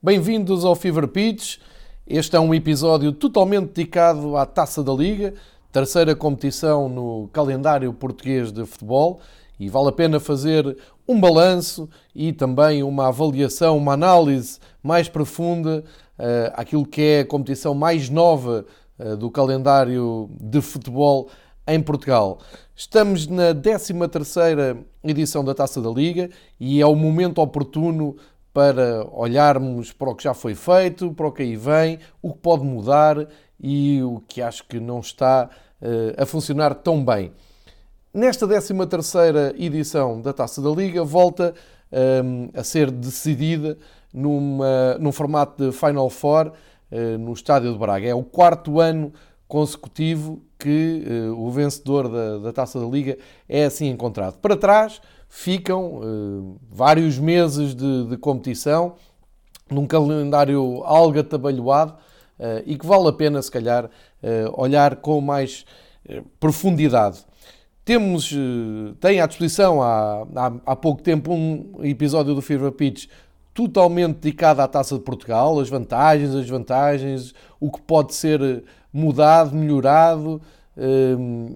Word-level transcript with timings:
Bem-vindos 0.00 0.64
ao 0.64 0.76
Fever 0.76 1.08
Pitch. 1.08 1.56
Este 2.06 2.36
é 2.36 2.38
um 2.38 2.54
episódio 2.54 3.10
totalmente 3.10 3.72
dedicado 3.72 4.36
à 4.36 4.46
Taça 4.46 4.80
da 4.80 4.92
Liga, 4.92 5.34
terceira 5.72 6.14
competição 6.14 6.88
no 6.88 7.28
calendário 7.32 7.92
português 7.92 8.52
de 8.52 8.64
futebol, 8.64 9.18
e 9.58 9.68
vale 9.68 9.88
a 9.88 9.92
pena 9.92 10.20
fazer 10.20 10.78
um 11.06 11.18
balanço 11.18 11.88
e 12.14 12.32
também 12.32 12.84
uma 12.84 13.08
avaliação, 13.08 13.76
uma 13.76 13.94
análise 13.94 14.60
mais 14.80 15.08
profunda 15.08 15.82
uh, 16.16 16.52
àquilo 16.54 16.86
que 16.86 17.02
é 17.02 17.20
a 17.22 17.26
competição 17.26 17.74
mais 17.74 18.08
nova 18.08 18.64
uh, 19.00 19.16
do 19.16 19.28
calendário 19.28 20.30
de 20.40 20.60
futebol 20.60 21.28
em 21.66 21.82
Portugal. 21.82 22.38
Estamos 22.72 23.26
na 23.26 23.52
13ª 23.52 24.78
edição 25.02 25.44
da 25.44 25.56
Taça 25.56 25.82
da 25.82 25.90
Liga 25.90 26.30
e 26.60 26.80
é 26.80 26.86
o 26.86 26.94
momento 26.94 27.40
oportuno 27.40 28.16
para 28.52 29.06
olharmos 29.12 29.92
para 29.92 30.10
o 30.10 30.14
que 30.14 30.24
já 30.24 30.34
foi 30.34 30.54
feito, 30.54 31.12
para 31.12 31.26
o 31.26 31.32
que 31.32 31.42
aí 31.42 31.56
vem, 31.56 31.98
o 32.22 32.32
que 32.32 32.38
pode 32.38 32.64
mudar 32.64 33.26
e 33.60 34.02
o 34.02 34.20
que 34.26 34.40
acho 34.40 34.64
que 34.66 34.80
não 34.80 35.00
está 35.00 35.48
uh, 35.80 36.22
a 36.22 36.26
funcionar 36.26 36.74
tão 36.74 37.04
bem. 37.04 37.32
Nesta 38.12 38.46
13ª 38.46 39.54
edição 39.58 40.20
da 40.20 40.32
Taça 40.32 40.62
da 40.62 40.70
Liga 40.70 41.04
volta 41.04 41.54
um, 41.92 41.96
ehm, 41.96 42.50
a 42.54 42.64
ser 42.64 42.90
decidida 42.90 43.78
numa, 44.12 44.96
num 44.98 45.12
formato 45.12 45.70
de 45.70 45.76
Final 45.76 46.08
Four 46.08 46.52
uh, 46.90 47.18
no 47.18 47.32
Estádio 47.32 47.72
de 47.72 47.78
Braga. 47.78 48.08
É 48.08 48.14
o 48.14 48.24
quarto 48.24 48.80
ano 48.80 49.12
consecutivo 49.46 50.42
que 50.58 51.04
uh, 51.06 51.38
o 51.38 51.50
vencedor 51.50 52.08
da, 52.08 52.38
da, 52.38 52.52
Taça 52.52 52.80
da 52.80 52.86
Liga 52.86 53.16
é 53.48 53.64
assim 53.64 53.88
encontrado. 53.88 54.38
Para 54.38 54.56
trás 54.56 55.00
ficam 55.28 56.00
uh, 56.00 56.60
vários 56.70 57.18
meses 57.18 57.74
de, 57.74 58.06
de, 58.06 58.16
competição, 58.16 58.94
num 59.70 59.86
calendário 59.86 60.82
algo 60.84 61.20
atabalhoado 61.20 61.92
uh, 61.92 62.62
e 62.64 62.78
que 62.78 62.86
vale 62.86 63.08
a 63.08 63.12
pena, 63.12 63.40
se 63.42 63.50
calhar, 63.50 63.84
uh, 63.84 64.60
olhar 64.60 64.96
com 64.96 65.20
mais 65.20 65.66
profundidade. 66.40 67.18
Temos, 67.84 68.34
tem 68.98 69.20
à 69.20 69.26
disposição 69.26 69.82
há, 69.82 70.26
há, 70.34 70.52
há, 70.66 70.76
pouco 70.76 71.02
tempo 71.02 71.32
um 71.32 71.80
episódio 71.82 72.34
do 72.34 72.40
Fever 72.40 72.72
Pitch 72.72 73.08
totalmente 73.52 74.16
dedicado 74.16 74.62
à 74.62 74.68
Taça 74.68 74.94
de 74.94 75.02
Portugal, 75.02 75.58
as 75.60 75.68
vantagens, 75.68 76.30
as 76.30 76.42
desvantagens, 76.42 77.34
o 77.60 77.70
que 77.70 77.80
pode 77.82 78.14
ser 78.14 78.64
mudado, 78.90 79.54
melhorado 79.54 80.40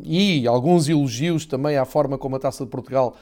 e 0.02 0.46
alguns 0.46 0.88
elogios 0.88 1.46
também 1.46 1.76
à 1.76 1.84
forma 1.84 2.18
como 2.18 2.36
a 2.36 2.38
Taça 2.38 2.64
de 2.64 2.70
Portugal 2.70 3.14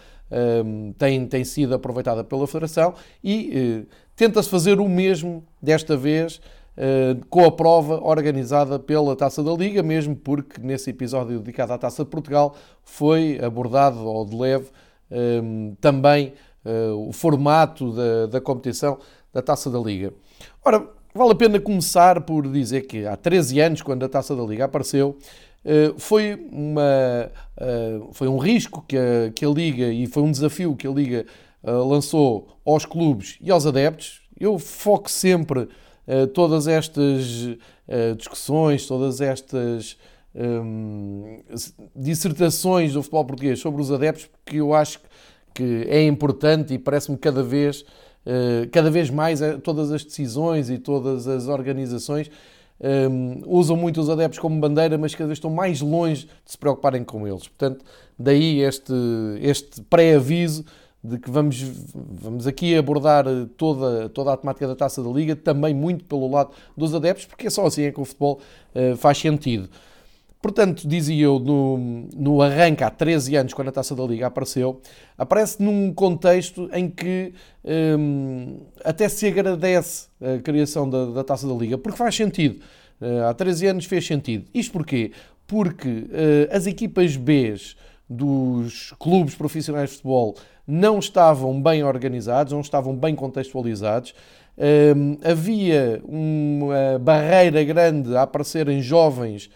tem, 0.96 1.26
tem 1.26 1.44
sido 1.44 1.74
aproveitada 1.74 2.22
pela 2.22 2.46
Federação 2.46 2.94
e 3.22 3.84
uh, 3.84 3.94
tenta-se 4.14 4.48
fazer 4.48 4.78
o 4.78 4.88
mesmo 4.88 5.44
desta 5.60 5.96
vez 5.96 6.36
uh, 6.76 7.24
com 7.28 7.44
a 7.44 7.50
prova 7.50 8.00
organizada 8.02 8.78
pela 8.78 9.16
Taça 9.16 9.42
da 9.42 9.52
Liga, 9.52 9.82
mesmo 9.82 10.14
porque 10.14 10.60
nesse 10.60 10.90
episódio 10.90 11.40
dedicado 11.40 11.72
à 11.72 11.78
Taça 11.78 12.04
de 12.04 12.10
Portugal 12.10 12.54
foi 12.84 13.40
abordado 13.42 13.98
ao 14.00 14.24
de 14.24 14.36
leve 14.36 14.66
também 15.80 16.32
uh, 16.64 17.08
o 17.08 17.12
formato 17.12 17.92
da, 17.92 18.26
da 18.26 18.40
competição 18.40 18.98
da 19.32 19.42
Taça 19.42 19.70
da 19.70 19.78
Liga. 19.78 20.12
Ora, 20.64 20.86
vale 21.14 21.32
a 21.32 21.34
pena 21.34 21.60
começar 21.60 22.20
por 22.22 22.46
dizer 22.48 22.82
que 22.82 23.06
há 23.06 23.16
13 23.16 23.60
anos, 23.60 23.82
quando 23.82 24.04
a 24.04 24.08
Taça 24.08 24.34
da 24.34 24.42
Liga 24.42 24.64
apareceu, 24.64 25.16
eh, 25.18 25.49
foi, 25.98 26.34
uma, 26.50 27.30
eh, 27.58 28.00
foi 28.12 28.28
um 28.28 28.38
risco 28.38 28.82
que 28.88 28.96
a, 28.96 29.30
que 29.34 29.44
a 29.44 29.48
Liga 29.48 29.92
e 29.92 30.06
foi 30.06 30.22
um 30.22 30.30
desafio 30.30 30.74
que 30.74 30.86
a 30.86 30.90
Liga 30.90 31.26
eh, 31.62 31.70
lançou 31.70 32.56
aos 32.64 32.86
clubes 32.86 33.36
e 33.40 33.50
aos 33.50 33.66
adeptos. 33.66 34.22
Eu 34.38 34.58
foco 34.58 35.10
sempre 35.10 35.68
todas 36.34 36.66
estas 36.66 37.56
discussões, 38.16 38.84
todas 38.84 39.20
estas 39.20 39.96
um, 40.34 41.40
dissertações 41.94 42.94
do 42.94 43.02
futebol 43.02 43.24
português 43.26 43.60
sobre 43.60 43.80
os 43.80 43.92
adeptos, 43.92 44.26
porque 44.26 44.56
eu 44.56 44.74
acho 44.74 44.98
que 45.54 45.86
é 45.88 46.04
importante 46.04 46.74
e 46.74 46.78
parece-me 46.78 47.16
cada 47.16 47.44
vez, 47.44 47.84
cada 48.72 48.90
vez 48.90 49.08
mais 49.08 49.40
todas 49.62 49.92
as 49.92 50.02
decisões 50.02 50.68
e 50.68 50.78
todas 50.78 51.28
as 51.28 51.46
organizações 51.46 52.28
um, 52.80 53.42
usam 53.46 53.76
muito 53.76 54.00
os 54.00 54.08
adeptos 54.08 54.38
como 54.38 54.58
bandeira, 54.58 54.96
mas 54.96 55.14
cada 55.14 55.26
vez 55.26 55.36
estão 55.36 55.50
mais 55.50 55.80
longe 55.80 56.26
de 56.26 56.52
se 56.52 56.58
preocuparem 56.58 57.04
com 57.04 57.26
eles. 57.26 57.46
Portanto, 57.48 57.84
daí 58.18 58.60
este, 58.60 58.92
este 59.40 59.82
pré-aviso 59.82 60.64
de 61.02 61.18
que 61.18 61.30
vamos, 61.30 61.62
vamos 61.94 62.46
aqui 62.46 62.76
abordar 62.76 63.24
toda, 63.56 64.08
toda 64.10 64.32
a 64.32 64.36
temática 64.36 64.66
da 64.66 64.76
taça 64.76 65.02
da 65.02 65.10
Liga, 65.10 65.34
também 65.34 65.74
muito 65.74 66.04
pelo 66.04 66.30
lado 66.30 66.50
dos 66.76 66.94
adeptos, 66.94 67.24
porque 67.24 67.46
é 67.46 67.50
só 67.50 67.66
assim 67.66 67.84
é 67.84 67.92
que 67.92 68.00
o 68.00 68.04
futebol 68.04 68.40
uh, 68.74 68.96
faz 68.96 69.18
sentido. 69.18 69.68
Portanto, 70.42 70.88
dizia 70.88 71.26
eu, 71.26 71.38
no, 71.38 72.08
no 72.16 72.40
arranque 72.40 72.82
há 72.82 72.88
13 72.90 73.36
anos, 73.36 73.52
quando 73.52 73.68
a 73.68 73.72
Taça 73.72 73.94
da 73.94 74.02
Liga 74.04 74.26
apareceu, 74.26 74.80
aparece 75.18 75.62
num 75.62 75.92
contexto 75.92 76.70
em 76.72 76.88
que 76.88 77.34
hum, 77.62 78.60
até 78.82 79.06
se 79.08 79.26
agradece 79.26 80.08
a 80.18 80.40
criação 80.40 80.88
da, 80.88 81.06
da, 81.06 81.22
Taça 81.24 81.46
da 81.46 81.52
Liga, 81.52 81.76
porque 81.76 81.98
faz 81.98 82.14
sentido. 82.14 82.60
Uh, 83.00 83.24
há 83.28 83.34
13 83.34 83.66
anos 83.66 83.84
fez 83.84 84.06
sentido. 84.06 84.46
Isto 84.54 84.72
porquê? 84.72 85.12
Porque 85.46 85.88
uh, 85.88 86.48
as 86.50 86.66
equipas 86.66 87.16
B 87.16 87.54
dos 88.08 88.94
clubes 88.98 89.34
profissionais 89.34 89.90
de 89.90 89.96
futebol 89.96 90.36
não 90.66 90.98
estavam 90.98 91.60
bem 91.60 91.84
organizados, 91.84 92.52
não 92.52 92.60
estavam 92.60 92.96
bem 92.96 93.14
contextualizados. 93.14 94.14
Um, 94.58 95.18
havia 95.22 96.02
uma 96.04 96.98
barreira 96.98 97.62
grande 97.64 98.14
a 98.16 98.22
aparecerem 98.22 98.82
jovens 98.82 99.50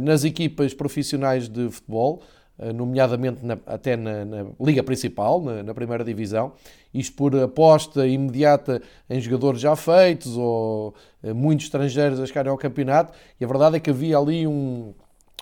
nas 0.00 0.24
equipas 0.24 0.74
profissionais 0.74 1.48
de 1.48 1.70
futebol, 1.70 2.22
eh, 2.62 2.74
nomeadamente 2.74 3.42
na, 3.42 3.56
até 3.66 3.96
na, 3.96 4.22
na, 4.22 4.46
Liga 4.60 4.82
Principal, 4.82 5.40
na, 5.40 5.62
na, 5.62 5.72
Primeira 5.72 6.04
Divisão, 6.04 6.52
isto 6.92 7.16
por 7.16 7.34
aposta 7.34 8.06
imediata 8.06 8.82
em 9.08 9.18
jogadores 9.18 9.62
já 9.62 9.74
feitos 9.74 10.36
ou 10.36 10.94
eh, 11.22 11.32
muitos 11.32 11.64
estrangeiros 11.66 12.20
a 12.20 12.26
chegarem 12.26 12.50
ao 12.50 12.58
campeonato, 12.58 13.14
e 13.40 13.44
a 13.46 13.48
verdade 13.48 13.76
é 13.76 13.80
que 13.80 13.88
havia 13.88 14.18
ali 14.18 14.46
um, 14.46 14.92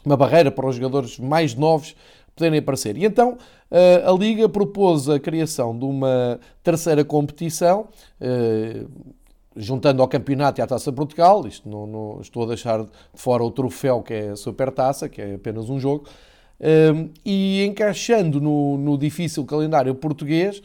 uma 0.05 0.17
barreira 0.17 0.49
para 0.53 0.69
os 0.69 0.77
jogadores 0.77 1.19
mais 1.19 1.57
novos 1.57 1.97
poderem 2.37 2.61
aparecer. 2.61 2.97
E 2.97 3.05
então 3.05 3.37
a 3.71 4.13
Liga 4.13 4.49
propôs 4.49 5.09
a 5.09 5.19
criação 5.19 5.77
de 5.77 5.85
uma 5.85 6.39
terceira 6.63 7.05
competição, 7.05 7.89
juntando 9.59 10.01
ao 10.01 10.09
campeonato 10.09 10.61
e 10.61 10.63
à 10.63 10.67
Taça 10.67 10.93
Portugal, 10.93 11.47
isto 11.47 11.69
não, 11.69 11.87
não, 11.87 12.21
estou 12.21 12.45
a 12.45 12.47
deixar 12.47 12.83
de 12.83 12.89
fora 13.15 13.43
o 13.43 13.51
troféu 13.51 14.03
que 14.03 14.15
é 14.15 14.29
a 14.31 14.37
Supertaça, 14.37 15.09
que 15.09 15.21
é 15.21 15.35
apenas 15.35 15.69
um 15.69 15.81
jogo, 15.81 16.09
um, 16.61 17.11
e 17.25 17.65
encaixando 17.65 18.41
no, 18.41 18.79
no, 18.79 18.97
difícil 18.97 19.45
calendário 19.45 19.95
português 19.95 20.63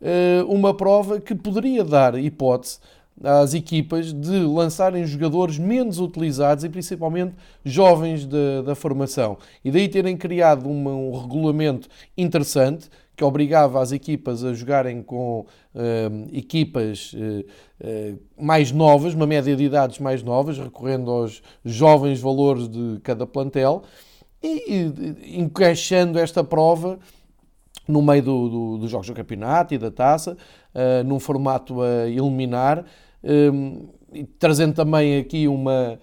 uh, 0.00 0.44
uma 0.46 0.74
prova 0.74 1.20
que 1.20 1.34
poderia 1.34 1.84
dar 1.84 2.18
hipótese 2.18 2.78
às 3.22 3.54
equipas 3.54 4.12
de 4.12 4.38
lançarem 4.40 5.04
jogadores 5.06 5.58
menos 5.58 6.00
utilizados 6.00 6.64
e 6.64 6.68
principalmente 6.68 7.34
jovens 7.64 8.24
de, 8.24 8.62
da 8.64 8.74
formação. 8.74 9.36
E 9.64 9.70
daí 9.70 9.88
terem 9.88 10.16
criado 10.16 10.68
uma, 10.68 10.90
um 10.90 11.20
regulamento 11.20 11.88
interessante 12.16 12.88
que 13.22 13.24
obrigava 13.24 13.80
as 13.80 13.92
equipas 13.92 14.44
a 14.44 14.52
jogarem 14.52 15.00
com 15.00 15.46
uh, 15.74 16.28
equipas 16.32 17.12
uh, 17.14 18.18
mais 18.36 18.72
novas, 18.72 19.14
uma 19.14 19.28
média 19.28 19.54
de 19.54 19.62
idades 19.62 20.00
mais 20.00 20.24
novas, 20.24 20.58
recorrendo 20.58 21.08
aos 21.08 21.40
jovens 21.64 22.20
valores 22.20 22.68
de 22.68 22.98
cada 23.04 23.24
plantel 23.24 23.84
e, 24.42 24.92
e 25.22 25.40
encaixando 25.40 26.18
esta 26.18 26.42
prova 26.42 26.98
no 27.86 28.02
meio 28.02 28.22
do, 28.22 28.48
do, 28.48 28.78
dos 28.78 28.90
jogos 28.90 29.06
do 29.06 29.14
campeonato 29.14 29.72
e 29.72 29.78
da 29.78 29.90
taça, 29.90 30.36
num 31.04 31.18
formato 31.18 31.82
a 31.82 32.08
eliminar, 32.08 32.84
trazendo 34.38 34.74
também 34.74 35.18
aqui 35.18 35.48
uma, 35.48 35.98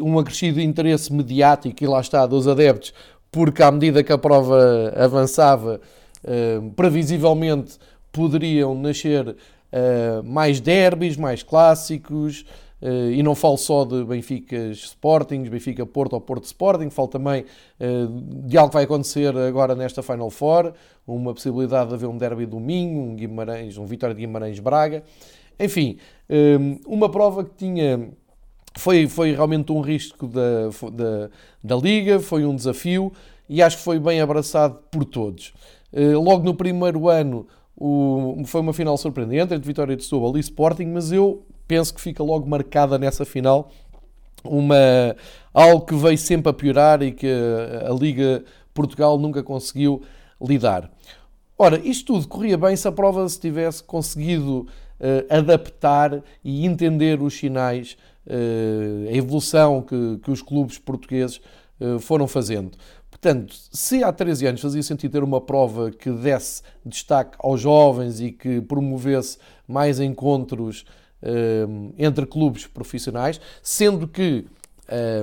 um 0.00 0.18
acrescido 0.18 0.60
interesse 0.60 1.12
mediático 1.12 1.82
e 1.82 1.86
lá 1.88 2.00
está 2.00 2.24
dos 2.24 2.46
adeptos 2.46 2.94
porque 3.30 3.62
à 3.62 3.70
medida 3.70 4.02
que 4.02 4.12
a 4.12 4.18
prova 4.18 4.92
avançava, 4.96 5.80
uh, 6.24 6.70
previsivelmente 6.72 7.78
poderiam 8.12 8.74
nascer 8.74 9.28
uh, 9.28 10.22
mais 10.24 10.60
derbys, 10.60 11.16
mais 11.16 11.42
clássicos, 11.42 12.44
uh, 12.82 13.10
e 13.10 13.22
não 13.22 13.34
falo 13.34 13.56
só 13.56 13.84
de 13.84 14.04
Benfica 14.04 14.56
Sporting, 14.72 15.42
Benfica 15.44 15.86
Porto 15.86 16.14
ou 16.14 16.20
Porto 16.20 16.44
Sporting, 16.44 16.90
falo 16.90 17.08
também 17.08 17.44
de 18.44 18.58
algo 18.58 18.70
que 18.70 18.74
vai 18.74 18.84
acontecer 18.84 19.36
agora 19.36 19.74
nesta 19.74 20.02
Final 20.02 20.30
Four, 20.30 20.72
uma 21.06 21.32
possibilidade 21.32 21.88
de 21.88 21.94
haver 21.94 22.08
um 22.08 22.16
derby 22.16 22.46
domingo, 22.46 23.00
um 23.00 23.16
Guimarães, 23.16 23.76
um 23.78 23.86
Vitória 23.86 24.14
de 24.14 24.20
Guimarães-Braga, 24.20 25.02
enfim, 25.58 25.98
uma 26.86 27.08
prova 27.08 27.44
que 27.44 27.54
tinha 27.56 28.10
foi, 28.76 29.08
foi 29.08 29.32
realmente 29.32 29.72
um 29.72 29.80
risco 29.80 30.26
da, 30.26 30.68
da, 30.92 31.30
da 31.62 31.76
Liga, 31.76 32.20
foi 32.20 32.44
um 32.44 32.54
desafio 32.54 33.12
e 33.48 33.62
acho 33.62 33.78
que 33.78 33.82
foi 33.82 33.98
bem 33.98 34.20
abraçado 34.20 34.78
por 34.90 35.04
todos. 35.04 35.52
Eh, 35.92 36.14
logo 36.14 36.44
no 36.44 36.54
primeiro 36.54 37.08
ano, 37.08 37.46
o, 37.76 38.42
foi 38.46 38.60
uma 38.60 38.72
final 38.72 38.96
surpreendente 38.96 39.54
entre 39.54 39.66
Vitória 39.66 39.96
de 39.96 40.04
Setúbal 40.04 40.36
e 40.36 40.40
Sporting, 40.40 40.86
mas 40.86 41.10
eu 41.12 41.42
penso 41.66 41.94
que 41.94 42.00
fica 42.00 42.22
logo 42.22 42.48
marcada 42.48 42.98
nessa 42.98 43.24
final 43.24 43.70
uma, 44.44 45.16
algo 45.52 45.84
que 45.84 45.94
veio 45.94 46.18
sempre 46.18 46.50
a 46.50 46.52
piorar 46.52 47.02
e 47.02 47.12
que 47.12 47.26
a, 47.86 47.92
Liga 47.92 48.44
Portugal 48.72 49.18
nunca 49.18 49.42
conseguiu 49.42 50.02
lidar. 50.40 50.90
Ora, 51.58 51.78
isto 51.78 52.14
tudo 52.14 52.26
corria 52.26 52.56
bem 52.56 52.74
se 52.74 52.88
a 52.88 52.92
prova 52.92 53.28
se 53.28 53.38
tivesse 53.38 53.82
conseguido 53.84 54.60
uh, 54.60 54.66
adaptar 55.28 56.22
e 56.42 56.64
entender 56.64 57.20
os 57.20 57.34
sinais, 57.34 57.98
uh, 58.26 59.08
a 59.08 59.12
evolução 59.12 59.82
que, 59.82 60.18
que 60.22 60.30
os 60.30 60.40
clubes 60.40 60.78
portugueses 60.78 61.40
uh, 61.78 61.98
foram 61.98 62.26
fazendo. 62.26 62.70
Portanto, 63.20 63.54
se 63.70 64.02
há 64.02 64.10
13 64.10 64.46
anos 64.46 64.60
fazia 64.62 64.82
sentido 64.82 65.12
ter 65.12 65.22
uma 65.22 65.42
prova 65.42 65.90
que 65.90 66.10
desse 66.10 66.62
destaque 66.84 67.36
aos 67.38 67.60
jovens 67.60 68.18
e 68.18 68.32
que 68.32 68.62
promovesse 68.62 69.36
mais 69.68 70.00
encontros 70.00 70.86
um, 71.22 71.92
entre 71.98 72.24
clubes 72.24 72.66
profissionais, 72.66 73.38
sendo 73.62 74.08
que 74.08 74.46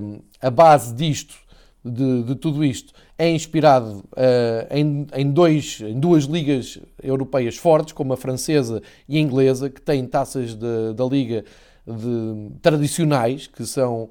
um, 0.03 0.19
a 0.39 0.51
base 0.51 0.93
disto, 0.93 1.35
de, 1.83 2.21
de, 2.21 2.35
tudo 2.35 2.63
isto, 2.63 2.93
é 3.17 3.31
inspirado 3.31 4.03
uh, 4.11 4.67
em, 4.69 5.07
em, 5.15 5.31
dois, 5.31 5.81
em 5.81 5.99
duas 5.99 6.25
ligas 6.25 6.79
europeias 7.01 7.57
fortes, 7.57 7.93
como 7.93 8.13
a 8.13 8.17
francesa 8.17 8.79
e 9.09 9.17
a 9.17 9.19
inglesa, 9.19 9.71
que 9.71 9.81
têm 9.81 10.05
taças 10.05 10.53
de, 10.53 10.93
da 10.93 11.05
liga 11.05 11.43
de, 11.87 12.51
tradicionais, 12.61 13.47
que 13.47 13.65
são 13.65 14.07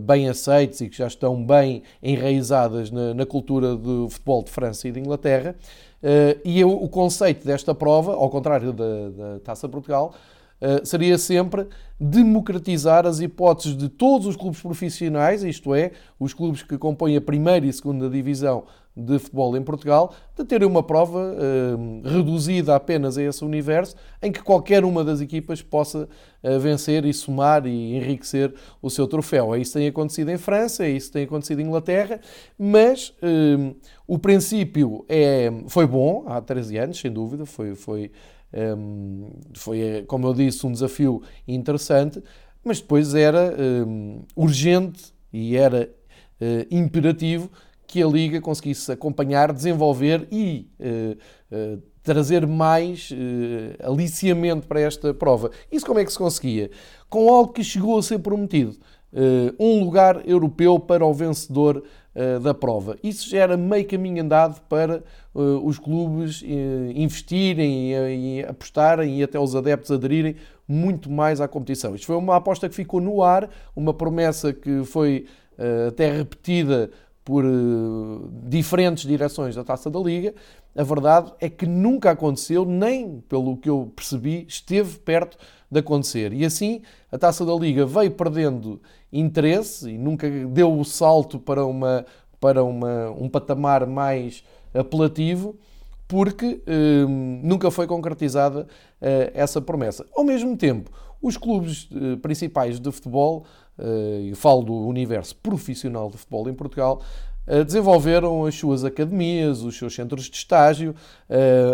bem 0.00 0.28
aceites 0.28 0.80
e 0.80 0.88
que 0.88 0.96
já 0.96 1.06
estão 1.06 1.44
bem 1.44 1.82
enraizadas 2.02 2.90
na, 2.90 3.14
na, 3.14 3.26
cultura 3.26 3.74
do 3.76 4.08
futebol 4.08 4.42
de 4.42 4.50
França 4.50 4.88
e 4.88 4.92
de 4.92 5.00
Inglaterra. 5.00 5.54
Uh, 6.02 6.38
e 6.44 6.60
eu, 6.60 6.70
o 6.70 6.88
conceito 6.88 7.46
desta 7.46 7.74
prova, 7.74 8.12
ao 8.12 8.28
contrário 8.28 8.72
da, 8.72 9.08
da 9.08 9.40
Taça 9.40 9.66
Portugal, 9.68 10.14
seria 10.82 11.18
sempre 11.18 11.66
democratizar 12.00 13.06
as 13.06 13.20
hipóteses 13.20 13.76
de 13.76 13.88
todos 13.88 14.26
os 14.26 14.36
clubes 14.36 14.60
profissionais, 14.60 15.44
isto 15.44 15.74
é, 15.74 15.92
os 16.18 16.32
clubes 16.32 16.62
que 16.62 16.78
compõem 16.78 17.16
a 17.16 17.20
primeira 17.20 17.66
e 17.66 17.72
segunda 17.72 18.08
divisão 18.08 18.64
de 18.96 19.18
futebol 19.18 19.56
em 19.56 19.62
Portugal, 19.62 20.14
de 20.36 20.44
terem 20.44 20.68
uma 20.68 20.82
prova 20.82 21.18
uh, 21.18 22.08
reduzida 22.08 22.76
apenas 22.76 23.18
a 23.18 23.22
esse 23.22 23.44
universo, 23.44 23.96
em 24.22 24.30
que 24.30 24.40
qualquer 24.40 24.84
uma 24.84 25.02
das 25.02 25.20
equipas 25.20 25.60
possa 25.60 26.08
uh, 26.42 26.60
vencer 26.60 27.04
e 27.04 27.12
somar 27.12 27.66
e 27.66 27.96
enriquecer 27.96 28.54
o 28.80 28.88
seu 28.88 29.08
troféu. 29.08 29.52
É 29.54 29.58
isso 29.58 29.72
tem 29.72 29.88
acontecido 29.88 30.30
em 30.30 30.38
França, 30.38 30.84
é 30.84 30.90
isso 30.90 31.10
tem 31.10 31.24
acontecido 31.24 31.60
em 31.60 31.64
Inglaterra, 31.64 32.20
mas 32.56 33.08
uh, 33.20 33.74
o 34.06 34.16
princípio 34.16 35.04
é, 35.08 35.52
foi 35.66 35.86
bom 35.86 36.24
há 36.28 36.40
13 36.40 36.76
anos, 36.78 37.00
sem 37.00 37.10
dúvida, 37.10 37.44
foi, 37.44 37.74
foi, 37.74 38.12
um, 38.76 39.30
foi, 39.54 40.04
como 40.06 40.26
eu 40.28 40.34
disse, 40.34 40.66
um 40.66 40.72
desafio 40.72 41.22
interessante, 41.46 42.22
mas 42.62 42.80
depois 42.80 43.14
era 43.14 43.54
um, 43.86 44.22
urgente 44.36 45.12
e 45.32 45.56
era 45.56 45.90
imperativo 46.70 47.50
que 47.94 48.02
a 48.02 48.06
Liga 48.08 48.40
conseguisse 48.40 48.90
acompanhar, 48.90 49.52
desenvolver 49.52 50.26
e 50.32 50.68
uh, 50.80 51.16
uh, 51.76 51.82
trazer 52.02 52.44
mais 52.44 53.10
uh, 53.12 53.88
aliciamento 53.88 54.66
para 54.66 54.80
esta 54.80 55.14
prova. 55.14 55.52
Isso 55.70 55.86
como 55.86 56.00
é 56.00 56.04
que 56.04 56.10
se 56.10 56.18
conseguia? 56.18 56.72
Com 57.08 57.32
algo 57.32 57.52
que 57.52 57.62
chegou 57.62 57.96
a 57.96 58.02
ser 58.02 58.18
prometido. 58.18 58.76
um 59.60 59.78
lugar 59.78 60.28
europeu 60.28 60.76
para 60.80 61.06
o 61.06 61.14
vencedor 61.14 61.84
da 62.42 62.54
prova. 62.54 62.96
Isso 63.02 63.28
já 63.28 63.38
era 63.38 63.56
meio 63.56 63.86
caminho 63.88 64.22
andado 64.22 64.60
para 64.68 65.02
os 65.34 65.80
clubes 65.80 66.44
investirem 66.94 67.92
e, 67.92 68.38
e 68.38 68.44
apostarem 68.44 69.18
e 69.18 69.22
até 69.24 69.36
os 69.36 69.56
adeptos 69.56 69.90
aderirem 69.90 70.36
muito 70.66 71.10
mais 71.10 71.40
à 71.40 71.48
competição. 71.48 71.92
Isto 71.94 72.06
foi 72.06 72.16
uma 72.16 72.36
aposta 72.36 72.68
que 72.68 72.74
ficou 72.74 73.00
no 73.00 73.20
ar, 73.20 73.50
uma 73.74 73.92
promessa 73.92 74.52
que 74.52 74.84
foi 74.84 75.26
até 75.88 76.12
repetida 76.12 76.90
por 77.24 77.44
uh, 77.44 78.30
diferentes 78.46 79.04
direções 79.06 79.54
da 79.54 79.64
Taça 79.64 79.90
da 79.90 79.98
Liga, 79.98 80.34
a 80.76 80.82
verdade 80.82 81.32
é 81.40 81.48
que 81.48 81.66
nunca 81.66 82.10
aconteceu, 82.10 82.64
nem 82.64 83.20
pelo 83.28 83.56
que 83.56 83.70
eu 83.70 83.90
percebi, 83.96 84.44
esteve 84.46 84.98
perto 84.98 85.38
de 85.74 85.80
acontecer. 85.80 86.32
E 86.32 86.44
assim 86.44 86.80
a 87.12 87.18
Taça 87.18 87.44
da 87.44 87.54
Liga 87.54 87.84
veio 87.84 88.10
perdendo 88.10 88.80
interesse 89.12 89.90
e 89.90 89.98
nunca 89.98 90.28
deu 90.28 90.72
o 90.78 90.84
salto 90.84 91.38
para, 91.38 91.64
uma, 91.66 92.06
para 92.40 92.64
uma, 92.64 93.10
um 93.10 93.28
patamar 93.28 93.86
mais 93.86 94.42
apelativo, 94.72 95.56
porque 96.08 96.62
uh, 96.66 97.08
nunca 97.08 97.70
foi 97.70 97.86
concretizada 97.86 98.62
uh, 98.62 99.30
essa 99.34 99.60
promessa. 99.60 100.06
Ao 100.14 100.24
mesmo 100.24 100.56
tempo, 100.56 100.90
os 101.22 101.36
clubes 101.36 101.88
principais 102.20 102.78
de 102.78 102.92
futebol 102.92 103.46
eh, 103.78 104.28
e 104.30 104.34
falo 104.34 104.62
do 104.62 104.74
universo 104.74 105.34
profissional 105.36 106.10
de 106.10 106.18
futebol 106.18 106.50
em 106.50 106.52
Portugal, 106.52 107.00
desenvolveram 107.64 108.44
as 108.44 108.54
suas 108.54 108.84
academias, 108.84 109.62
os 109.62 109.74
seus 109.78 109.94
centros 109.94 110.26
de 110.28 110.36
estágio, 110.36 110.94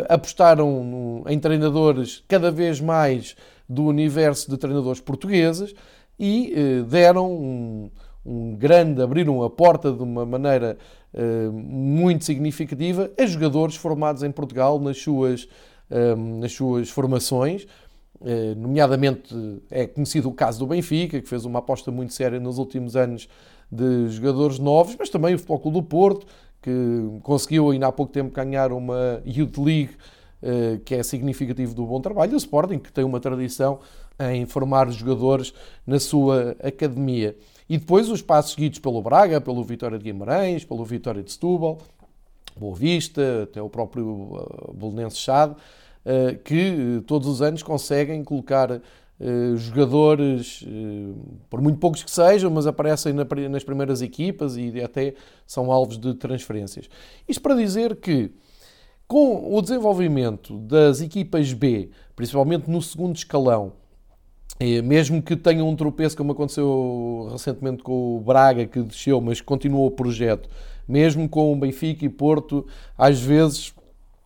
apostaram 0.09 1.25
em 1.27 1.37
treinadores 1.41 2.23
cada 2.29 2.49
vez 2.53 2.81
mais 2.81 3.35
do 3.71 3.85
universo 3.85 4.51
de 4.51 4.57
treinadores 4.57 5.01
portugueses 5.01 5.75
e 6.19 6.53
deram 6.89 7.33
um, 7.33 7.91
um 8.27 8.55
grande, 8.57 9.01
abriram 9.01 9.43
a 9.43 9.49
porta 9.49 9.93
de 9.93 10.03
uma 10.03 10.27
maneira 10.27 10.77
muito 11.53 12.25
significativa 12.25 13.11
a 13.19 13.27
jogadores 13.27 13.77
formados 13.77 14.23
em 14.23 14.31
Portugal 14.31 14.79
nas 14.79 14.99
suas, 14.99 15.49
nas 16.39 16.53
suas 16.53 16.91
formações, 16.91 17.67
eh, 18.23 18.55
nomeadamente 18.55 19.35
é 19.71 19.87
conhecido 19.87 20.29
o 20.29 20.33
caso 20.33 20.59
do 20.59 20.67
Benfica, 20.67 21.21
que 21.21 21.29
fez 21.29 21.45
uma 21.47 21.61
aposta 21.61 21.91
muito 21.91 22.13
séria 22.13 22.39
nos 22.39 22.59
últimos 22.59 22.95
anos 22.95 23.29
de 23.73 24.09
jogadores 24.09 24.59
novos, 24.59 24.95
mas 24.99 25.09
também 25.09 25.35
o 25.35 25.39
Futebol 25.39 25.61
Clube 25.61 25.79
do 25.79 25.83
Porto, 25.83 26.27
que 26.61 26.71
conseguiu 27.23 27.71
ainda 27.71 27.87
há 27.87 27.93
pouco 27.93 28.13
tempo 28.13 28.31
ganhar 28.35 28.73
uma 28.73 29.23
Youth 29.25 29.57
League, 29.57 29.91
eh, 29.93 29.97
que 30.85 30.95
é 30.95 31.03
significativo 31.03 31.75
do 31.75 31.85
bom 31.85 32.01
trabalho, 32.01 32.33
o 32.33 32.37
Sporting, 32.37 32.79
que 32.79 32.91
tem 32.91 33.05
uma 33.05 33.21
tradição 33.21 33.79
em 34.19 34.47
formar 34.47 34.91
jogadores 34.91 35.53
na 35.87 35.99
sua 35.99 36.57
academia. 36.63 37.37
E 37.69 37.79
depois 37.79 38.09
os 38.09 38.23
passos 38.23 38.53
seguidos 38.53 38.79
pelo 38.79 39.01
Braga, 39.03 39.41
pelo 39.41 39.63
Vitória 39.63 39.99
de 39.99 40.05
Guimarães, 40.05 40.65
pelo 40.65 40.85
Vitória 40.85 41.23
de 41.23 41.31
Setúbal, 41.31 41.79
Boa 42.59 42.75
Vista, 42.75 43.45
até 43.45 43.63
o 43.63 43.71
próprio 43.71 44.37
eh, 44.37 44.73
Bolonense 44.75 45.17
Chade, 45.17 45.55
eh, 46.05 46.39
que 46.45 46.99
eh, 46.99 47.03
todos 47.07 47.29
os 47.29 47.43
anos 47.43 47.63
conseguem 47.63 48.25
colocar 48.25 48.71
eh, 48.73 49.57
jogadores, 49.57 50.65
por 51.51 51.61
muito 51.61 51.79
poucos 51.79 52.03
que 52.03 52.11
sejam, 52.11 52.51
mas 52.51 52.67
aparecem 52.67 53.13
nas 53.13 53.63
primeiras 53.63 54.01
equipas 54.01 54.57
e 54.57 54.81
até 54.81 55.15
são 55.47 55.71
alvos 55.71 55.99
de 55.99 56.15
transferências. 56.15 56.89
Isto 57.29 57.43
para 57.43 57.55
dizer 57.55 57.97
que, 57.97 58.31
com 59.11 59.53
o 59.53 59.61
desenvolvimento 59.61 60.57
das 60.57 61.01
equipas 61.01 61.53
B, 61.53 61.91
principalmente 62.15 62.71
no 62.71 62.81
segundo 62.81 63.17
escalão, 63.17 63.73
mesmo 64.85 65.21
que 65.21 65.35
tenham 65.35 65.69
um 65.69 65.75
tropeço, 65.75 66.17
como 66.17 66.31
aconteceu 66.31 67.29
recentemente 67.33 67.83
com 67.83 68.19
o 68.19 68.21
Braga, 68.21 68.65
que 68.67 68.81
desceu, 68.81 69.21
mas 69.21 69.41
continuou 69.41 69.87
o 69.87 69.91
projeto, 69.91 70.49
mesmo 70.87 71.29
com 71.29 71.53
o 71.53 71.57
Benfica 71.57 72.05
e 72.05 72.09
Porto, 72.09 72.65
às 72.97 73.21
vezes 73.21 73.75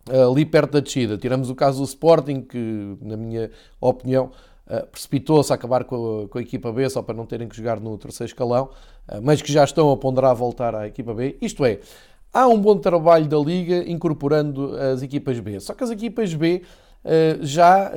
ali 0.07 0.45
perto 0.45 0.73
da 0.73 0.81
descida. 0.81 1.17
Tiramos 1.17 1.49
o 1.49 1.55
caso 1.55 1.79
do 1.79 1.85
Sporting, 1.85 2.41
que, 2.41 2.95
na 3.01 3.17
minha 3.17 3.49
opinião, 3.81 4.29
eh, 4.67 4.85
precipitou-se 4.91 5.51
a 5.51 5.55
acabar 5.55 5.83
com 5.85 6.25
a, 6.25 6.27
com 6.27 6.37
a, 6.37 6.41
equipa 6.41 6.71
B 6.71 6.87
só 6.89 7.01
para 7.01 7.15
não 7.15 7.25
terem 7.25 7.47
que 7.47 7.57
jogar 7.57 7.79
no 7.79 7.97
terceiro 7.97 8.29
escalão, 8.29 8.69
eh, 9.07 9.19
mas 9.19 9.41
que 9.41 9.51
já 9.51 9.63
estão 9.63 9.91
a 9.91 9.97
ponderar 9.97 10.35
voltar 10.35 10.75
à 10.75 10.87
equipa 10.87 11.11
B. 11.11 11.37
Isto 11.41 11.65
é, 11.65 11.79
há 12.35 12.47
um 12.47 12.59
bom 12.59 12.77
trabalho 12.77 13.27
da 13.27 13.37
Liga 13.37 13.89
incorporando 13.89 14.75
as 14.75 15.01
equipas 15.01 15.39
B. 15.39 15.57
Só 15.61 15.73
que 15.73 15.83
as 15.83 15.89
equipas 15.89 16.33
B 16.33 16.63
eh, 17.03 17.37
já 17.41 17.91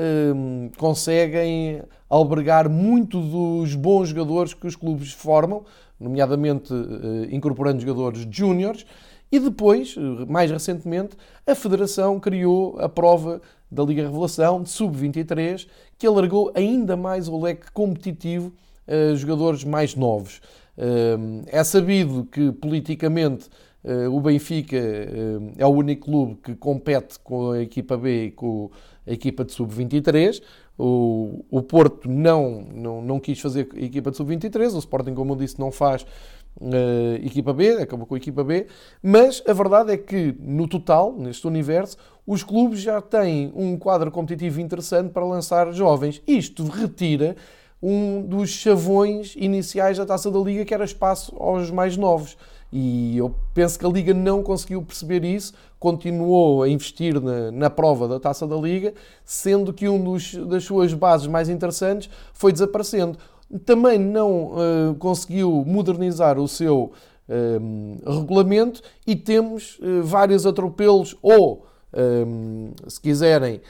conseguem 0.77 1.83
albergar 2.09 2.71
muito 2.71 3.21
dos 3.21 3.75
bons 3.75 4.11
jogadores 4.11 4.55
que 4.55 4.67
os 4.67 4.77
clubes 4.77 5.13
formam, 5.13 5.65
nomeadamente 5.99 6.73
incorporando 7.33 7.81
jogadores 7.81 8.27
júniores 8.31 8.87
e 9.31 9.39
depois, 9.39 9.95
mais 10.27 10.51
recentemente, 10.51 11.17
a 11.47 11.55
Federação 11.55 12.19
criou 12.19 12.79
a 12.79 12.89
prova 12.89 13.43
da 13.71 13.83
Liga 13.83 14.03
Revelação 14.03 14.63
de 14.63 14.71
Sub-23, 14.71 15.67
que 15.99 16.07
alargou 16.07 16.51
ainda 16.55 16.97
mais 16.97 17.29
o 17.29 17.39
leque 17.39 17.71
competitivo 17.73 18.53
a 18.87 19.15
jogadores 19.15 19.65
mais 19.65 19.95
novos. 19.95 20.41
Hum, 20.79 21.43
é 21.47 21.63
sabido 21.63 22.27
que 22.31 22.53
politicamente 22.53 23.51
o 24.11 24.21
Benfica 24.21 24.77
hum, 24.77 25.53
é 25.57 25.65
o 25.65 25.71
único 25.71 26.07
clube 26.07 26.39
que 26.43 26.55
compete 26.55 27.19
com 27.21 27.53
a 27.53 27.63
equipa 27.63 27.97
B 27.97 28.27
e 28.27 28.31
com 28.31 28.71
a 29.07 29.13
equipa 29.13 29.45
de 29.45 29.53
Sub-23. 29.53 30.43
O, 30.81 31.63
Porto 31.63 32.09
não, 32.09 32.65
não, 32.73 33.03
não 33.03 33.19
quis 33.19 33.41
fazer 33.41 33.69
equipa 33.75 34.13
de 34.13 34.17
Sub-23, 34.17 34.75
o 34.75 34.79
Sporting, 34.79 35.13
como 35.13 35.33
eu 35.33 35.37
disse, 35.37 35.59
não 35.59 35.73
faz 35.73 36.07
uh, 36.61 37.17
equipa 37.17 37.53
B, 37.53 37.83
acabou 37.83 38.07
com 38.07 38.15
a 38.15 38.19
equipa 38.19 38.45
B, 38.45 38.67
mas 39.03 39.43
a 39.47 39.53
verdade 39.53 39.93
é 39.93 39.97
que 39.97 40.37
no 40.39 40.69
total, 40.69 41.13
neste 41.17 41.47
universo, 41.49 41.97
os 42.25 42.45
clubes 42.45 42.81
já 42.81 43.01
têm 43.01 43.53
um 43.57 43.77
quadro 43.77 44.11
competitivo 44.13 44.61
interessante 44.61 45.11
para 45.11 45.25
lançar 45.25 45.73
jovens. 45.73 46.23
Isto 46.27 46.65
retira 46.65 47.35
um 47.83 48.23
dos 48.23 48.51
chavões 48.51 49.35
iniciais 49.37 49.99
da 49.99 50.07
taça 50.07 50.31
da 50.31 50.39
Liga, 50.39 50.65
que 50.65 50.75
era 50.75 50.85
espaço 50.85 51.35
aos 51.39 51.71
mais 51.71 51.97
novos. 51.97 52.37
E 52.71 53.17
eu 53.17 53.35
penso 53.55 53.79
que 53.79 53.87
a 53.87 53.89
Liga 53.89 54.13
não 54.13 54.43
conseguiu 54.43 54.83
perceber 54.83 55.25
isso, 55.25 55.55
continuou 55.79 56.63
a 56.63 56.69
investir 56.69 57.21
na, 57.21 57.51
na 57.51 57.71
prova 57.71 58.07
da 58.07 58.21
taça 58.21 58.47
da 58.47 58.57
Liga, 58.57 58.93
sendo 59.25 59.73
que 59.73 59.89
um 59.89 60.03
dos, 60.03 60.35
das 60.35 60.65
suas 60.65 60.93
bases 60.93 61.27
mais 61.27 61.49
interessantes 61.49 62.11
foi 62.33 62.53
desaparecendo. 62.53 63.19
Também 63.65 63.99
não 63.99 64.53
uh, 64.53 64.95
conseguiu 64.99 65.65
modernizar 65.67 66.39
o 66.39 66.47
seu 66.47 66.93
uh, 67.29 68.19
regulamento 68.21 68.83
e 69.07 69.17
temos 69.17 69.79
uh, 69.79 70.03
vários 70.03 70.45
atropelos 70.45 71.17
ou, 71.23 71.67
se 72.87 73.01
quiserem, 73.01 73.63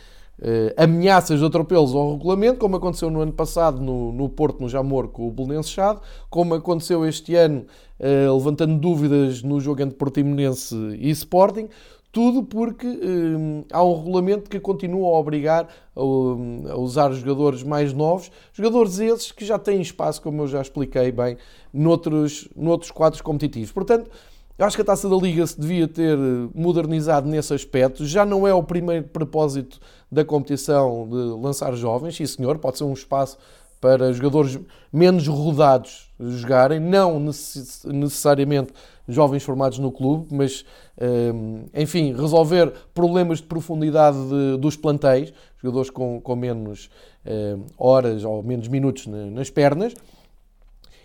ameaças 0.77 1.41
de 1.41 1.45
atropelos 1.45 1.95
ao 1.95 2.13
regulamento, 2.13 2.59
como 2.59 2.77
aconteceu 2.77 3.11
no 3.11 3.21
ano 3.21 3.33
passado 3.33 3.81
no, 3.81 4.13
no 4.13 4.29
Porto, 4.29 4.61
no 4.61 4.69
Jamor, 4.69 5.09
com 5.09 5.27
o 5.27 5.31
Belenense 5.31 5.71
Chado, 5.71 6.01
como 6.31 6.55
aconteceu 6.55 7.05
este 7.05 7.35
ano, 7.35 7.67
uh, 7.99 8.37
levantando 8.37 8.79
dúvidas 8.79 9.43
no 9.43 9.61
jogo 9.61 9.83
entre 9.83 9.97
Portimonense 9.97 10.75
e 10.99 11.11
Sporting, 11.11 11.69
tudo 12.11 12.43
porque 12.43 12.87
uh, 12.87 13.67
há 13.73 13.83
um 13.85 13.97
regulamento 13.97 14.49
que 14.49 14.59
continua 14.59 15.09
a 15.09 15.19
obrigar 15.19 15.69
a, 15.95 16.01
a, 16.01 16.77
usar 16.77 17.13
jogadores 17.13 17.63
mais 17.63 17.93
novos, 17.93 18.31
jogadores 18.53 18.99
esses 18.99 19.33
que 19.33 19.45
já 19.45 19.59
têm 19.59 19.81
espaço, 19.81 20.23
como 20.23 20.43
eu 20.43 20.47
já 20.47 20.61
expliquei 20.61 21.13
bem, 21.13 21.37
noutros, 21.73 22.49
noutros 22.57 22.91
quadros 22.91 23.21
competitivos. 23.21 23.73
Portanto, 23.73 24.11
eu 24.59 24.67
acho 24.67 24.77
que 24.77 24.83
a 24.83 24.85
taça 24.85 25.09
da 25.09 25.17
Liga 25.17 25.47
se 25.47 25.59
devia 25.59 25.87
ter 25.87 26.19
modernizado 26.53 27.29
nesse 27.29 27.55
aspecto. 27.55 28.05
Já 28.05 28.27
não 28.27 28.47
é 28.47 28.53
o 28.53 28.63
primeiro 28.63 29.05
propósito 29.05 29.79
da 30.11 30.25
competição 30.25 31.09
de 31.09 31.41
lançar 31.41 31.75
jovens, 31.77 32.17
sim 32.17 32.27
senhor, 32.27 32.59
pode 32.59 32.77
ser 32.77 32.85
um 32.85 32.93
espaço 32.93 33.39
para 33.81 34.13
jogadores 34.13 34.59
menos 34.93 35.29
rodados 35.29 36.11
jogarem, 36.19 36.81
não 36.81 37.21
necessariamente 37.21 38.73
jovens 39.07 39.45
formados 39.45 39.79
no 39.79 39.93
clube, 39.93 40.27
mas, 40.33 40.65
hum, 41.01 41.67
enfim, 41.73 42.13
resolver 42.13 42.73
problemas 42.93 43.39
de 43.39 43.45
profundidade 43.45 44.19
de, 44.29 44.57
dos 44.59 44.77
plantéis, 44.77 45.33
jogadores 45.63 45.91
com, 45.91 46.21
com 46.21 46.35
menos 46.35 46.91
hum, 47.25 47.67
horas 47.79 48.25
ou 48.25 48.43
menos 48.43 48.67
minutos 48.67 49.07
nas 49.07 49.49
pernas. 49.49 49.95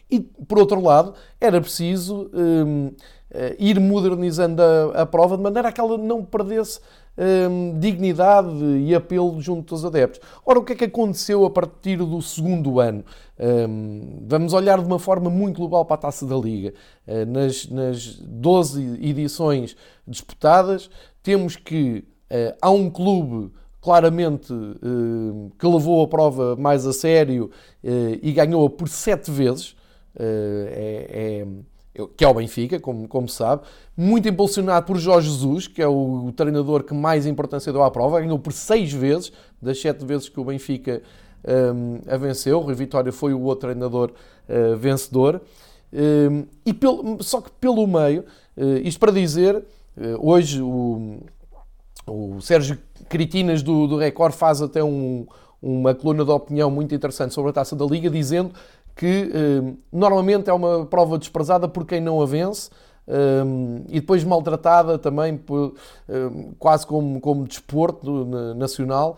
E, 0.09 0.19
por 0.19 0.59
outro 0.59 0.81
lado, 0.81 1.13
era 1.39 1.59
preciso 1.59 2.29
eh, 2.33 2.93
ir 3.57 3.79
modernizando 3.79 4.61
a, 4.61 5.01
a, 5.01 5.05
prova 5.05 5.35
de 5.35 5.43
maneira 5.43 5.69
a 5.69 5.71
que 5.71 5.81
ela 5.81 5.97
não 5.97 6.23
perdesse 6.23 6.79
hum, 7.17 7.79
dignidade 7.79 8.63
e 8.81 8.93
apelo 8.93 9.39
junto 9.41 9.73
dos 9.73 9.85
adeptos. 9.85 10.19
Ora, 10.45 10.59
o 10.59 10.63
que 10.63 10.73
é 10.73 10.75
que 10.75 10.85
aconteceu 10.85 11.45
a 11.45 11.49
partir 11.49 11.97
do 11.97 12.21
segundo 12.21 12.79
ano? 12.79 13.03
Hum, 13.39 14.23
vamos 14.27 14.53
olhar 14.53 14.79
de 14.79 14.85
uma 14.85 14.99
forma 14.99 15.29
muito 15.29 15.57
global 15.57 15.85
para 15.85 15.95
a 15.95 15.99
taça 15.99 16.25
da 16.25 16.35
Liga. 16.35 16.73
Uh, 17.07 17.25
nas, 17.25 17.67
nas 17.67 18.15
12 18.15 18.99
edições 19.01 19.75
disputadas, 20.07 20.89
temos 21.21 21.55
que 21.55 22.03
uh, 22.31 22.55
há 22.61 22.69
um 22.69 22.89
clube 22.89 23.51
claramente 23.81 24.53
uh, 24.53 25.51
que 25.57 25.67
levou 25.67 26.03
a 26.03 26.07
prova 26.07 26.55
mais 26.55 26.85
a 26.85 26.93
sério 26.93 27.51
e 28.21 28.31
ganhou-a 28.31 28.69
por 28.69 28.87
sete 28.87 29.29
vezes. 29.29 29.75
é, 30.17 31.43
é 31.43 31.72
que 32.17 32.25
é 32.25 32.27
o 32.27 32.33
Benfica, 32.33 32.79
como, 32.79 33.07
como 33.07 33.29
sabe, 33.29 33.61
muito 33.95 34.27
impulsionado 34.27 34.85
por 34.85 34.97
Jorge 34.97 35.29
Jesus, 35.29 35.67
que 35.67 35.81
é 35.81 35.87
o, 35.87 36.25
o 36.27 36.31
treinador 36.31 36.83
que 36.83 36.93
mais 36.93 37.25
importância 37.25 37.71
deu 37.71 37.83
à 37.83 37.91
prova, 37.91 38.19
ganhou 38.19 38.39
por 38.39 38.51
seis 38.51 38.91
vezes, 38.91 39.31
das 39.61 39.79
sete 39.79 40.03
vezes 40.03 40.27
que 40.27 40.39
o 40.39 40.43
Benfica 40.43 41.01
um, 41.45 41.99
a 42.07 42.17
venceu, 42.17 42.59
o 42.59 42.61
Rui 42.61 42.73
Vitória 42.73 43.11
foi 43.11 43.33
o 43.33 43.41
outro 43.41 43.69
treinador 43.69 44.11
uh, 44.49 44.75
vencedor, 44.77 45.41
um, 45.93 46.45
e 46.65 46.73
pelo, 46.73 47.21
só 47.21 47.41
que 47.41 47.51
pelo 47.51 47.85
meio, 47.85 48.25
uh, 48.57 48.77
isto 48.83 48.99
para 48.99 49.11
dizer, 49.11 49.55
uh, 49.55 49.63
hoje 50.19 50.61
o, 50.61 51.19
o 52.07 52.41
Sérgio 52.41 52.79
Critinas 53.07 53.61
do, 53.61 53.85
do 53.85 53.97
Record 53.97 54.33
faz 54.33 54.61
até 54.63 54.83
um, 54.83 55.27
uma 55.61 55.93
coluna 55.93 56.25
de 56.25 56.31
opinião 56.31 56.71
muito 56.71 56.95
interessante 56.95 57.33
sobre 57.33 57.51
a 57.51 57.53
taça 57.53 57.75
da 57.75 57.85
Liga, 57.85 58.09
dizendo 58.09 58.51
que 58.95 59.31
eh, 59.33 59.73
normalmente 59.91 60.49
é 60.49 60.53
uma 60.53 60.85
prova 60.85 61.17
desprezada 61.17 61.67
por 61.67 61.85
quem 61.85 61.99
não 61.99 62.21
a 62.21 62.25
vence 62.25 62.69
eh, 63.07 63.43
e 63.89 63.99
depois 63.99 64.23
maltratada 64.23 64.97
também 64.97 65.35
por, 65.37 65.73
eh, 66.07 66.29
quase 66.59 66.85
como, 66.85 67.19
como 67.19 67.47
desporto 67.47 68.25
nacional 68.55 69.17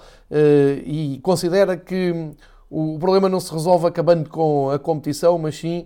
e 0.86 1.20
considera 1.22 1.77
que 1.77 2.32
o 2.70 2.98
problema 3.00 3.29
não 3.29 3.39
se 3.39 3.53
resolve 3.53 3.88
acabando 3.88 4.29
com 4.29 4.70
a 4.72 4.79
competição, 4.79 5.38
mas 5.38 5.58
sim 5.58 5.86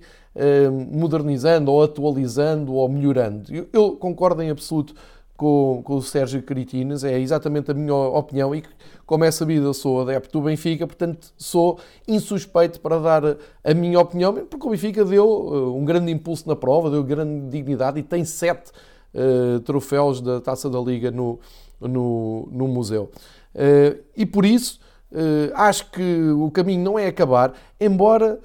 modernizando 0.91 1.71
ou 1.71 1.83
atualizando 1.83 2.73
ou 2.73 2.87
melhorando. 2.87 3.53
Eu, 3.53 3.67
eu 3.73 3.91
concordo 3.97 4.41
em 4.41 4.49
absoluto 4.49 4.93
com, 5.39 5.81
com 5.85 5.95
o 5.95 6.01
Sérgio 6.01 6.43
Critinas, 6.43 7.05
é 7.05 7.17
exatamente 7.17 7.71
a 7.71 7.73
minha 7.73 7.95
opinião 7.95 8.53
e 8.53 8.61
como 9.05 9.23
é 9.23 9.31
sabido 9.31 9.67
eu 9.67 9.73
sou 9.73 10.01
adepto 10.01 10.37
do 10.37 10.43
Benfica, 10.43 10.85
portanto 10.85 11.31
sou 11.37 11.79
insuspeito 12.05 12.81
para 12.81 12.99
dar 12.99 13.37
a 13.63 13.73
minha 13.73 13.97
opinião, 14.01 14.33
porque 14.33 14.67
o 14.67 14.69
Benfica 14.69 15.05
deu 15.05 15.25
uh, 15.25 15.77
um 15.77 15.85
grande 15.85 16.11
impulso 16.11 16.45
na 16.45 16.57
prova, 16.57 16.91
deu 16.91 17.01
grande 17.05 17.49
dignidade 17.49 18.01
e 18.01 18.03
tem 18.03 18.25
sete 18.25 18.69
uh, 19.13 19.61
troféus 19.61 20.19
da 20.19 20.41
Taça 20.41 20.69
da 20.69 20.77
Liga 20.77 21.09
no, 21.09 21.39
no, 21.79 22.49
no 22.51 22.67
museu. 22.67 23.09
Uh, 23.55 23.97
e 24.17 24.25
por 24.25 24.43
isso 24.43 24.77
uh, 25.09 25.53
acho 25.55 25.89
que 25.89 26.31
o 26.31 26.51
caminho 26.51 26.83
não 26.83 26.99
é 26.99 27.07
acabar, 27.07 27.53
embora 27.79 28.41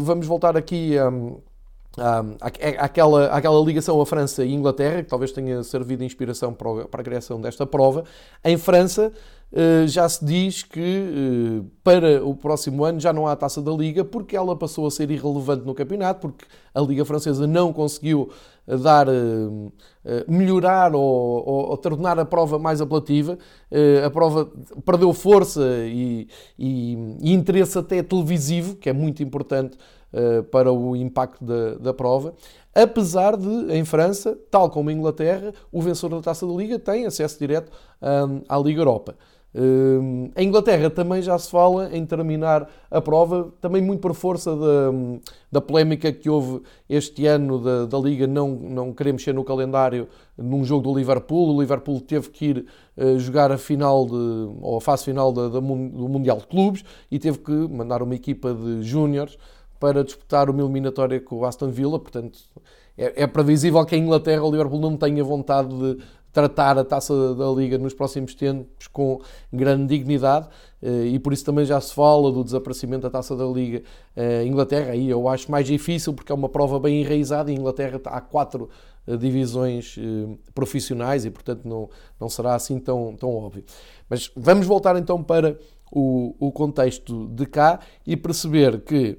vamos 0.00 0.26
voltar 0.26 0.56
aqui 0.56 0.98
a. 0.98 1.10
Um, 1.10 1.42
um, 1.98 2.36
aquela, 2.40 3.26
aquela 3.26 3.60
ligação 3.64 4.00
à 4.00 4.06
França 4.06 4.44
e 4.44 4.52
Inglaterra, 4.52 5.02
que 5.02 5.10
talvez 5.10 5.30
tenha 5.32 5.62
servido 5.62 6.00
de 6.00 6.06
inspiração 6.06 6.52
para, 6.54 6.86
a 6.90 7.02
criação 7.02 7.40
desta 7.40 7.66
prova. 7.66 8.04
Em 8.42 8.56
França, 8.56 9.12
uh, 9.52 9.86
já 9.86 10.08
se 10.08 10.24
diz 10.24 10.62
que 10.62 10.80
uh, 10.80 11.64
para 11.84 12.24
o 12.24 12.34
próximo 12.34 12.82
ano 12.84 12.98
já 12.98 13.12
não 13.12 13.26
há 13.26 13.32
a 13.32 13.36
taça 13.36 13.60
da 13.60 13.72
Liga, 13.72 14.04
porque 14.04 14.34
ela 14.34 14.56
passou 14.56 14.86
a 14.86 14.90
ser 14.90 15.10
irrelevante 15.10 15.66
no 15.66 15.74
campeonato, 15.74 16.20
porque 16.28 16.46
a 16.74 16.80
Liga 16.80 17.04
Francesa 17.04 17.46
não 17.46 17.72
conseguiu 17.74 18.30
eh, 18.66 18.76
dar, 18.78 19.06
melhorar 20.26 20.94
ou, 20.94 21.02
ou, 21.02 21.70
ou, 21.70 21.76
tornar 21.76 22.18
a 22.18 22.24
prova 22.24 22.58
mais 22.58 22.80
apelativa. 22.80 23.36
a 24.02 24.08
prova 24.08 24.50
perdeu 24.86 25.12
força 25.12 25.60
e, 25.84 26.26
e, 26.58 26.96
e 27.20 27.32
interesse 27.34 27.78
até 27.78 28.02
televisivo, 28.02 28.76
que 28.76 28.88
é 28.88 28.92
muito 28.94 29.22
importante 29.22 29.76
eh, 29.76 30.01
para 30.50 30.72
o 30.72 30.94
impacto 30.94 31.44
da, 31.44 31.74
da 31.74 31.94
prova. 31.94 32.34
Apesar 32.74 33.36
de, 33.36 33.72
em 33.72 33.84
França, 33.84 34.38
tal 34.50 34.70
como 34.70 34.90
em 34.90 34.96
Inglaterra, 34.96 35.52
o 35.70 35.82
vencedor 35.82 36.16
da 36.16 36.22
Taça 36.22 36.46
da 36.46 36.52
Liga 36.52 36.78
tem 36.78 37.04
acesso 37.04 37.38
direto 37.38 37.70
um, 38.00 38.42
à 38.48 38.58
Liga 38.58 38.80
Europa. 38.80 39.14
Um, 39.54 40.30
em 40.34 40.48
Inglaterra 40.48 40.88
também 40.88 41.20
já 41.20 41.38
se 41.38 41.50
fala 41.50 41.94
em 41.94 42.06
terminar 42.06 42.66
a 42.90 43.02
prova, 43.02 43.52
também 43.60 43.82
muito 43.82 44.00
por 44.00 44.14
força 44.14 44.56
da, 44.56 44.90
da 45.50 45.60
polémica 45.60 46.10
que 46.10 46.30
houve 46.30 46.62
este 46.88 47.26
ano 47.26 47.58
da, 47.58 47.84
da 47.84 47.98
Liga 47.98 48.26
não, 48.26 48.48
não 48.48 48.94
querer 48.94 49.12
mexer 49.12 49.34
no 49.34 49.44
calendário 49.44 50.08
num 50.38 50.64
jogo 50.64 50.84
do 50.84 50.98
Liverpool. 50.98 51.54
O 51.54 51.60
Liverpool 51.60 52.00
teve 52.00 52.30
que 52.30 52.46
ir 52.46 52.66
uh, 52.96 53.18
jogar 53.18 53.52
a 53.52 53.58
final 53.58 54.06
de, 54.06 54.14
ou 54.62 54.78
a 54.78 54.80
fase 54.80 55.04
final 55.04 55.30
do 55.30 55.60
Mundial 55.60 56.38
de 56.38 56.46
Clubes 56.46 56.82
e 57.10 57.18
teve 57.18 57.36
que 57.36 57.52
mandar 57.52 58.02
uma 58.02 58.14
equipa 58.14 58.54
de 58.54 58.82
júniores 58.82 59.36
para 59.82 60.04
disputar 60.04 60.48
uma 60.48 60.62
eliminatória 60.62 61.20
com 61.20 61.38
o 61.38 61.44
Aston 61.44 61.70
Villa, 61.70 61.98
portanto 61.98 62.38
é, 62.96 63.24
é 63.24 63.26
previsível 63.26 63.84
que 63.84 63.96
a 63.96 63.98
Inglaterra, 63.98 64.44
o 64.44 64.50
Liverpool, 64.52 64.78
não 64.78 64.96
tenha 64.96 65.24
vontade 65.24 65.76
de 65.76 66.04
tratar 66.32 66.78
a 66.78 66.84
taça 66.84 67.34
da 67.34 67.48
Liga 67.48 67.76
nos 67.78 67.92
próximos 67.92 68.32
tempos 68.32 68.86
com 68.86 69.20
grande 69.52 69.88
dignidade 69.88 70.46
eh, 70.80 71.06
e 71.06 71.18
por 71.18 71.32
isso 71.32 71.44
também 71.44 71.64
já 71.64 71.80
se 71.80 71.92
fala 71.92 72.30
do 72.30 72.44
desaparecimento 72.44 73.02
da 73.02 73.10
taça 73.10 73.34
da 73.34 73.44
Liga 73.44 73.82
eh, 74.14 74.44
Inglaterra. 74.46 74.92
Aí 74.92 75.10
eu 75.10 75.28
acho 75.28 75.50
mais 75.50 75.66
difícil 75.66 76.14
porque 76.14 76.30
é 76.30 76.34
uma 76.34 76.48
prova 76.48 76.78
bem 76.78 77.02
enraizada 77.02 77.50
e 77.50 77.54
Inglaterra 77.56 78.00
há 78.04 78.20
quatro 78.20 78.70
eh, 79.04 79.16
divisões 79.16 79.96
profissionais 80.54 81.24
e 81.24 81.30
portanto 81.30 81.66
não, 81.66 81.90
não 82.20 82.28
será 82.28 82.54
assim 82.54 82.78
tão, 82.78 83.16
tão 83.16 83.34
óbvio. 83.34 83.64
Mas 84.08 84.30
vamos 84.36 84.64
voltar 84.64 84.96
então 84.96 85.22
para 85.24 85.58
o, 85.90 86.36
o 86.38 86.52
contexto 86.52 87.26
de 87.26 87.46
cá 87.46 87.80
e 88.06 88.16
perceber 88.16 88.80
que 88.80 89.18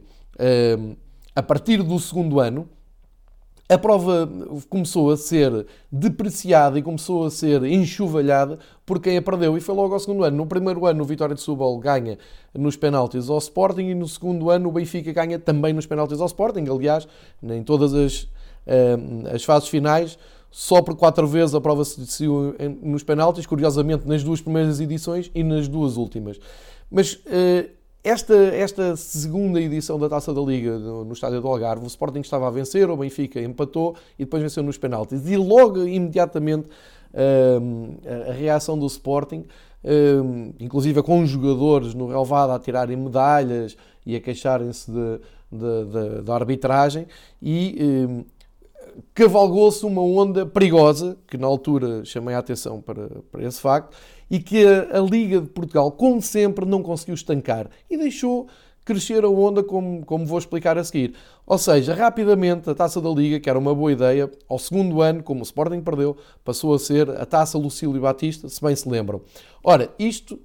a 1.36 1.44
partir 1.44 1.82
do 1.82 2.00
segundo 2.00 2.40
ano, 2.40 2.68
a 3.70 3.78
prova 3.78 4.30
começou 4.70 5.10
a 5.10 5.18
ser 5.18 5.66
depreciada 5.92 6.78
e 6.78 6.82
começou 6.82 7.26
a 7.26 7.32
ser 7.32 7.64
enxovalhada 7.64 8.60
por 8.86 9.00
quem 9.00 9.18
a 9.18 9.22
perdeu. 9.22 9.58
E 9.58 9.62
foi 9.62 9.74
logo 9.74 9.94
ao 9.94 10.00
segundo 10.00 10.24
ano. 10.24 10.38
No 10.38 10.46
primeiro 10.46 10.86
ano, 10.86 11.02
o 11.04 11.06
Vitória 11.06 11.34
de 11.34 11.42
Setúbal 11.42 11.78
ganha 11.80 12.18
nos 12.54 12.76
penaltis 12.76 13.30
ao 13.30 13.38
Sporting 13.38 13.86
e 13.86 13.96
no 13.96 14.08
segundo 14.08 14.50
ano 14.50 14.70
o 14.70 14.72
Benfica 14.72 15.12
ganha 15.14 15.40
também 15.40 15.74
nos 15.74 15.86
penaltis 15.86 16.20
ao 16.20 16.28
Sporting. 16.28 16.66
Aliás, 16.70 17.08
em 17.42 17.64
todas 17.64 17.94
as 17.94 18.28
as 19.32 19.44
fases 19.44 19.70
finais, 19.70 20.18
só 20.50 20.82
por 20.82 20.96
quatro 20.96 21.28
vezes 21.28 21.56
a 21.56 21.62
prova 21.62 21.84
se 21.84 22.00
decidiu 22.00 22.56
nos 22.82 23.04
penaltis, 23.04 23.46
curiosamente 23.46 24.08
nas 24.08 24.24
duas 24.24 24.42
primeiras 24.42 24.80
edições 24.80 25.32
e 25.34 25.44
nas 25.44 25.68
duas 25.68 25.98
últimas. 25.98 26.40
Mas 26.90 27.20
esta, 28.04 28.36
esta 28.36 28.96
segunda 28.98 29.62
edição 29.62 29.98
da 29.98 30.10
Taça 30.10 30.34
da 30.34 30.42
Liga 30.42 30.78
no, 30.78 31.06
no 31.06 31.14
estádio 31.14 31.40
do 31.40 31.48
Algarve, 31.48 31.86
o 31.86 31.88
Sporting 31.88 32.20
estava 32.20 32.48
a 32.48 32.52
vencer, 32.52 32.90
o 32.90 32.98
Benfica 32.98 33.42
empatou 33.42 33.96
e 34.20 34.26
depois 34.26 34.44
venceu 34.44 34.62
nos 34.62 34.78
penaltis. 34.78 35.26
E 35.28 35.38
logo, 35.38 35.84
imediatamente, 35.88 36.68
a, 37.14 38.30
a 38.30 38.34
reação 38.34 38.78
do 38.78 38.86
Sporting, 38.88 39.46
inclusive 40.60 41.02
com 41.02 41.22
os 41.22 41.30
jogadores 41.30 41.94
no 41.94 42.08
relevado 42.08 42.52
a 42.52 42.60
tirarem 42.60 42.98
medalhas 42.98 43.78
e 44.06 44.16
a 44.16 44.20
queixarem-se 44.20 44.92
da 46.24 46.36
arbitragem, 46.36 47.08
e 47.42 48.26
cavalgou-se 49.14 49.86
uma 49.86 50.02
onda 50.02 50.46
perigosa, 50.46 51.18
que 51.28 51.38
na 51.38 51.48
altura 51.48 52.04
chamei 52.04 52.36
a 52.36 52.40
atenção 52.40 52.82
para, 52.82 53.10
para 53.32 53.44
esse 53.44 53.62
facto, 53.62 53.96
e 54.34 54.40
que 54.40 54.66
a, 54.66 54.98
a, 54.98 55.00
Liga 55.00 55.40
de 55.40 55.48
Portugal, 55.48 55.92
como 55.92 56.20
sempre, 56.20 56.66
não 56.66 56.82
conseguiu 56.82 57.14
estancar 57.14 57.70
e 57.88 57.96
deixou 57.96 58.48
crescer 58.84 59.24
a 59.24 59.30
onda, 59.30 59.64
como, 59.64 60.04
como 60.08 60.26
vou 60.26 60.40
explicar 60.40 60.76
a 60.76 60.84
seguir. 60.84 61.14
Ou 61.46 61.60
seja, 61.60 61.94
rapidamente 61.94 62.68
a 62.68 62.74
taça 62.74 63.00
da 63.00 63.12
Liga, 63.12 63.40
que 63.40 63.48
era 63.48 63.60
uma 63.60 63.76
boa 63.76 63.92
ideia, 63.92 64.32
ao 64.50 64.58
segundo 64.58 65.04
ano, 65.04 65.22
como 65.22 65.42
o 65.42 65.44
Sporting 65.44 65.82
perdeu, 65.82 66.18
passou 66.44 66.74
a 66.74 66.80
ser 66.80 67.12
a 67.12 67.28
taça 67.28 67.60
Lucílio 67.60 68.02
Batista, 68.02 68.50
se 68.50 68.60
bem 68.60 68.76
se 68.76 68.90
lembram. 68.90 69.22
Ora, 69.64 69.94
isto 70.00 70.40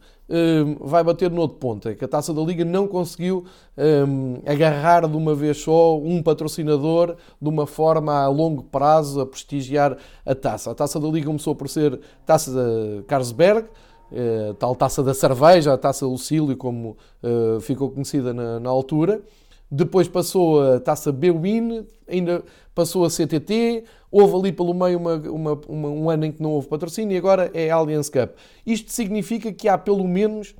vai 0.80 1.02
bater 1.02 1.30
no 1.30 1.40
outro 1.40 1.56
ponto, 1.58 1.88
é 1.88 1.94
que 1.94 2.04
a 2.04 2.08
Taça 2.08 2.34
da 2.34 2.42
Liga 2.42 2.64
não 2.64 2.86
conseguiu 2.86 3.46
um, 3.76 4.42
agarrar 4.46 5.08
de 5.08 5.16
uma 5.16 5.34
vez 5.34 5.58
só 5.58 5.98
um 5.98 6.22
patrocinador 6.22 7.16
de 7.40 7.48
uma 7.48 7.66
forma 7.66 8.12
a 8.12 8.28
longo 8.28 8.62
prazo 8.62 9.20
a 9.20 9.26
prestigiar 9.26 9.96
a 10.26 10.34
Taça. 10.34 10.70
A 10.70 10.74
Taça 10.74 11.00
da 11.00 11.08
Liga 11.08 11.26
começou 11.26 11.54
por 11.54 11.68
ser 11.68 11.98
Taça 12.26 12.50
de 12.52 13.02
Carlsberg, 13.04 13.68
uh, 14.12 14.54
tal 14.54 14.76
Taça 14.76 15.02
da 15.02 15.14
Cerveja, 15.14 15.72
a 15.72 15.78
Taça 15.78 16.06
Lucílio, 16.06 16.56
como 16.56 16.96
uh, 17.22 17.60
ficou 17.60 17.90
conhecida 17.90 18.34
na, 18.34 18.60
na 18.60 18.68
altura. 18.68 19.22
Depois 19.70 20.08
passou 20.08 20.62
a 20.62 20.80
taça 20.80 21.12
Bwin, 21.12 21.86
ainda 22.08 22.42
passou 22.78 23.04
a 23.04 23.10
CTT, 23.10 23.82
houve 24.08 24.36
ali 24.36 24.52
pelo 24.52 24.72
meio 24.72 25.00
uma, 25.00 25.14
uma, 25.16 25.60
uma, 25.66 25.88
um 25.88 26.08
ano 26.08 26.26
em 26.26 26.30
que 26.30 26.40
não 26.40 26.52
houve 26.52 26.68
patrocínio 26.68 27.12
e 27.12 27.18
agora 27.18 27.50
é 27.52 27.68
Allianz 27.70 28.08
Cup. 28.08 28.36
Isto 28.64 28.92
significa 28.92 29.52
que 29.52 29.68
há 29.68 29.76
pelo 29.76 30.06
menos 30.06 30.54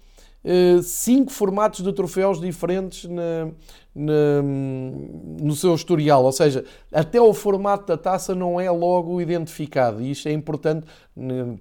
uh, 0.45 0.83
cinco 0.83 1.31
formatos 1.31 1.85
de 1.85 1.93
troféus 1.93 2.41
diferentes 2.41 3.09
na, 3.09 3.53
na, 3.95 4.43
no 4.43 5.55
seu 5.55 5.73
historial, 5.77 6.25
ou 6.25 6.33
seja, 6.33 6.65
até 6.93 7.21
o 7.21 7.33
formato 7.33 7.87
da 7.87 7.97
taça 7.97 8.35
não 8.35 8.61
é 8.61 8.69
logo 8.69 9.21
identificado 9.21 10.03
e 10.03 10.11
isto 10.11 10.29
é 10.29 10.33
importante 10.33 10.89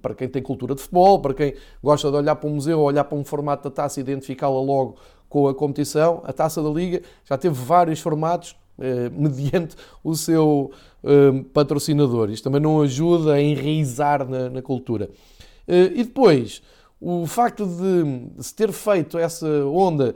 para 0.02 0.12
quem 0.12 0.28
tem 0.28 0.42
cultura 0.42 0.74
de 0.74 0.80
futebol, 0.80 1.20
para 1.20 1.34
quem 1.34 1.54
gosta 1.80 2.10
de 2.10 2.16
olhar 2.16 2.34
para 2.34 2.50
um 2.50 2.54
museu, 2.54 2.80
olhar 2.80 3.04
para 3.04 3.16
um 3.16 3.22
formato 3.22 3.62
da 3.62 3.70
taça 3.72 4.00
e 4.00 4.02
identificá-la 4.02 4.60
logo 4.60 4.96
com 5.28 5.46
a 5.46 5.54
competição. 5.54 6.20
A 6.24 6.32
Taça 6.32 6.60
da 6.60 6.68
Liga 6.68 7.00
já 7.24 7.38
teve 7.38 7.54
vários 7.54 8.00
formatos 8.00 8.56
eh, 8.56 8.67
mediante 9.12 9.76
o 10.02 10.14
seu 10.14 10.70
eh, 11.04 11.44
patrocinador. 11.52 12.30
Isto 12.30 12.44
também 12.44 12.60
não 12.60 12.80
ajuda 12.80 13.34
a 13.34 13.42
enraizar 13.42 14.28
na, 14.28 14.48
na 14.48 14.62
cultura. 14.62 15.10
Eh, 15.66 15.92
e 15.94 16.04
depois, 16.04 16.62
o 17.00 17.26
facto 17.26 17.66
de 17.66 18.42
se 18.42 18.54
ter 18.54 18.72
feito 18.72 19.18
essa 19.18 19.46
onda 19.66 20.14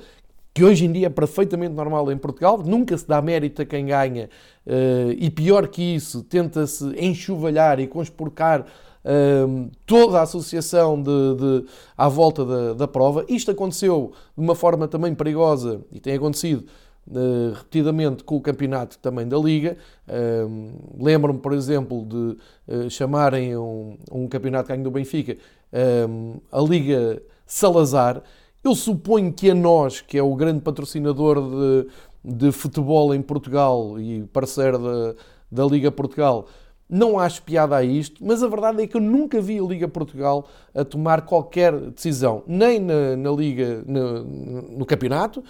que 0.55 0.63
hoje 0.63 0.85
em 0.85 0.93
dia 0.93 1.07
é 1.07 1.11
perfeitamente 1.11 1.75
normal 1.75 2.13
em 2.13 2.19
Portugal, 2.19 2.59
nunca 2.59 2.97
se 2.99 3.09
dá 3.09 3.23
mérito 3.23 3.63
a 3.63 3.65
quem 3.65 3.87
ganha, 3.87 4.29
e 5.17 5.31
pior 5.31 5.67
que 5.67 5.95
isso, 5.95 6.23
tenta-se 6.23 6.85
enxovalhar 6.99 7.81
e 7.81 7.87
conspurcar 7.87 8.67
toda 9.87 10.19
a 10.19 10.23
associação 10.23 11.03
de, 11.03 11.35
de 11.37 11.65
à 11.97 12.07
volta 12.07 12.45
da, 12.45 12.75
da, 12.75 12.87
prova. 12.87 13.25
Isto 13.31 13.51
aconteceu 13.51 14.13
de 14.37 14.45
uma 14.45 14.55
forma 14.55 14.87
também 14.87 15.15
perigosa 15.15 15.81
e 15.91 15.99
tem 15.99 16.17
acontecido 16.17 16.65
uh, 17.09 17.53
repetidamente 17.55 18.25
com 18.25 18.37
o 18.37 18.41
campeonato 18.41 18.99
também 18.99 19.27
da 19.27 19.39
Liga. 19.39 19.77
Uh, 20.09 21.03
Lembro-me, 21.03 21.39
por 21.39 21.53
exemplo, 21.53 22.05
de 22.05 22.37
uh, 22.75 22.91
chamarem 22.91 23.57
um, 23.57 23.97
um 24.11 24.29
campeonato 24.29 24.69
ganho 24.69 24.83
do 24.83 24.91
Benfica 24.91 25.37
a 26.53 26.61
Liga 26.61 27.23
Salazar. 27.47 28.23
Eu 28.63 28.75
suponho 28.75 29.33
que 29.33 29.51
a 29.51 29.55
nós, 29.55 30.03
que 30.03 30.19
é 30.19 30.23
o 30.23 30.35
grande 30.37 30.61
patrocinador 30.61 31.41
de, 31.41 31.89
de 32.23 32.53
futebol 32.53 33.15
em 33.15 33.23
Portugal 33.23 33.99
e 33.99 34.23
parceiro 34.25 34.79
da, 34.79 35.15
da 35.51 35.65
Liga 35.65 35.91
Portugal, 35.91 36.47
não 36.93 37.19
acho 37.19 37.43
piada 37.43 37.75
a 37.75 37.83
isto, 37.83 38.23
mas 38.23 38.43
a 38.43 38.49
verdade 38.49 38.83
é 38.83 38.87
que 38.87 38.95
eu 38.95 39.01
nunca 39.01 39.41
vi 39.41 39.59
a 39.59 39.63
Liga 39.63 39.89
Portugal 39.89 40.47
a 40.75 40.85
tomar 40.85 41.23
qualquer 41.23 41.75
decisão, 41.91 42.43
nem 42.47 42.79
na, 42.79 43.17
na 43.17 43.31
Liga, 43.31 43.83
no, 43.87 44.25
no 44.79 44.85
campeonato, 44.85 45.43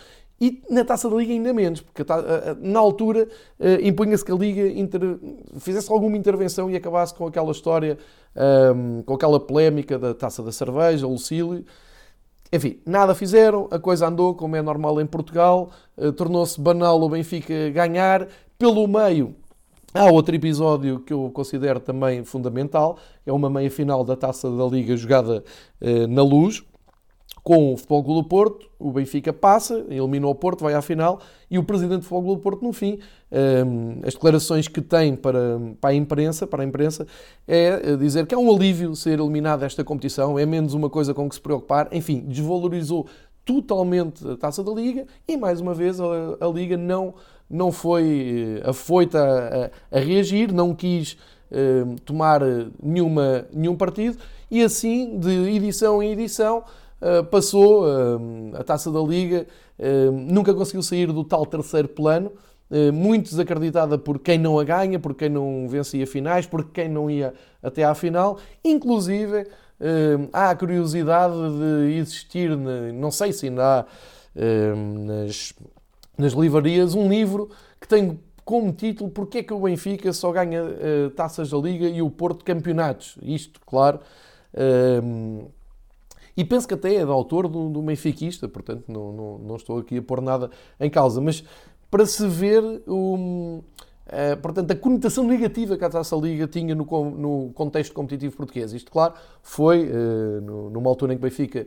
e 0.43 0.63
na 0.69 0.85
taça 0.85 1.09
da 1.09 1.15
Liga 1.15 1.33
ainda 1.33 1.53
menos, 1.53 1.81
porque 1.81 2.03
na 2.61 2.81
altura 2.81 3.29
impunha-se 3.81 4.25
que 4.25 4.33
a 4.33 4.35
Liga 4.35 4.67
inter... 4.69 5.01
fizesse 5.61 5.91
alguma 5.93 6.17
intervenção 6.17 6.69
e 6.69 6.75
acabasse 6.75 7.15
com 7.15 7.27
aquela 7.29 7.53
história, 7.53 7.97
um, 8.75 9.03
com 9.03 9.15
aquela 9.15 9.39
polémica 9.39 9.97
da 10.01 10.13
taça 10.13 10.43
da 10.43 10.51
cerveja, 10.51 11.07
o 11.07 11.13
Lucílio. 11.13 11.65
Enfim, 12.53 12.81
nada 12.85 13.15
fizeram, 13.15 13.69
a 13.71 13.79
coisa 13.79 14.09
andou 14.09 14.35
como 14.35 14.57
é 14.57 14.63
normal 14.63 15.01
em 15.01 15.07
Portugal, 15.07 15.71
uh, 15.97 16.13
tornou-se 16.13 16.61
banal 16.61 17.01
o 17.01 17.09
Benfica 17.09 17.71
ganhar. 17.71 18.27
Pelo 18.59 18.87
meio, 18.89 19.37
Há 19.95 20.11
outro 20.11 20.35
episódio 20.35 21.01
que 21.01 21.13
eu 21.13 21.31
considero 21.35 21.79
também 21.79 22.25
fundamental, 22.25 22.97
é 23.27 23.33
uma 23.33 23.51
meia-final 23.51 24.03
da 24.03 24.17
Taça 24.17 24.51
da 24.51 24.65
Liga 24.65 24.97
jogada 24.97 25.45
eh, 25.83 26.07
na 26.07 26.23
Luz, 26.23 26.65
com 27.43 27.73
o 27.73 27.77
Futebol 27.77 28.05
Clube 28.05 28.23
do 28.23 28.29
Porto, 28.29 28.71
o 28.79 28.93
Benfica 28.93 29.33
passa, 29.33 29.85
elimina 29.89 30.29
o 30.29 30.35
Porto, 30.35 30.63
vai 30.63 30.75
à 30.75 30.83
final, 30.83 31.21
e 31.51 31.59
o 31.59 31.65
Presidente 31.65 32.01
do 32.01 32.05
Futebol 32.05 32.23
Clube 32.23 32.41
do 32.41 32.43
Porto, 32.43 32.63
no 32.63 32.73
fim, 32.73 33.01
eh, 33.33 33.65
as 34.07 34.15
declarações 34.15 34.69
que 34.69 34.81
tem 34.81 35.17
para, 35.17 35.61
para, 35.81 35.91
a 35.91 35.95
imprensa, 35.95 36.47
para 36.47 36.63
a 36.63 36.67
imprensa, 36.67 37.05
é 37.49 37.97
dizer 37.97 38.27
que 38.27 38.35
é 38.35 38.39
um 38.39 38.49
alívio 38.55 38.95
ser 38.95 39.19
eliminado 39.19 39.61
desta 39.61 39.83
competição, 39.83 40.39
é 40.39 40.47
menos 40.47 40.73
uma 40.73 40.89
coisa 40.89 41.13
com 41.13 41.29
que 41.29 41.35
se 41.35 41.41
preocupar, 41.41 41.89
enfim, 41.91 42.21
desvalorizou 42.21 43.07
totalmente 43.45 44.27
a 44.29 44.37
Taça 44.37 44.63
da 44.63 44.71
Liga 44.71 45.05
e, 45.27 45.37
mais 45.37 45.61
uma 45.61 45.75
vez, 45.75 46.01
a, 46.01 46.05
a 46.41 46.47
Liga 46.47 46.77
não 46.77 47.15
não 47.53 47.71
foi 47.71 48.63
eh, 48.65 48.71
afoita 48.71 49.71
a, 49.93 49.99
a, 49.99 50.01
reagir, 50.01 50.51
não 50.51 50.75
quis 50.75 51.19
uh, 51.51 52.01
tomar 52.01 52.41
nenhuma, 52.83 53.47
nenhum 53.53 53.77
partido 53.77 54.17
e 54.51 54.63
assim, 54.63 55.19
de 55.19 55.31
edição 55.51 56.03
em 56.03 56.13
edição, 56.13 56.65
passou 57.31 57.85
uh, 57.85 58.57
a 58.57 58.65
taça 58.65 58.91
da 58.91 59.01
Liga, 59.01 59.47
nunca 60.13 60.55
conseguiu 60.55 60.83
sair 60.83 61.07
do 61.07 61.25
tal 61.25 61.45
terceiro 61.45 61.89
plano, 61.89 62.33
muito 62.93 63.31
desacreditada 63.31 63.99
por 63.99 64.19
quem 64.19 64.39
não 64.39 64.59
a 64.59 64.65
ganha, 64.65 64.99
por 64.99 65.15
quem 65.15 65.29
não 65.29 65.67
vencia 65.69 66.07
finais, 66.07 66.47
por 66.47 66.67
quem 66.67 66.89
não 66.89 67.11
ia 67.11 67.35
até 67.63 67.83
à 67.83 67.95
final, 67.95 68.39
inclusive 68.65 69.47
há 70.33 70.51
a 70.51 70.55
curiosidade 70.55 71.35
de 71.35 71.97
existir, 71.97 72.57
não 72.57 73.11
sei 73.11 73.33
se 73.33 73.49
ainda 73.49 73.81
há 73.81 73.87
nas 75.05 75.53
nas 76.17 76.33
livrarias 76.33 76.95
um 76.95 77.09
livro 77.09 77.51
que 77.81 77.89
tem 77.89 78.21
como 78.45 78.73
título 78.73 79.11
Porquê 79.11 79.39
é 79.39 79.43
que 79.43 79.53
o 79.53 79.61
Benfica 79.61 80.13
só 80.13 80.31
ganha 80.33 80.63
taças 81.17 81.51
da 81.51 81.59
Liga 81.59 81.89
e 81.89 82.03
o 82.03 82.11
Porto 82.11 82.45
campeonatos. 82.45 83.17
Isto, 83.23 83.61
claro. 83.65 84.01
E 86.37 86.45
penso 86.45 86.67
que 86.67 86.75
até 86.75 86.95
é 86.95 87.05
do 87.05 87.13
autor 87.13 87.49
do, 87.49 87.69
do 87.69 87.83
benfiquista, 87.83 88.49
portanto 88.49 88.85
não, 88.89 89.13
não, 89.13 89.39
não, 89.39 89.57
estou 89.57 89.79
aqui 89.79 89.99
a 89.99 90.03
pôr 90.03 90.21
nada 90.21 90.51
em 90.81 90.89
causa. 90.89 91.21
Mas 91.21 91.45
para 91.91 92.07
se 92.07 92.27
ver 92.27 92.63
um, 92.87 93.63
Uh, 94.05 94.37
portanto, 94.43 94.71
a 94.71 94.75
conotação 94.75 95.25
negativa 95.25 95.77
que 95.77 95.85
a 95.85 95.89
Taça 95.89 96.17
Liga 96.17 96.47
tinha 96.47 96.75
no, 96.75 96.85
no 96.85 97.51
contexto 97.55 97.95
competitivo 97.95 98.37
português. 98.37 98.73
Isto, 98.73 98.91
claro, 98.91 99.15
foi 99.41 99.89
uh, 99.89 100.41
no, 100.43 100.71
numa 100.71 100.91
altura 100.91 101.15
em 101.15 101.17
que 101.17 101.25
o 101.25 101.29
Benfica 101.29 101.67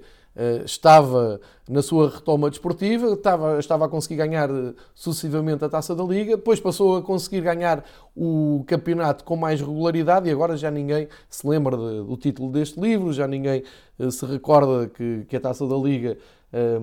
estava 0.65 1.39
na 1.67 1.81
sua 1.81 2.09
retoma 2.09 2.49
desportiva, 2.49 3.13
estava, 3.13 3.57
estava 3.59 3.85
a 3.85 3.89
conseguir 3.89 4.17
ganhar 4.17 4.49
sucessivamente 4.93 5.63
a 5.63 5.69
Taça 5.69 5.95
da 5.95 6.03
Liga, 6.03 6.35
depois 6.35 6.59
passou 6.59 6.97
a 6.97 7.01
conseguir 7.01 7.41
ganhar 7.41 7.83
o 8.15 8.63
campeonato 8.67 9.23
com 9.23 9.35
mais 9.35 9.61
regularidade 9.61 10.27
e 10.27 10.31
agora 10.31 10.57
já 10.57 10.69
ninguém 10.69 11.07
se 11.29 11.47
lembra 11.47 11.77
de, 11.77 12.03
do 12.03 12.17
título 12.17 12.51
deste 12.51 12.79
livro, 12.79 13.13
já 13.13 13.27
ninguém 13.27 13.63
se 14.11 14.25
recorda 14.25 14.87
que, 14.87 15.25
que 15.27 15.35
a 15.35 15.39
Taça 15.39 15.65
da 15.65 15.75
Liga 15.75 16.17
é, 16.51 16.79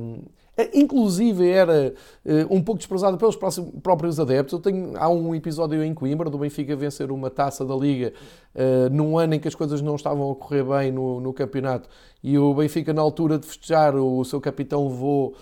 inclusive 0.75 1.49
era 1.49 1.95
uh, 2.25 2.55
um 2.55 2.63
pouco 2.63 2.79
desprezado 2.79 3.17
pelos 3.17 3.37
próprios 3.83 4.21
adeptos. 4.21 4.53
Eu 4.53 4.59
tenho, 4.59 4.93
há 4.97 5.09
um 5.09 5.35
episódio 5.35 5.83
em 5.83 5.95
Coimbra 5.95 6.29
do 6.29 6.39
Benfica 6.39 6.77
vencer 6.77 7.11
uma 7.11 7.31
taça 7.31 7.65
da 7.65 7.75
Liga 7.75 8.13
uh, 8.55 8.93
num 8.93 9.19
ano 9.19 9.35
em 9.35 9.41
que 9.41 9.49
as 9.49 9.55
coisas 9.55 9.81
não 9.81 9.97
estavam 9.97 10.31
a 10.31 10.35
correr 10.35 10.65
bem 10.65 10.93
no, 10.93 11.21
no 11.21 11.33
campeonato 11.33 11.89
e 12.23 12.39
o 12.39 12.55
Benfica, 12.55 12.93
na 12.93 13.03
altura 13.03 13.39
de 13.39 13.47
festejar, 13.47 13.97
o 13.97 14.25
seu 14.25 14.41
capitão 14.41 14.87
levou 14.87 15.35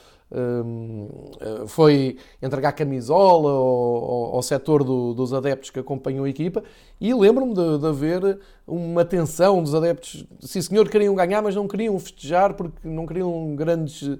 foi 1.66 2.16
entregar 2.40 2.72
camisola 2.72 3.50
ao, 3.50 4.36
ao 4.36 4.42
setor 4.42 4.84
do, 4.84 5.12
dos 5.12 5.34
adeptos 5.34 5.70
que 5.70 5.80
acompanham 5.80 6.24
a 6.24 6.28
equipa 6.28 6.62
e 7.00 7.12
lembro-me 7.12 7.52
de, 7.52 7.78
de, 7.78 7.86
haver 7.86 8.38
uma 8.66 9.04
tensão 9.04 9.60
dos 9.62 9.74
adeptos. 9.74 10.24
Sim, 10.40 10.62
senhor, 10.62 10.88
queriam 10.88 11.14
ganhar, 11.14 11.42
mas 11.42 11.56
não 11.56 11.66
queriam 11.66 11.98
festejar 11.98 12.54
porque 12.54 12.86
não 12.86 13.06
queriam 13.06 13.56
grandes 13.56 14.08
eh, 14.08 14.18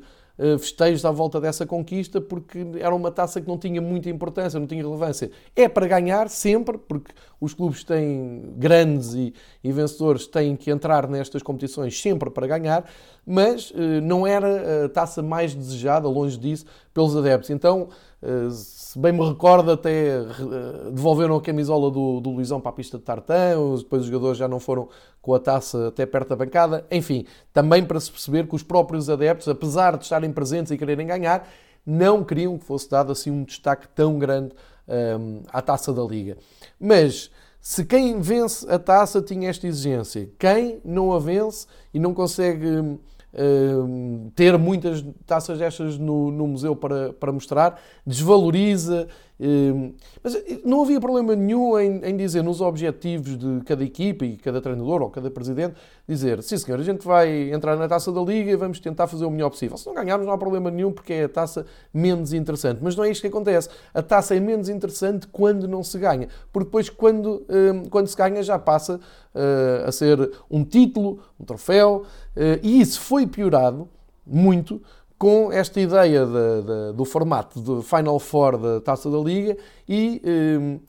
festejos 0.58 1.04
à 1.04 1.10
volta 1.10 1.40
dessa 1.40 1.66
conquista, 1.66 2.20
porque 2.20 2.66
era 2.78 2.94
uma 2.94 3.10
taça 3.10 3.40
que 3.40 3.48
não 3.48 3.58
tinha 3.58 3.80
muita 3.80 4.08
importância, 4.08 4.58
não 4.58 4.66
tinha 4.66 4.82
relevância. 4.82 5.30
É 5.54 5.68
para 5.68 5.86
ganhar 5.86 6.28
sempre, 6.30 6.78
porque 6.78 7.12
os 7.40 7.54
clubes 7.54 7.84
têm 7.84 8.54
grandes 8.56 9.14
e, 9.14 9.34
e 9.62 9.72
vencedores 9.72 10.26
têm 10.26 10.56
que 10.56 10.70
entrar 10.70 11.08
nestas 11.08 11.42
competições 11.42 12.00
sempre 12.00 12.30
para 12.30 12.46
ganhar, 12.46 12.84
mas 13.26 13.72
eh, 13.74 14.00
não 14.00 14.26
era 14.26 14.84
a 14.84 14.88
taça 14.88 15.22
mais 15.22 15.54
desejada, 15.54 16.08
longe 16.08 16.36
disso, 16.38 16.66
pelos 16.92 17.16
adeptos. 17.16 17.50
Então, 17.50 17.88
eh, 18.22 18.48
se 18.50 18.98
bem 18.98 19.12
me 19.12 19.26
recordo, 19.26 19.70
até 19.70 20.20
devolveram 20.92 21.36
a 21.36 21.40
camisola 21.40 21.90
do, 21.90 22.20
do 22.20 22.30
Luizão 22.30 22.60
para 22.60 22.70
a 22.70 22.74
pista 22.74 22.98
de 22.98 23.04
tartão, 23.04 23.76
depois 23.76 24.02
os 24.02 24.08
jogadores 24.08 24.36
já 24.36 24.48
não 24.48 24.58
foram 24.58 24.88
com 25.20 25.34
a 25.34 25.38
taça 25.38 25.88
até 25.88 26.06
perto 26.06 26.30
da 26.30 26.36
bancada. 26.36 26.86
Enfim, 26.90 27.26
também 27.52 27.84
para 27.84 28.00
se 28.00 28.10
perceber 28.10 28.46
que 28.46 28.54
os 28.54 28.62
próprios 28.62 29.10
adeptos, 29.10 29.48
apesar 29.48 29.96
de 29.96 30.04
estarem 30.04 30.32
presentes 30.32 30.72
e 30.72 30.78
quererem 30.78 31.06
ganhar, 31.06 31.48
não 31.84 32.24
queriam 32.24 32.58
que 32.58 32.64
fosse 32.64 32.88
dado 32.88 33.12
assim 33.12 33.30
um 33.30 33.44
destaque 33.44 33.88
tão 33.88 34.18
grande 34.18 34.54
um, 34.88 35.42
à 35.52 35.62
taça 35.62 35.92
da 35.92 36.02
Liga. 36.02 36.36
Mas 36.78 37.30
se 37.60 37.84
quem 37.84 38.20
vence 38.20 38.70
a 38.70 38.78
taça 38.78 39.20
tinha 39.20 39.50
esta 39.50 39.66
exigência, 39.66 40.30
quem 40.38 40.80
não 40.84 41.12
a 41.12 41.18
vence 41.18 41.66
e 41.92 41.98
não 41.98 42.14
consegue 42.14 42.98
ter 44.34 44.58
muitas 44.58 45.04
taças 45.24 45.58
destas 45.58 45.98
no, 45.98 46.30
no, 46.30 46.48
museu 46.48 46.74
para, 46.74 47.12
para 47.12 47.30
mostrar, 47.30 47.80
desvaloriza. 48.04 49.06
mas 50.22 50.36
não 50.64 50.82
havia 50.82 51.00
problema 51.00 51.36
nenhum 51.36 51.78
em, 51.78 52.04
em, 52.04 52.16
dizer 52.16 52.42
nos 52.42 52.60
objetivos 52.60 53.38
de 53.38 53.60
cada 53.64 53.84
equipa 53.84 54.24
e 54.24 54.36
cada 54.36 54.60
treinador 54.60 55.02
ou 55.02 55.10
cada 55.10 55.30
presidente, 55.30 55.76
dizer, 56.08 56.42
sim 56.42 56.58
senhor, 56.58 56.80
a 56.80 56.82
gente 56.82 57.06
vai 57.06 57.52
entrar 57.52 57.76
na 57.76 57.86
taça 57.86 58.10
da 58.10 58.20
Liga 58.20 58.50
e 58.50 58.56
vamos 58.56 58.80
tentar 58.80 59.06
fazer 59.06 59.24
o 59.24 59.30
melhor 59.30 59.50
possível. 59.50 59.76
Se 59.76 59.86
não 59.86 59.94
ganharmos 59.94 60.26
não 60.26 60.34
há 60.34 60.38
problema 60.38 60.70
nenhum 60.70 60.90
porque 60.90 61.12
é 61.12 61.24
a 61.24 61.28
taça 61.28 61.64
menos 61.94 62.32
interessante. 62.32 62.80
Mas 62.82 62.96
não 62.96 63.04
é 63.04 63.10
isto 63.10 63.20
que 63.22 63.28
acontece. 63.28 63.68
A 63.94 64.02
taça 64.02 64.34
é 64.34 64.40
menos 64.40 64.68
interessante 64.68 65.28
quando 65.28 65.68
não 65.68 65.84
se 65.84 65.98
ganha. 65.98 66.28
Porque 66.52 66.66
depois 66.66 66.90
quando, 66.90 67.46
quando 67.90 68.08
se 68.08 68.16
ganha 68.16 68.42
já 68.42 68.58
passa 68.58 69.00
uh, 69.34 69.88
a 69.88 69.92
ser 69.92 70.30
um 70.50 70.64
título, 70.64 71.20
um 71.38 71.44
troféu, 71.44 72.04
e 72.62 72.80
isso 72.80 73.00
foi 73.00 73.26
piorado 73.26 73.88
muito 74.26 74.80
com 75.20 75.52
esta 75.52 75.78
ideia 75.78 76.24
de, 76.24 76.32
de, 76.32 76.96
do 76.96 77.04
formato 77.04 77.60
do 77.60 77.82
Final 77.82 78.18
Four 78.18 78.56
da 78.56 78.80
Taça 78.80 79.10
da 79.10 79.18
Liga 79.18 79.54
e 79.86 80.22
uh, 80.24 80.80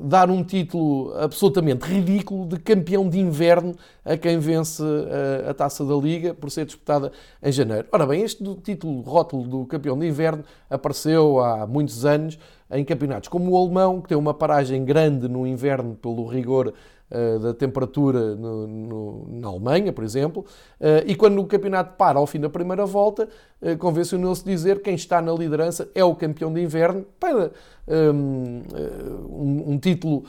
dar 0.00 0.30
um 0.30 0.42
título 0.42 1.12
absolutamente 1.18 1.84
ridículo 1.84 2.46
de 2.46 2.58
campeão 2.58 3.06
de 3.06 3.20
inverno 3.20 3.74
a 4.02 4.16
quem 4.16 4.38
vence 4.38 4.82
a, 4.82 5.50
a, 5.50 5.54
Taça 5.54 5.84
da 5.84 5.94
Liga 5.94 6.32
por 6.32 6.50
ser 6.50 6.64
disputada 6.64 7.12
em 7.42 7.52
janeiro. 7.52 7.86
Ora 7.92 8.06
bem, 8.06 8.22
este 8.22 8.42
título 8.62 9.02
rótulo 9.02 9.46
do 9.46 9.66
campeão 9.66 9.98
de 9.98 10.06
inverno 10.06 10.42
apareceu 10.70 11.38
há 11.40 11.66
muitos 11.66 12.06
anos 12.06 12.38
em 12.70 12.82
campeonatos 12.82 13.28
como 13.28 13.50
o 13.50 13.62
alemão, 13.62 14.00
que 14.00 14.08
tem 14.08 14.16
uma 14.16 14.32
paragem 14.32 14.86
grande 14.86 15.28
no 15.28 15.46
inverno 15.46 15.94
pelo 15.94 16.26
rigor 16.26 16.72
uh, 17.10 17.38
da 17.38 17.54
temperatura 17.54 18.34
no, 18.34 18.66
no, 18.66 19.26
na 19.28 19.48
Alemanha, 19.48 19.92
por 19.92 20.04
exemplo, 20.04 20.44
uh, 20.80 21.04
e 21.06 21.14
quando 21.14 21.40
o 21.40 21.46
campeonato 21.46 21.96
para 21.96 22.18
ao 22.18 22.26
fim 22.26 22.40
da 22.40 22.48
primeira 22.48 22.84
volta, 22.84 23.28
uh, 23.60 23.76
convencionou-se 23.78 24.44
dizer 24.44 24.76
que 24.76 24.84
quem 24.84 24.94
está 24.94 25.20
na 25.20 25.32
liderança 25.32 25.88
é 25.94 26.04
o 26.04 26.14
campeão 26.14 26.52
de 26.52 26.62
inverno 26.62 27.04
para 27.18 27.50
um, 27.88 28.62
um, 29.30 29.72
um 29.72 29.78
título 29.78 30.24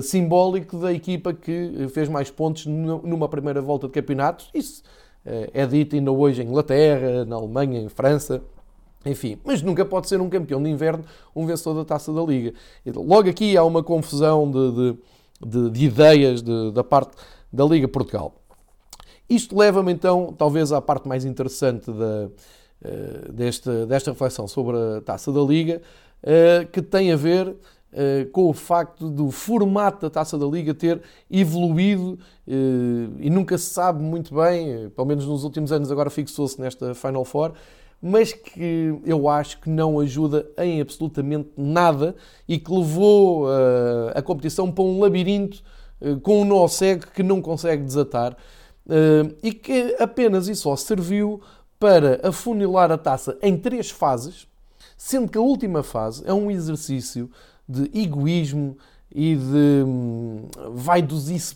simbólico 0.00 0.78
da 0.78 0.92
equipa 0.92 1.34
que 1.34 1.88
fez 1.92 2.08
mais 2.08 2.30
pontos 2.30 2.66
numa 2.66 3.28
primeira 3.28 3.60
volta 3.60 3.86
de 3.86 3.92
campeonatos. 3.92 4.48
Isso 4.54 4.82
é 5.24 5.66
dito 5.66 5.96
ainda 5.96 6.10
hoje 6.12 6.40
em 6.40 6.46
Inglaterra, 6.46 7.24
na 7.24 7.36
Alemanha, 7.36 7.80
em 7.80 7.88
França. 7.88 8.40
Enfim, 9.04 9.38
mas 9.44 9.62
nunca 9.62 9.84
pode 9.84 10.08
ser 10.08 10.20
um 10.20 10.28
campeão 10.28 10.62
de 10.62 10.70
inverno 10.70 11.04
um 11.34 11.44
vencedor 11.44 11.74
da 11.74 11.84
taça 11.84 12.12
da 12.12 12.22
Liga. 12.22 12.54
Logo 12.86 13.28
aqui 13.28 13.56
há 13.56 13.64
uma 13.64 13.82
confusão 13.82 14.50
de, 14.50 14.72
de 14.72 14.98
de, 15.46 15.70
de 15.70 15.84
ideias 15.84 16.42
de, 16.42 16.70
da 16.72 16.84
parte 16.84 17.16
da 17.52 17.64
Liga 17.64 17.88
Portugal. 17.88 18.34
Isto 19.28 19.56
leva-me 19.56 19.92
então, 19.92 20.34
talvez, 20.36 20.72
à 20.72 20.80
parte 20.80 21.08
mais 21.08 21.24
interessante 21.24 21.90
uh, 21.90 22.32
desta, 23.32 23.86
desta 23.86 24.10
reflexão 24.10 24.46
sobre 24.46 24.76
a 24.76 25.00
taça 25.00 25.32
da 25.32 25.40
Liga, 25.40 25.80
uh, 26.22 26.66
que 26.70 26.82
tem 26.82 27.12
a 27.12 27.16
ver 27.16 27.48
uh, 27.48 28.30
com 28.32 28.50
o 28.50 28.52
facto 28.52 29.08
do 29.08 29.30
formato 29.30 30.02
da 30.02 30.10
taça 30.10 30.36
da 30.36 30.46
Liga 30.46 30.74
ter 30.74 31.00
evoluído 31.30 32.18
e 33.20 33.30
nunca 33.30 33.56
se 33.56 33.66
sabe 33.66 34.02
muito 34.02 34.34
bem, 34.34 34.90
pelo 34.90 35.06
menos 35.06 35.24
nos 35.26 35.44
últimos 35.44 35.70
anos, 35.70 35.92
agora 35.92 36.10
fixou-se 36.10 36.60
nesta 36.60 36.92
Final 36.92 37.24
Four, 37.24 37.52
mas 38.02 38.32
que 38.32 38.98
eu 39.04 39.28
acho 39.28 39.60
que 39.60 39.70
não 39.70 40.00
ajuda 40.00 40.44
em 40.58 40.80
absolutamente 40.80 41.50
nada 41.56 42.16
e 42.48 42.58
que 42.58 42.72
levou 42.72 43.44
uh, 43.44 44.10
a 44.12 44.20
competição 44.20 44.72
para 44.72 44.82
um 44.82 45.00
labirinto 45.00 45.62
uh, 46.00 46.18
com 46.20 46.42
um 46.42 46.44
nó 46.44 46.66
cego 46.66 47.06
que 47.14 47.22
não 47.22 47.40
consegue 47.40 47.84
desatar 47.84 48.32
uh, 48.32 49.36
e 49.40 49.52
que 49.52 49.94
apenas 50.00 50.48
e 50.48 50.56
só 50.56 50.74
serviu 50.74 51.40
para 51.78 52.20
afunilar 52.24 52.90
a 52.90 52.98
taça 52.98 53.38
em 53.40 53.56
três 53.56 53.88
fases, 53.88 54.48
sendo 54.96 55.30
que 55.30 55.38
a 55.38 55.40
última 55.40 55.84
fase 55.84 56.24
é 56.26 56.34
um 56.34 56.50
exercício 56.50 57.30
de 57.68 57.88
egoísmo 57.96 58.76
e 59.14 59.36
de 59.36 59.84
um, 59.84 60.48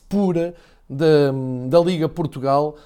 pura 0.09 0.55
da, 0.89 1.33
da 1.69 1.81
Liga 1.81 2.09
Portugal 2.09 2.77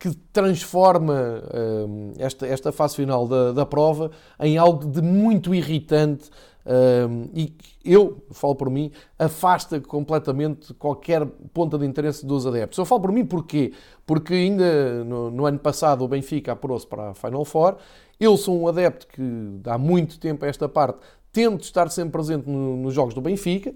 que 0.00 0.12
transforma 0.32 1.14
uh, 1.14 2.12
esta, 2.18 2.46
esta 2.46 2.72
fase 2.72 2.96
final 2.96 3.28
da, 3.28 3.52
da 3.52 3.64
prova 3.64 4.10
em 4.40 4.58
algo 4.58 4.84
de 4.84 5.00
muito 5.00 5.54
irritante 5.54 6.28
uh, 6.66 7.30
e 7.32 7.54
eu, 7.84 8.24
falo 8.32 8.56
por 8.56 8.68
mim, 8.68 8.90
afasta 9.16 9.80
completamente 9.80 10.74
qualquer 10.74 11.24
ponta 11.54 11.78
de 11.78 11.86
interesse 11.86 12.26
dos 12.26 12.44
adeptos. 12.44 12.76
Eu 12.76 12.84
falo 12.84 13.02
por 13.02 13.12
mim 13.12 13.24
porquê? 13.24 13.72
Porque 14.04 14.34
ainda 14.34 15.04
no, 15.04 15.30
no 15.30 15.46
ano 15.46 15.60
passado 15.60 16.04
o 16.04 16.08
Benfica 16.08 16.52
apurou-se 16.52 16.86
para 16.86 17.10
a 17.10 17.14
Final 17.14 17.44
Four. 17.44 17.76
Eu 18.18 18.36
sou 18.36 18.60
um 18.60 18.66
adepto 18.66 19.06
que 19.06 19.22
há 19.66 19.78
muito 19.78 20.18
tempo 20.18 20.44
a 20.44 20.48
esta 20.48 20.68
parte 20.68 20.98
tento 21.30 21.62
estar 21.62 21.88
sempre 21.90 22.12
presente 22.12 22.48
no, 22.48 22.76
nos 22.76 22.92
jogos 22.92 23.14
do 23.14 23.20
Benfica, 23.20 23.72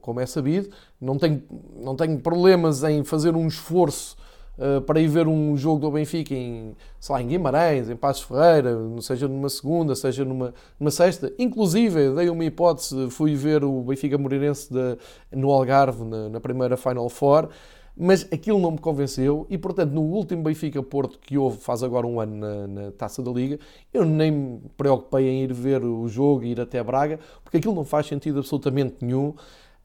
como 0.00 0.20
é 0.20 0.26
sabido. 0.26 0.68
Não 1.00 1.18
tenho, 1.18 1.42
não 1.82 1.96
tenho 1.96 2.20
problemas 2.20 2.84
em 2.84 3.02
fazer 3.02 3.34
um 3.34 3.48
esforço 3.48 4.14
uh, 4.58 4.80
para 4.82 5.00
ir 5.00 5.08
ver 5.08 5.26
um 5.26 5.56
jogo 5.56 5.80
do 5.80 5.90
Benfica 5.90 6.34
em, 6.34 6.76
sei 7.00 7.12
lá, 7.12 7.22
em 7.22 7.26
Guimarães, 7.28 7.90
em 7.90 7.96
Passos 7.96 8.24
Ferreira, 8.24 8.76
seja 9.00 9.28
numa 9.28 9.48
segunda, 9.48 9.94
seja 9.94 10.24
numa, 10.24 10.54
numa 10.78 10.90
sexta. 10.90 11.32
Inclusive, 11.38 12.14
dei 12.14 12.28
uma 12.28 12.44
hipótese, 12.44 13.10
fui 13.10 13.34
ver 13.34 13.64
o 13.64 13.82
Benfica 13.82 14.18
Moreirense 14.18 14.72
de, 14.72 14.98
no 15.32 15.50
Algarve, 15.50 16.04
na, 16.04 16.28
na 16.28 16.40
primeira 16.40 16.76
Final 16.76 17.08
Four, 17.08 17.48
mas 17.96 18.26
aquilo 18.32 18.58
não 18.58 18.72
me 18.72 18.78
convenceu 18.78 19.46
e, 19.48 19.56
portanto, 19.56 19.92
no 19.92 20.02
último 20.02 20.42
Benfica-Porto 20.42 21.18
que 21.18 21.38
houve 21.38 21.58
faz 21.58 21.82
agora 21.82 22.06
um 22.06 22.18
ano 22.20 22.34
na, 22.36 22.66
na, 22.66 22.90
Taça 22.90 23.22
da 23.22 23.30
Liga, 23.30 23.58
eu 23.92 24.04
nem 24.04 24.32
me 24.32 24.60
preocupei 24.76 25.28
em 25.28 25.44
ir 25.44 25.52
ver 25.52 25.84
o 25.84 26.08
jogo 26.08 26.42
e 26.42 26.50
ir 26.50 26.60
até 26.60 26.82
Braga, 26.82 27.20
porque 27.42 27.58
aquilo 27.58 27.74
não 27.74 27.84
faz 27.84 28.06
sentido 28.06 28.40
absolutamente 28.40 28.96
nenhum. 29.00 29.34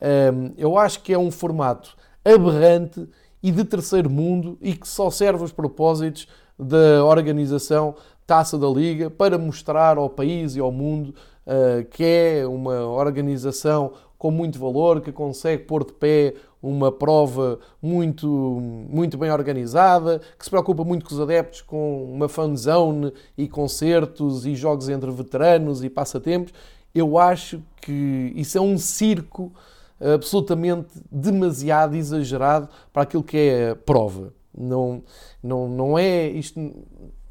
Um, 0.02 0.54
eu 0.58 0.78
acho 0.78 1.04
que 1.04 1.14
é 1.14 1.20
um 1.20 1.30
formato 1.30 1.96
aberrante 2.26 3.08
e 3.42 3.52
de 3.52 3.64
terceiro 3.64 4.10
mundo 4.10 4.58
e 4.62 4.74
que 4.76 4.88
só 4.88 5.10
serve 5.10 5.42
aos 5.42 5.52
propósitos 5.52 6.28
da 6.58 7.04
organização 7.06 7.96
Taça 8.28 8.58
da 8.58 8.68
Liga 8.68 9.10
para 9.10 9.38
mostrar 9.38 9.98
ao 9.98 10.10
país 10.10 10.56
e 10.56 10.60
ao 10.60 10.72
mundo 10.72 11.16
uh, 11.48 11.84
que 11.90 12.04
é 12.04 12.48
uma 12.48 12.86
organização 12.86 13.94
com 14.20 14.30
muito 14.30 14.60
valor, 14.60 15.02
que 15.02 15.12
consegue 15.12 15.64
pôr 15.64 15.86
de 15.86 15.94
pé 15.94 16.34
uma 16.62 16.92
prova 16.92 17.58
muito, 17.82 18.28
muito 18.28 19.18
bem 19.18 19.32
organizada, 19.32 20.20
que 20.38 20.44
se 20.44 20.50
preocupa 20.52 20.84
muito 20.84 21.06
com 21.06 21.16
os 21.16 21.22
adeptos, 21.22 21.62
com 21.62 22.04
uma 22.04 22.28
fanzone 22.28 23.14
e 23.38 23.48
concertos 23.48 24.46
e 24.46 24.56
jogos 24.56 24.90
entre 24.90 25.10
veteranos 25.10 25.82
e 25.84 25.90
passatempos. 25.90 26.54
Eu 26.94 27.18
acho 27.18 27.64
que 27.82 28.34
isso 28.36 28.58
é 28.58 28.62
um 28.62 28.78
circo 28.78 29.54
absolutamente 30.00 30.90
demasiado 31.12 31.96
exagerado 31.96 32.70
para 32.94 33.04
aquilo 33.04 33.24
que 33.24 33.38
é 33.38 33.70
a 33.72 33.76
prova. 33.76 34.34
Não, 34.58 35.04
não, 35.44 35.68
não 35.68 35.98
é 35.98 36.28
isto 36.28 36.60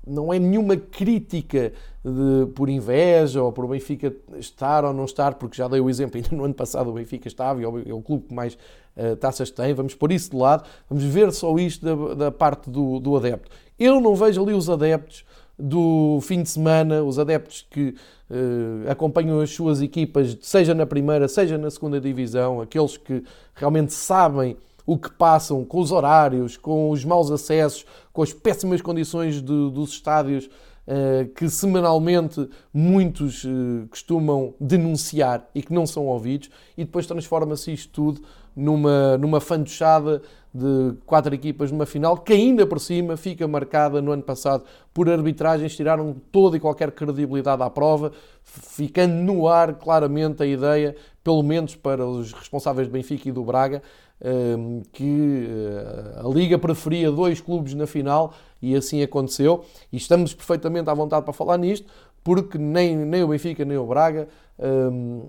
não 0.08 0.32
é 0.32 0.38
nenhuma 0.38 0.76
crítica 0.76 1.72
de, 2.02 2.46
por 2.54 2.68
inveja 2.68 3.42
ou 3.42 3.52
por 3.52 3.64
o 3.64 3.68
Benfica 3.68 4.14
estar 4.38 4.84
ou 4.84 4.92
não 4.92 5.04
estar, 5.04 5.34
porque 5.34 5.56
já 5.56 5.68
dei 5.68 5.80
o 5.80 5.90
exemplo, 5.90 6.16
ainda 6.16 6.34
no 6.34 6.44
ano 6.44 6.54
passado 6.54 6.90
o 6.90 6.94
Benfica 6.94 7.28
estava 7.28 7.60
e 7.60 7.64
é 7.64 7.68
o 7.68 7.78
é 7.78 8.02
clube 8.02 8.26
que 8.28 8.34
mais 8.34 8.54
uh, 8.96 9.14
taças 9.16 9.50
tem, 9.50 9.74
vamos 9.74 9.94
pôr 9.94 10.12
isso 10.12 10.30
de 10.30 10.36
lado, 10.36 10.64
vamos 10.88 11.04
ver 11.04 11.30
só 11.32 11.54
isto 11.58 11.84
da, 11.84 12.14
da 12.14 12.30
parte 12.30 12.70
do, 12.70 12.98
do 12.98 13.16
adepto. 13.16 13.50
Eu 13.78 14.00
não 14.00 14.14
vejo 14.14 14.42
ali 14.42 14.54
os 14.54 14.68
adeptos 14.70 15.24
do 15.58 16.20
fim 16.22 16.42
de 16.42 16.48
semana, 16.48 17.02
os 17.02 17.18
adeptos 17.18 17.66
que 17.68 17.94
uh, 18.30 18.90
acompanham 18.90 19.40
as 19.40 19.50
suas 19.50 19.82
equipas, 19.82 20.38
seja 20.40 20.74
na 20.74 20.86
primeira, 20.86 21.26
seja 21.26 21.58
na 21.58 21.70
segunda 21.70 22.00
divisão, 22.00 22.60
aqueles 22.60 22.96
que 22.96 23.24
realmente 23.54 23.92
sabem 23.92 24.56
o 24.86 24.96
que 24.96 25.10
passam 25.10 25.64
com 25.64 25.80
os 25.80 25.92
horários, 25.92 26.56
com 26.56 26.90
os 26.90 27.04
maus 27.04 27.30
acessos, 27.30 27.84
com 28.12 28.22
as 28.22 28.32
péssimas 28.32 28.80
condições 28.80 29.34
de, 29.34 29.70
dos 29.70 29.90
estádios 29.90 30.48
eh, 30.90 31.28
que 31.36 31.50
semanalmente 31.50 32.48
muitos 32.72 33.44
eh, 33.44 33.86
costumam 33.90 34.54
denunciar 34.58 35.46
e 35.54 35.62
que 35.62 35.70
não 35.70 35.86
são 35.86 36.06
ouvidos, 36.06 36.48
e 36.78 36.84
depois 36.86 37.06
transforma-se 37.06 37.70
isto 37.70 37.92
tudo 37.92 38.22
numa, 38.56 39.18
numa 39.18 39.38
fantochada 39.38 40.22
de 40.52 40.94
quatro 41.06 41.34
equipas 41.34 41.70
numa 41.70 41.86
final, 41.86 42.18
que 42.18 42.32
ainda 42.32 42.66
por 42.66 42.80
cima 42.80 43.16
fica 43.16 43.46
marcada 43.46 44.00
no 44.00 44.12
ano 44.12 44.22
passado 44.22 44.64
por 44.92 45.08
arbitragens, 45.08 45.76
tiraram 45.76 46.16
toda 46.32 46.56
e 46.56 46.60
qualquer 46.60 46.92
credibilidade 46.92 47.62
à 47.62 47.70
prova, 47.70 48.12
ficando 48.42 49.14
no 49.14 49.46
ar 49.46 49.74
claramente 49.74 50.42
a 50.42 50.46
ideia, 50.46 50.96
pelo 51.22 51.42
menos 51.42 51.76
para 51.76 52.06
os 52.06 52.32
responsáveis 52.32 52.88
de 52.88 52.92
Benfica 52.92 53.28
e 53.28 53.32
do 53.32 53.44
Braga, 53.44 53.82
Ehm, 54.20 54.82
que 54.92 55.46
eh, 55.48 56.20
a 56.24 56.28
Liga 56.28 56.58
preferia 56.58 57.10
dois 57.10 57.40
clubes 57.40 57.72
na 57.74 57.86
final 57.86 58.34
e 58.60 58.74
assim 58.74 59.02
aconteceu. 59.02 59.64
E 59.92 59.96
estamos 59.96 60.34
perfeitamente 60.34 60.90
à 60.90 60.94
vontade 60.94 61.24
para 61.24 61.32
falar 61.32 61.56
nisto, 61.56 61.86
porque 62.24 62.58
nem, 62.58 62.96
nem 62.96 63.22
o 63.22 63.28
Benfica 63.28 63.64
nem 63.64 63.78
o 63.78 63.86
Braga 63.86 64.28
ehm, 64.58 65.22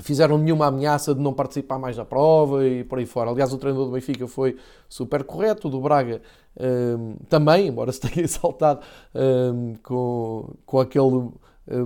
fizeram 0.00 0.38
nenhuma 0.38 0.66
ameaça 0.66 1.14
de 1.14 1.20
não 1.20 1.32
participar 1.32 1.78
mais 1.78 1.96
da 1.96 2.04
prova 2.04 2.66
e 2.66 2.84
por 2.84 2.98
aí 2.98 3.06
fora. 3.06 3.30
Aliás, 3.30 3.52
o 3.52 3.58
treinador 3.58 3.86
do 3.86 3.92
Benfica 3.92 4.26
foi 4.26 4.56
super 4.88 5.24
correto, 5.24 5.68
o 5.68 5.70
do 5.70 5.80
Braga 5.80 6.22
um, 6.58 7.16
também, 7.28 7.68
embora 7.68 7.92
se 7.92 8.00
tenha 8.00 8.22
exaltado 8.24 8.80
um, 9.14 9.74
com, 9.82 10.54
com 10.64 10.80
aquele 10.80 11.04
uh, 11.04 11.32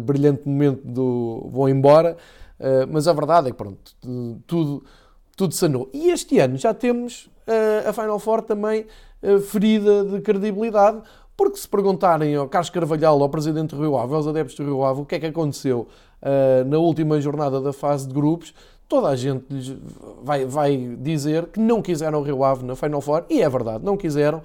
brilhante 0.00 0.46
momento 0.46 0.82
do 0.84 1.48
vou 1.50 1.68
embora. 1.68 2.16
Uh, 2.58 2.86
mas 2.90 3.08
a 3.08 3.12
verdade 3.12 3.48
é 3.48 3.50
que, 3.50 3.56
pronto, 3.56 3.92
tudo 4.46 4.84
tudo 5.34 5.54
sanou. 5.54 5.88
E 5.92 6.10
este 6.10 6.38
ano 6.38 6.56
já 6.56 6.74
temos 6.74 7.26
uh, 7.48 7.88
a 7.88 7.92
Final 7.92 8.18
Four 8.18 8.42
também 8.42 8.86
ferida 9.48 10.04
de 10.04 10.20
credibilidade, 10.20 11.00
porque 11.36 11.56
se 11.56 11.68
perguntarem 11.68 12.34
ao 12.34 12.48
Carlos 12.48 12.70
Carvalhal, 12.70 13.22
ao 13.22 13.28
presidente 13.28 13.74
do 13.74 13.82
Rio 13.82 13.96
Ave, 13.96 14.14
aos 14.14 14.26
adeptos 14.26 14.54
do 14.56 14.64
Rio 14.64 14.84
Ave, 14.84 15.00
o 15.00 15.04
que 15.04 15.14
é 15.14 15.20
que 15.20 15.26
aconteceu 15.26 15.88
uh, 16.22 16.68
na 16.68 16.78
última 16.78 17.20
jornada 17.20 17.60
da 17.60 17.72
fase 17.72 18.06
de 18.06 18.14
grupos, 18.14 18.54
toda 18.88 19.08
a 19.08 19.16
gente 19.16 19.46
vai, 20.22 20.44
vai 20.44 20.96
dizer 20.98 21.46
que 21.46 21.58
não 21.58 21.80
quiseram 21.80 22.20
o 22.20 22.22
Rio 22.22 22.44
Ave 22.44 22.64
na 22.64 22.76
Final 22.76 23.00
Four, 23.00 23.24
e 23.30 23.40
é 23.40 23.48
verdade, 23.48 23.84
não 23.84 23.96
quiseram, 23.96 24.42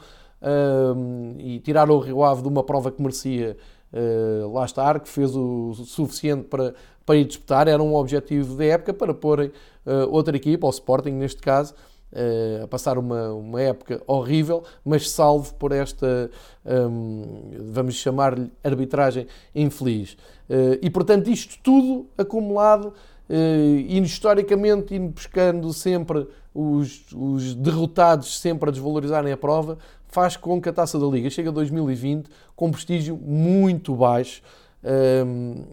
e 1.40 1.60
tiraram 1.60 1.96
o 1.96 2.00
Rio 2.00 2.24
Ave 2.24 2.44
de 2.44 2.48
uma 2.48 2.64
prova 2.64 2.92
que 2.92 3.02
merecia 3.02 3.58
uh, 3.92 4.54
lá 4.54 4.66
estar, 4.66 5.00
que 5.00 5.10
fez 5.10 5.36
o 5.36 5.74
suficiente 5.74 6.44
para, 6.44 6.74
para 7.06 7.16
ir 7.16 7.26
disputar, 7.26 7.68
era 7.68 7.82
um 7.82 7.96
objetivo 7.96 8.56
da 8.56 8.66
época 8.66 8.94
para 8.94 9.14
porem 9.14 9.48
uh, 9.48 10.10
outra 10.10 10.36
equipa, 10.36 10.68
o 10.68 10.70
Sporting 10.70 11.12
neste 11.12 11.42
caso, 11.42 11.74
uh, 12.12 12.64
a 12.64 12.68
passar 12.68 12.98
uma, 12.98 13.32
uma 13.34 13.62
época 13.62 14.02
horrível, 14.08 14.64
mas 14.84 15.10
salvo 15.10 15.54
por 15.56 15.72
esta, 15.72 16.30
um, 16.66 17.52
vamos 17.72 17.96
chamar-lhe, 17.96 18.52
arbitragem 18.64 19.28
infeliz. 19.54 20.14
Uh, 20.50 20.78
e 20.82 20.90
portanto, 20.90 21.30
isto 21.30 21.58
tudo 21.64 22.08
acumulado 22.18 22.94
Uh, 23.30 23.76
historicamente 24.04 24.96
indo 24.96 25.10
buscando 25.10 25.74
sempre 25.74 26.26
os, 26.56 27.06
os, 27.14 27.54
derrotados 27.56 28.40
sempre 28.40 28.70
a 28.70 28.72
desvalorizarem 28.72 29.34
a 29.34 29.36
prova, 29.36 29.78
faz 30.08 30.38
com 30.38 30.62
que 30.62 30.70
a 30.70 30.74
Taça 30.74 30.98
da 30.98 31.06
Liga 31.06 31.30
chegue 31.30 31.50
a 31.50 31.52
2020 31.52 32.30
com 32.56 32.72
prestígio 32.72 33.18
muito 33.18 33.94
baixo. 33.96 34.42
Um, 34.84 35.66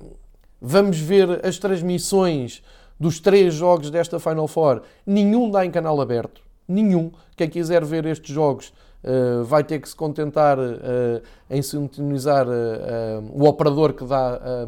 vamos 0.61 0.99
ver 0.99 1.47
as 1.47 1.59
transmissões 1.59 2.62
dos 3.05 3.21
três 3.21 3.53
jogos 3.53 3.90
desta 3.90 4.19
Final 4.19 4.49
Four. 4.49 4.81
Nenhum 5.07 5.51
dá 5.51 5.62
em 5.62 5.71
canal 5.71 6.01
aberto. 6.01 6.40
Nenhum. 6.67 7.12
Quem 7.37 7.51
quiser 7.51 7.85
ver 7.85 8.07
estes 8.07 8.35
jogos 8.35 8.73
uh, 9.05 9.45
vai 9.45 9.62
ter 9.62 9.79
que 9.79 9.87
se 9.87 9.95
contentar 9.95 10.59
uh, 10.59 11.21
em 11.51 11.61
sintonizar 11.61 12.47
uh, 12.49 13.31
o 13.31 13.47
operador 13.47 13.93
que 13.93 14.07
dá 14.07 14.67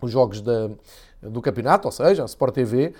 os 0.00 0.12
jogos 0.12 0.40
da, 0.40 0.70
do 1.20 1.42
campeonato, 1.42 1.88
ou 1.88 1.92
seja, 1.92 2.22
a 2.22 2.26
Sport 2.26 2.54
TV. 2.54 2.92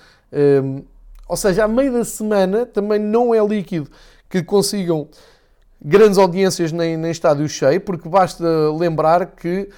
Ou 1.29 1.37
seja, 1.37 1.65
a 1.65 1.69
meio 1.69 1.93
da 1.93 2.05
semana 2.05 2.67
também 2.67 2.99
não 2.99 3.33
é 3.33 3.47
líquido 3.47 3.89
que 4.29 4.43
consigam 4.43 5.07
grandes 5.81 6.19
audiências 6.19 6.73
nem, 6.73 6.97
nem 6.97 7.11
estádio 7.13 7.49
cheio, 7.49 7.81
porque 7.81 8.09
basta 8.09 8.45
lembrar 8.73 9.27
que 9.27 9.69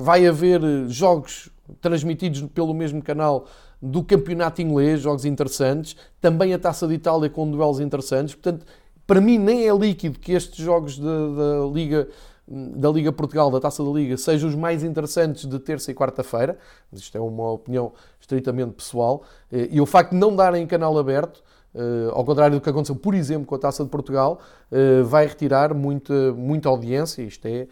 vai 0.00 0.26
haver 0.26 0.60
jogos 0.88 1.51
transmitidos 1.80 2.42
pelo 2.54 2.74
mesmo 2.74 3.02
canal 3.02 3.46
do 3.80 4.02
campeonato 4.02 4.62
inglês, 4.62 5.00
jogos 5.00 5.24
interessantes, 5.24 5.96
também 6.20 6.54
a 6.54 6.58
Taça 6.58 6.86
de 6.86 6.94
Itália 6.94 7.28
com 7.28 7.50
duelos 7.50 7.80
interessantes. 7.80 8.34
Portanto, 8.34 8.64
para 9.06 9.20
mim 9.20 9.38
nem 9.38 9.68
é 9.68 9.74
líquido 9.74 10.18
que 10.18 10.32
estes 10.32 10.64
jogos 10.64 10.98
da, 10.98 11.06
da 11.06 11.66
Liga 11.72 12.08
da 12.48 12.90
Liga 12.90 13.12
Portugal, 13.12 13.50
da 13.50 13.60
Taça 13.60 13.84
da 13.84 13.90
Liga, 13.90 14.16
sejam 14.16 14.48
os 14.48 14.54
mais 14.54 14.82
interessantes 14.82 15.46
de 15.46 15.58
terça 15.60 15.90
e 15.90 15.94
quarta-feira. 15.94 16.58
Isto 16.92 17.16
é 17.16 17.20
uma 17.20 17.52
opinião 17.52 17.92
estritamente 18.20 18.72
pessoal. 18.72 19.22
E 19.50 19.80
o 19.80 19.86
facto 19.86 20.10
de 20.10 20.16
não 20.16 20.34
darem 20.34 20.66
canal 20.66 20.98
aberto 20.98 21.42
Uh, 21.74 22.12
ao 22.12 22.22
contrário 22.22 22.58
do 22.58 22.60
que 22.62 22.68
aconteceu, 22.68 22.94
por 22.94 23.14
exemplo, 23.14 23.46
com 23.46 23.54
a 23.54 23.58
Taça 23.58 23.82
de 23.82 23.88
Portugal, 23.88 24.38
uh, 24.70 25.02
vai 25.06 25.26
retirar 25.26 25.72
muita, 25.72 26.32
muita 26.34 26.68
audiência. 26.68 27.22
Isto 27.22 27.46
é 27.46 27.66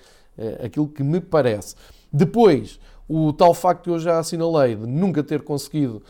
aquilo 0.64 0.88
que 0.88 1.02
me 1.02 1.20
parece. 1.20 1.74
Depois, 2.10 2.80
o 3.10 3.32
tal 3.32 3.52
facto 3.52 3.84
que 3.84 3.90
eu 3.90 3.98
já 3.98 4.20
assinalei 4.20 4.76
de 4.76 4.86
nunca 4.86 5.22
ter 5.22 5.42
conseguido 5.42 6.00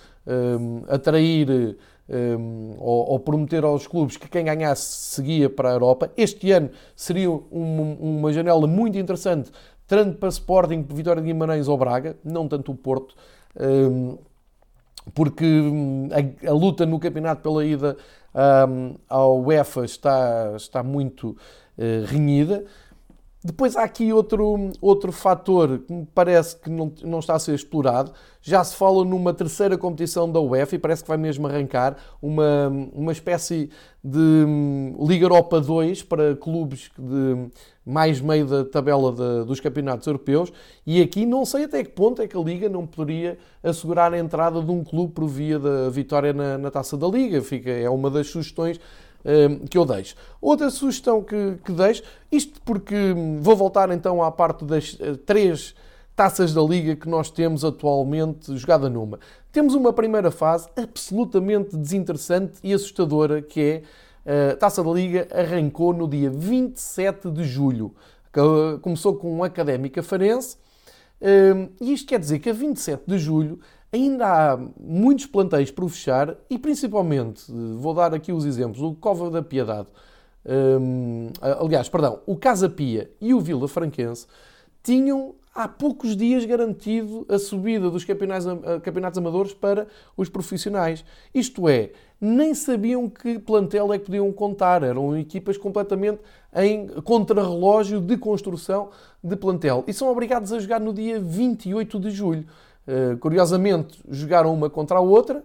atrair 0.87 1.77
um, 2.11 2.75
ou, 2.79 3.13
ou, 3.13 3.21
prometer 3.21 3.65
aos 3.65 3.87
clubes 3.87 4.17
que 4.17 4.29
quem 4.29 4.45
ganhasse 4.45 5.15
seguia 5.15 5.49
para 5.49 5.71
a 5.71 5.73
Europa. 5.73 6.11
Este 6.17 6.51
ano 6.51 6.71
seria 6.95 7.31
um, 7.31 7.97
uma 8.01 8.33
janela 8.33 8.67
muito 8.67 8.99
interessante, 8.99 9.51
tanto 9.87 10.19
para 10.19 10.29
Sporting, 10.29 10.87
Vitória 10.93 11.23
de 11.23 11.29
Guimarães 11.29 11.69
ou 11.69 11.79
Braga, 11.79 12.17
não 12.25 12.49
tanto 12.49 12.73
o 12.73 12.75
Porto. 12.75 13.15
Um, 13.59 14.19
porque 15.15 15.45
hum, 15.45 16.09
a, 16.13 16.49
a, 16.49 16.53
luta 16.53 16.85
no 16.85 16.99
campeonato 16.99 17.43
pela 17.43 17.65
ida 17.65 17.97
um, 18.69 18.97
ao 19.09 19.41
UEFA 19.41 19.85
está, 19.85 20.53
está 20.57 20.83
muito 20.83 21.31
uh, 21.31 22.05
renhida. 22.07 22.65
Depois 23.43 23.75
há 23.75 23.85
aqui 23.85 24.13
outro, 24.13 24.71
outro 24.83 25.11
fator 25.11 25.79
que 25.79 25.91
me 25.91 26.07
parece 26.15 26.57
que 26.57 26.69
não, 26.69 26.93
não 27.03 27.21
está 27.21 27.35
a 27.35 27.39
ser 27.39 27.55
explorado. 27.55 28.13
Já 28.43 28.63
se 28.63 28.77
fala 28.77 29.03
numa 29.03 29.33
terceira 29.33 29.79
competição 29.79 30.31
da 30.31 30.39
UEFA 30.39 30.75
e 30.75 30.79
parece 30.79 31.03
que 31.03 31.09
vai 31.09 31.17
mesmo 31.17 31.47
arrancar 31.47 31.97
uma, 32.21 32.69
uma 32.93 33.13
espécie 33.13 33.71
de 34.05 34.19
hum, 34.19 34.95
Liga 35.07 35.25
Europa 35.25 35.59
2 35.59 36.03
para 36.03 36.37
clubes 36.37 36.91
de 36.99 37.51
mais 37.85 38.21
meio 38.21 38.47
da 38.47 38.63
tabela 38.63 39.11
de, 39.11 39.47
dos 39.47 39.59
campeonatos 39.59 40.07
europeus. 40.07 40.53
E 40.87 41.01
aqui 41.01 41.25
não 41.25 41.47
sei 41.47 41.65
até 41.65 41.83
que 41.83 41.91
ponto 41.91 42.21
é 42.21 42.29
que 42.29 42.37
a 42.37 42.41
Liga 42.41 42.69
não 42.69 42.87
poderia 42.87 43.39
assegurar 43.63 44.13
a 44.13 44.19
entrada 44.19 44.61
de 44.61 44.71
um 44.71 44.85
clube 44.85 45.15
por 45.15 45.27
via 45.27 45.59
da 45.59 45.89
vitória 45.89 46.35
na, 46.35 46.59
na 46.59 46.71
taça 46.71 46.95
da 46.95 47.07
Liga. 47.07 47.41
Fica, 47.41 47.71
é 47.71 47.89
uma 47.89 48.11
das 48.11 48.27
sugestões 48.27 48.79
que 49.69 49.77
eu 49.77 49.85
deixo. 49.85 50.15
Outra 50.41 50.71
sugestão 50.71 51.23
que, 51.23 51.57
que 51.65 51.73
deixo, 51.73 52.03
isto 52.31 52.61
porque 52.63 52.95
vou 53.41 53.57
voltar 53.57 53.91
então 53.91 54.23
à 54.23 54.31
parte 54.31 54.65
das 54.65 54.97
eh, 55.01 55.15
três 55.27 55.75
taças 56.17 56.53
da 56.53 56.63
Liga 56.63 56.97
que 56.97 57.09
nós 57.09 57.31
temos 57.31 57.65
atualmente 57.65 58.57
jogada 58.57 58.89
numa. 58.89 59.19
Temos 59.53 59.75
uma 59.75 59.93
primeira 59.93 60.31
fase 60.31 60.69
absolutamente 60.77 61.77
desinteressante 61.77 62.59
e 62.63 62.73
assustadora, 62.73 63.43
que 63.43 63.61
é 63.61 63.83
a 64.53 64.57
Taça 64.57 64.85
da 64.85 64.91
Liga 64.91 65.27
arrancou 65.33 65.93
no 65.93 66.07
dia 66.07 66.31
27 66.31 67.31
de 67.31 67.43
julho. 67.45 67.95
Começou 68.83 69.17
com 69.17 69.35
um 69.35 69.43
Académica 69.43 70.03
Farense, 70.03 70.57
hum, 71.21 71.69
e 71.81 71.93
isto 71.93 72.07
quer 72.07 72.21
dizer 72.21 72.39
que 72.39 72.51
a 72.51 72.53
27 72.53 73.03
de 73.07 73.19
julho 73.19 73.59
Ainda 73.93 74.53
há 74.53 74.57
muitos 74.79 75.27
plantéis 75.27 75.71
por 75.71 75.89
fechar 75.89 76.37
e 76.49 76.59
principalmente, 76.59 77.45
vou 77.77 77.93
dar 77.93 78.15
aqui 78.15 78.33
os 78.33 78.45
exemplos, 78.45 78.81
o 78.81 78.95
Cova 78.95 79.31
da 79.31 79.43
Piedade, 79.43 79.89
um, 80.47 81.29
aliás, 81.41 81.89
perdão, 81.89 82.21
o 82.25 82.37
Casa 82.37 82.69
Pia 82.69 83.11
e 83.21 83.35
o 83.35 83.41
Vila 83.41 83.69
Franquense 83.69 84.27
tinham 84.83 85.35
há 85.55 85.69
poucos 85.69 86.17
dias 86.17 86.45
garantido 86.45 87.27
a 87.29 87.39
subida 87.39 87.91
dos 87.91 88.05
campeonatos, 88.05 88.47
campeonatos 88.83 89.19
amadores 89.19 89.53
para 89.53 89.87
os 90.17 90.29
profissionais. 90.29 91.05
Isto 91.35 91.69
é, 91.69 91.91
nem 92.21 92.55
sabiam 92.55 93.09
que 93.09 93.39
plantel 93.39 93.93
é 93.93 93.99
que 93.99 94.07
podiam 94.07 94.33
contar. 94.33 94.83
Eram 94.83 95.17
equipas 95.19 95.59
completamente 95.59 96.21
em 96.55 96.87
contrarrelógio 97.03 98.01
de 98.01 98.17
construção 98.17 98.91
de 99.23 99.37
plantel. 99.37 99.85
E 99.87 99.93
são 99.93 100.09
obrigados 100.09 100.53
a 100.53 100.59
jogar 100.59 100.81
no 100.81 100.93
dia 100.93 101.21
28 101.21 102.01
de 102.01 102.11
julho. 102.11 102.47
Eh, 102.91 103.17
curiosamente, 103.21 104.03
jogaram 104.09 104.53
uma 104.53 104.69
contra 104.69 104.99
a 104.99 105.01
outra. 105.01 105.45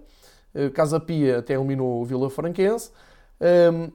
Uh, 0.55 0.71
Casa 0.71 0.99
Pia 0.99 1.37
até 1.37 1.53
eliminou 1.53 2.01
o 2.01 2.05
Vila 2.05 2.27
Franquense. 2.27 2.89
Ehm, 3.39 3.91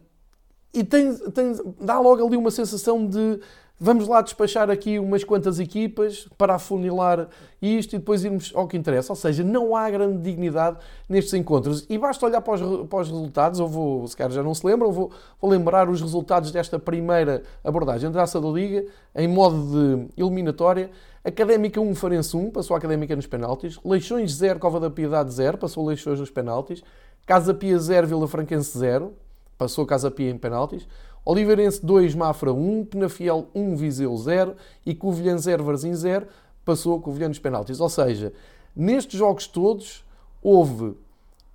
e 0.73 0.85
tem, 0.85 1.17
tem, 1.31 1.53
dá 1.81 1.99
logo 1.99 2.25
ali 2.25 2.37
uma 2.37 2.51
sensação 2.53 3.05
de 3.05 3.41
vamos 3.81 4.07
lá 4.07 4.21
despachar 4.21 4.71
aqui 4.71 4.99
umas 4.99 5.25
quantas 5.25 5.59
equipas 5.59 6.29
para 6.37 6.57
afunilar 6.57 7.29
isto 7.63 7.95
e 7.95 7.99
depois 7.99 8.23
irmos 8.23 8.53
ao 8.55 8.69
que 8.69 8.77
interessa. 8.77 9.11
Ou 9.11 9.17
seja, 9.17 9.43
não 9.43 9.75
há 9.75 9.91
grande 9.91 10.19
dignidade 10.19 10.77
nestes 11.09 11.33
encontros. 11.33 11.87
E 11.89 11.97
basta 11.97 12.25
olhar 12.27 12.43
para 12.43 12.55
os, 12.55 12.87
para 12.87 12.99
os 13.01 13.09
resultados, 13.09 13.59
eu 13.59 13.67
vou, 13.67 14.07
se 14.07 14.17
calhar 14.17 14.31
já 14.31 14.43
não 14.43 14.55
se 14.55 14.65
lembra, 14.65 14.87
vou, 14.87 15.11
vou 15.41 15.51
lembrar 15.51 15.89
os 15.89 16.01
resultados 16.01 16.53
desta 16.53 16.79
primeira 16.79 17.43
abordagem 17.65 18.13
da 18.13 18.21
Taça 18.21 18.41
da 18.41 18.49
Liga, 18.49 18.85
em 19.17 19.27
modo 19.27 19.57
de 19.57 20.23
eliminatória. 20.23 20.91
Académica 21.23 21.79
1, 21.79 21.95
Farense 21.95 22.35
1, 22.35 22.51
passou 22.51 22.75
a 22.75 22.79
Académica 22.79 23.15
nos 23.15 23.27
penaltis. 23.27 23.79
Leixões 23.85 24.33
0, 24.33 24.59
Cova 24.59 24.81
da 24.81 24.89
Piedade 24.89 25.31
0, 25.33 25.59
passou 25.59 25.85
Leixões 25.87 26.19
nos 26.19 26.31
penaltis. 26.31 26.83
Casa 27.27 27.53
Pia 27.53 27.79
0, 27.79 28.07
Vila 28.07 28.27
Franquense 28.27 28.79
0, 28.79 29.13
passou 29.59 29.85
Casa 29.85 30.11
Pia 30.11 30.31
em 30.31 30.39
penaltis. 30.39 30.89
Oliveirense 31.23 31.85
2, 31.85 32.15
Mafra 32.15 32.55
1, 32.55 32.87
Penafiel 32.87 33.49
1, 33.55 33.77
Viseu 33.77 34.17
0 34.17 34.57
e 34.87 34.95
Covilhã 34.95 35.37
0, 35.37 35.63
Varzim 35.63 35.95
0, 35.95 36.27
passou 36.65 36.99
Covilhã 36.99 37.29
nos 37.29 37.39
penaltis. 37.39 37.81
Ou 37.81 37.91
seja, 37.91 38.33
nestes 38.75 39.19
jogos 39.19 39.47
todos 39.47 40.03
houve 40.43 40.85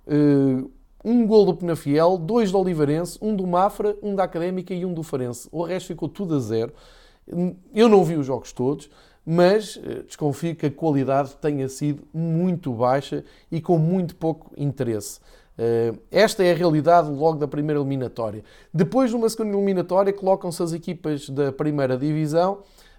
uh, 0.06 0.70
um 1.04 1.26
gol 1.26 1.44
do 1.44 1.56
Penafiel, 1.56 2.16
dois 2.16 2.52
do 2.52 2.58
Oliveirense, 2.60 3.18
um 3.20 3.34
do 3.34 3.44
Mafra, 3.44 3.96
um 4.00 4.14
da 4.14 4.22
Académica 4.22 4.72
e 4.72 4.84
um 4.86 4.94
do 4.94 5.02
Farense. 5.02 5.48
O 5.50 5.64
resto 5.64 5.88
ficou 5.88 6.08
tudo 6.08 6.36
a 6.36 6.38
zero. 6.38 6.72
Eu 7.74 7.88
não 7.88 8.04
vi 8.04 8.14
os 8.14 8.24
jogos 8.24 8.52
todos, 8.52 8.88
mas 9.26 9.76
uh, 9.76 10.04
desconfio 10.04 10.54
que 10.54 10.66
a 10.66 10.70
qualidade 10.70 11.34
tenha 11.40 11.68
sido 11.68 12.04
muito 12.14 12.72
baixa 12.72 13.24
e 13.50 13.60
com 13.60 13.76
muito 13.76 14.14
pouco 14.14 14.52
interesse. 14.56 15.18
Eh, 15.58 15.94
esta 16.10 16.44
é 16.44 16.52
a 16.52 16.54
realidade 16.54 17.10
logo 17.10 17.38
da 17.38 17.48
primeira 17.48 17.80
eliminatória. 17.80 18.44
Depois, 18.72 19.12
numa 19.12 19.28
segunda 19.28 19.56
eliminatória, 19.56 20.12
colocam-se 20.12 20.62
as 20.62 20.72
equipas 20.72 21.30
da 21.30 21.50
primeira 21.50 21.96
divisão 21.96 22.58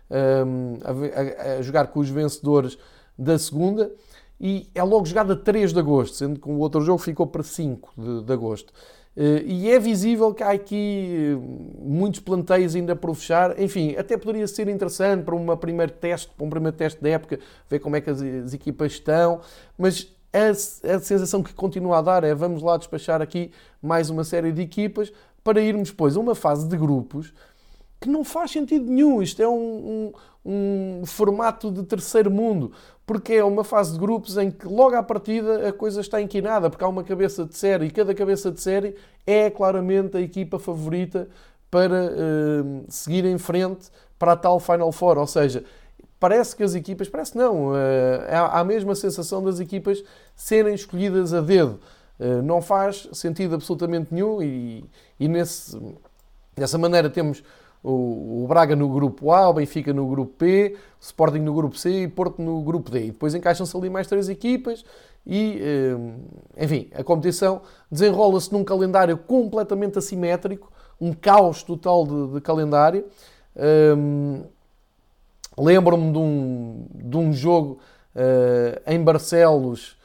ehm, 0.10 0.80
a, 0.84 1.62
jogar 1.62 1.88
com 1.88 2.00
os 2.00 2.10
vencedores 2.10 2.78
da 3.18 3.38
segunda 3.38 3.92
e 4.40 4.70
é 4.74 4.84
logo 4.84 5.06
jogada 5.06 5.36
3 5.36 5.74
de 5.74 5.80
agosto, 5.80 6.16
sendo 6.16 6.40
que 6.40 6.50
o 6.50 6.58
outro 6.58 6.82
jogo 6.82 7.00
ficou 7.00 7.28
para 7.28 7.44
5 7.44 7.94
de, 7.98 8.24
de 8.24 8.34
agosto. 8.34 8.74
Eh, 9.18 9.44
e 9.46 9.72
é 9.72 9.80
visível 9.80 10.32
que 10.32 10.44
há 10.44 10.52
aqui 10.52 11.34
eh, 11.34 11.82
muitos 11.82 12.20
planteios 12.20 12.76
ainda 12.76 12.96
por 12.96 13.16
fechar. 13.16 13.60
Enfim, 13.60 13.96
até 13.98 14.16
poderia 14.16 14.48
ser 14.48 14.68
interessante 14.68 15.24
para, 15.24 15.36
uma 15.36 15.58
primeiro 15.58 15.92
teste, 15.92 16.32
para 16.38 16.46
um 16.46 16.50
primeiro 16.50 16.78
teste 16.78 17.02
de 17.02 17.10
época, 17.10 17.40
ver 17.68 17.80
como 17.80 17.96
é 17.96 18.02
que 18.02 18.12
as, 18.12 18.22
as 18.22 18.54
equipas 18.54 18.92
estão, 18.92 19.42
mas 19.76 20.14
a, 20.32 20.50
a 20.50 21.00
sensação 21.00 21.42
que 21.42 21.52
continua 21.54 21.98
a 21.98 22.02
dar 22.02 22.24
é 22.24 22.36
vamos 22.36 22.62
lá 22.62 22.78
despachar 22.78 23.20
aqui 23.20 23.52
mais 23.82 24.12
uma 24.12 24.24
série 24.24 24.52
de 24.52 24.62
equipas 24.62 25.12
para 25.44 25.62
irmos 25.62 25.90
depois 25.90 26.16
a 26.16 26.20
uma 26.20 26.36
fase 26.36 26.68
de 26.68 26.78
grupos 26.78 27.34
que 28.00 28.10
não 28.10 28.24
faz 28.24 28.52
sentido 28.52 28.86
nenhum. 28.86 29.22
Isto 29.22 29.42
é 29.42 29.48
um, 29.48 30.12
um, 30.46 31.02
um, 31.02 31.06
formato 31.06 31.72
de 31.72 31.84
terceiro 31.84 32.30
mundo, 32.30 32.72
porque 33.06 33.34
é 33.34 33.44
uma 33.44 33.64
fase 33.64 33.94
de 33.94 34.00
grupos 34.00 34.38
em 34.38 34.52
que 34.52 34.68
logo 34.68 34.96
à 34.96 35.04
partida 35.04 35.68
a 35.68 35.74
coisa 35.74 36.02
está 36.02 36.22
inquinada, 36.22 36.70
porque 36.70 36.84
há 36.84 36.88
uma 36.88 37.04
cabeça 37.04 37.46
de 37.46 37.56
série 37.56 37.86
e 37.86 37.92
cada 37.92 38.14
cabeça 38.14 38.52
de 38.52 38.62
série 38.62 38.96
é 39.26 39.50
claramente 39.50 40.18
a 40.18 40.22
equipa 40.22 40.60
favorita 40.60 41.28
para 41.70 42.06
uh, 42.06 42.86
seguir 42.88 43.26
em 43.26 43.38
frente 43.38 43.90
para 44.18 44.34
a 44.34 44.36
tal 44.36 44.60
Final 44.60 44.92
Four. 44.92 45.18
Ou 45.18 45.28
seja, 45.28 45.64
parece 46.20 46.56
que 46.56 46.64
as 46.64 46.76
equipas, 46.76 47.10
parece 47.10 47.38
não, 47.38 47.76
eh, 47.76 48.28
há 48.32 48.60
a 48.60 48.64
mesma 48.64 48.96
sensação 48.96 49.44
das 49.44 49.60
equipas 49.60 50.04
serem 50.36 50.74
escolhidas 50.74 51.34
a 51.34 51.42
dedo. 51.42 51.80
Eh, 52.20 52.42
não 52.42 52.62
faz 52.62 53.08
sentido 53.14 53.56
absolutamente 53.56 54.14
nenhum 54.14 54.42
e, 54.42 54.84
e 55.20 55.28
nesse, 55.28 55.80
dessa 56.56 56.78
maneira 56.78 57.10
temos 57.10 57.44
o, 57.92 58.46
Braga 58.48 58.76
no 58.76 58.90
grupo 58.90 59.32
A, 59.32 59.50
o 59.50 59.54
Benfica 59.54 59.94
no 59.94 60.08
grupo 60.08 60.34
B, 60.40 60.76
o 61.00 61.04
Sporting 61.04 61.40
no 61.40 61.54
grupo 61.54 61.78
C 61.78 62.04
e 62.04 62.08
Porto 62.08 62.42
no 62.42 62.62
grupo 62.62 62.90
D. 62.90 63.06
E 63.06 63.12
depois 63.12 63.34
encaixam-se 63.34 63.76
ali 63.76 63.90
mais 63.90 64.08
três 64.08 64.30
equipas 64.30 64.86
e, 65.26 65.60
eh, 65.62 66.64
enfim, 66.64 66.90
a 66.94 67.04
competição 67.04 67.62
desenrola-se 67.92 68.52
num 68.52 68.64
calendário 68.64 69.18
completamente 69.18 69.98
assimétrico, 69.98 70.72
um 71.00 71.14
caos 71.14 71.64
total 71.64 72.06
de, 72.06 72.34
de 72.34 72.42
calendário. 72.42 73.06
Lembro-me 75.58 76.12
de 76.12 76.18
um, 76.20 76.86
de 76.94 77.18
um 77.18 77.34
jogo 77.34 77.80
uh, 78.16 78.82
em 78.86 79.04
Barcelos, 79.04 79.97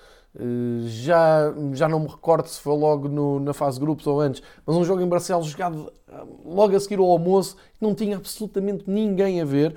já, 0.87 1.53
já 1.73 1.89
não 1.89 2.01
me 2.01 2.09
recordo 2.09 2.47
se 2.47 2.59
foi 2.61 2.77
logo 2.77 3.09
no, 3.09 3.39
na 3.39 3.53
fase 3.53 3.79
de 3.79 3.85
grupos 3.85 4.07
ou 4.07 4.21
antes, 4.21 4.43
mas 4.65 4.77
um 4.77 4.85
jogo 4.85 5.03
em 5.03 5.09
Barcelos 5.09 5.47
jogado 5.47 5.93
eh, 6.09 6.25
logo 6.45 6.75
a 6.75 6.81
seguir 6.81 6.99
ao 6.99 7.11
almoço, 7.11 7.57
não 7.81 7.95
tinha 7.95 8.17
absolutamente 8.17 8.85
ninguém 8.87 9.41
a 9.41 9.45
ver. 9.45 9.75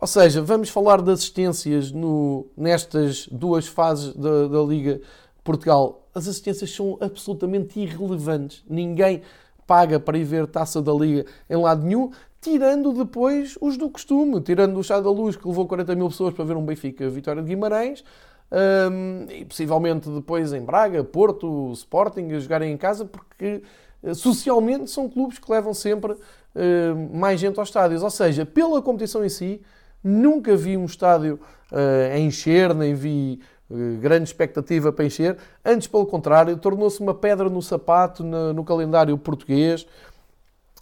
Ou 0.00 0.06
seja, 0.06 0.40
vamos 0.40 0.70
falar 0.70 1.02
de 1.02 1.10
assistências 1.10 1.90
no, 1.90 2.46
nestas 2.56 3.28
duas 3.30 3.66
fases 3.66 4.14
da, 4.14 4.48
da 4.48 4.62
Liga 4.62 5.00
Portugal. 5.44 6.08
As 6.14 6.26
assistências 6.26 6.70
são 6.74 6.96
absolutamente 7.00 7.78
irrelevantes. 7.78 8.64
Ninguém 8.68 9.22
paga 9.66 10.00
para 10.00 10.16
ir 10.16 10.24
ver 10.24 10.46
taça 10.46 10.80
da 10.80 10.92
Liga 10.92 11.26
em 11.50 11.56
lado 11.56 11.84
nenhum 11.84 12.10
tirando 12.40 12.92
depois 12.92 13.58
os 13.60 13.76
do 13.76 13.90
costume, 13.90 14.40
tirando 14.40 14.78
o 14.78 14.84
Chá 14.84 15.00
da 15.00 15.10
Luz, 15.10 15.36
que 15.36 15.46
levou 15.46 15.66
40 15.66 15.94
mil 15.94 16.08
pessoas 16.08 16.34
para 16.34 16.44
ver 16.44 16.56
um 16.56 16.64
Benfica 16.64 17.08
Vitória 17.10 17.42
de 17.42 17.48
Guimarães, 17.48 18.04
um, 18.50 19.26
e 19.30 19.44
possivelmente 19.44 20.08
depois 20.08 20.52
em 20.52 20.60
Braga, 20.60 21.04
Porto, 21.04 21.70
Sporting, 21.72 22.32
a 22.32 22.38
jogarem 22.38 22.72
em 22.72 22.76
casa, 22.76 23.04
porque 23.04 23.62
eh, 24.02 24.14
socialmente 24.14 24.90
são 24.90 25.08
clubes 25.08 25.38
que 25.38 25.50
levam 25.50 25.74
sempre 25.74 26.12
uh, 26.12 27.16
mais 27.16 27.40
gente 27.40 27.58
aos 27.58 27.68
estádios. 27.68 28.02
Ou 28.02 28.10
seja, 28.10 28.46
pela 28.46 28.80
competição 28.80 29.24
em 29.24 29.28
si, 29.28 29.60
nunca 30.02 30.56
vi 30.56 30.76
um 30.76 30.84
estádio 30.84 31.38
uh, 31.72 32.14
a 32.14 32.18
encher, 32.18 32.74
nem 32.74 32.94
vi 32.94 33.40
uh, 33.70 33.98
grande 33.98 34.24
expectativa 34.24 34.92
para 34.92 35.04
encher. 35.04 35.36
Antes, 35.64 35.86
pelo 35.86 36.06
contrário, 36.06 36.56
tornou-se 36.56 37.00
uma 37.00 37.14
pedra 37.14 37.50
no 37.50 37.60
sapato 37.60 38.24
no, 38.24 38.52
no 38.52 38.64
calendário 38.64 39.16
português. 39.18 39.86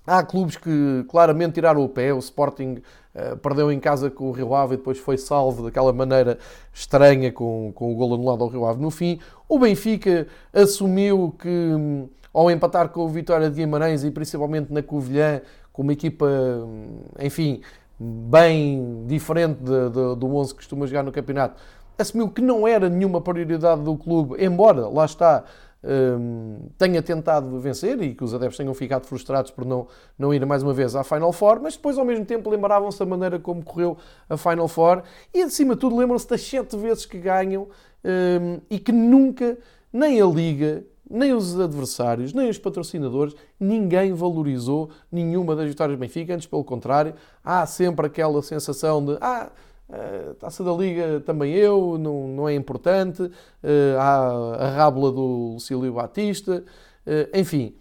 Há 0.06 0.22
clubes 0.22 0.56
que 0.56 1.04
claramente 1.08 1.54
tiraram 1.54 1.82
o 1.82 1.88
pé. 1.88 2.12
O 2.12 2.18
Sporting 2.18 2.82
uh, 3.14 3.36
perdeu 3.38 3.72
em 3.72 3.80
casa 3.80 4.08
com 4.08 4.28
o 4.28 4.32
Rio 4.32 4.54
Ave 4.54 4.74
e 4.74 4.76
depois 4.76 4.98
foi 4.98 5.18
salvo 5.18 5.64
daquela 5.64 5.92
maneira 5.92 6.38
estranha 6.72 7.32
com, 7.32 7.72
com 7.74 7.92
o 7.92 7.96
gol 7.96 8.14
anulado 8.14 8.44
ao 8.44 8.48
Rio 8.48 8.64
Ave 8.64 8.80
no 8.80 8.90
fim. 8.90 9.18
O 9.48 9.58
Benfica 9.58 10.26
assumiu 10.52 11.34
que, 11.38 11.48
um, 11.48 12.08
ao 12.32 12.50
empatar 12.50 12.90
com 12.90 13.00
o 13.00 13.08
Vitória 13.08 13.50
de 13.50 13.56
Guimarães 13.56 14.04
e 14.04 14.10
principalmente 14.10 14.72
na 14.72 14.82
Covilhã, 14.82 15.40
com 15.72 15.82
uma 15.82 15.92
equipa, 15.92 16.26
hum, 16.26 17.00
enfim, 17.20 17.60
bem 17.98 19.04
diferente 19.06 19.58
de, 19.58 19.90
de, 19.90 20.16
do 20.16 20.36
11 20.36 20.50
que 20.50 20.56
costuma 20.56 20.86
jogar 20.86 21.02
no 21.02 21.12
campeonato, 21.12 21.60
assumiu 21.98 22.28
que 22.28 22.42
não 22.42 22.66
era 22.66 22.88
nenhuma 22.88 23.20
prioridade 23.20 23.82
do 23.82 23.96
clube, 23.96 24.42
embora, 24.42 24.86
lá 24.88 25.04
está, 25.04 25.44
um, 25.86 26.68
tenha 26.76 27.00
tentado 27.00 27.58
vencer 27.60 28.00
e 28.02 28.14
que 28.14 28.24
os 28.24 28.34
adeptos 28.34 28.56
tenham 28.56 28.74
ficado 28.74 29.06
frustrados 29.06 29.50
por 29.50 29.64
não, 29.64 29.86
não 30.18 30.34
ir 30.34 30.44
mais 30.44 30.62
uma 30.62 30.72
vez 30.72 30.96
à 30.96 31.04
Final 31.04 31.32
Four, 31.32 31.60
mas 31.62 31.76
depois 31.76 31.96
ao 31.96 32.04
mesmo 32.04 32.24
tempo 32.24 32.50
lembravam-se 32.50 32.98
da 32.98 33.06
maneira 33.06 33.38
como 33.38 33.62
correu 33.64 33.96
a 34.28 34.36
Final 34.36 34.68
Four 34.68 35.02
e 35.32 35.42
acima 35.42 35.74
de 35.74 35.80
tudo 35.80 35.96
lembram-se 35.96 36.28
das 36.28 36.42
sete 36.42 36.76
vezes 36.76 37.06
que 37.06 37.18
ganham 37.18 37.68
um, 38.04 38.60
e 38.68 38.78
que 38.78 38.92
nunca, 38.92 39.56
nem 39.92 40.20
a 40.20 40.26
Liga, 40.26 40.84
nem 41.08 41.32
os 41.32 41.58
adversários, 41.58 42.32
nem 42.32 42.48
os 42.50 42.58
patrocinadores, 42.58 43.34
ninguém 43.58 44.12
valorizou 44.12 44.90
nenhuma 45.10 45.54
das 45.54 45.68
vitórias 45.68 45.96
do 45.96 46.00
Benfica, 46.00 46.34
antes 46.34 46.48
pelo 46.48 46.64
contrário, 46.64 47.14
há 47.44 47.64
sempre 47.64 48.06
aquela 48.06 48.42
sensação 48.42 49.04
de 49.04 49.16
ah, 49.20 49.50
Uh, 49.88 50.34
taça 50.34 50.64
da 50.64 50.72
Liga 50.72 51.20
também 51.20 51.52
eu, 51.52 51.96
não, 51.98 52.26
não 52.28 52.48
é 52.48 52.54
importante. 52.54 53.22
Uh, 53.22 53.98
há 53.98 54.64
a 54.64 54.68
rábula 54.70 55.12
do 55.12 55.52
Lucílio 55.54 55.92
Batista. 55.92 56.64
Uh, 57.06 57.38
enfim, 57.38 57.74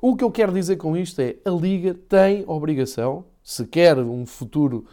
o 0.00 0.16
que 0.16 0.22
eu 0.22 0.30
quero 0.30 0.52
dizer 0.52 0.76
com 0.76 0.96
isto 0.96 1.20
é 1.20 1.36
a 1.44 1.50
Liga 1.50 1.94
tem 1.94 2.44
obrigação, 2.46 3.24
se 3.42 3.66
quer 3.66 3.98
um 3.98 4.24
futuro 4.24 4.86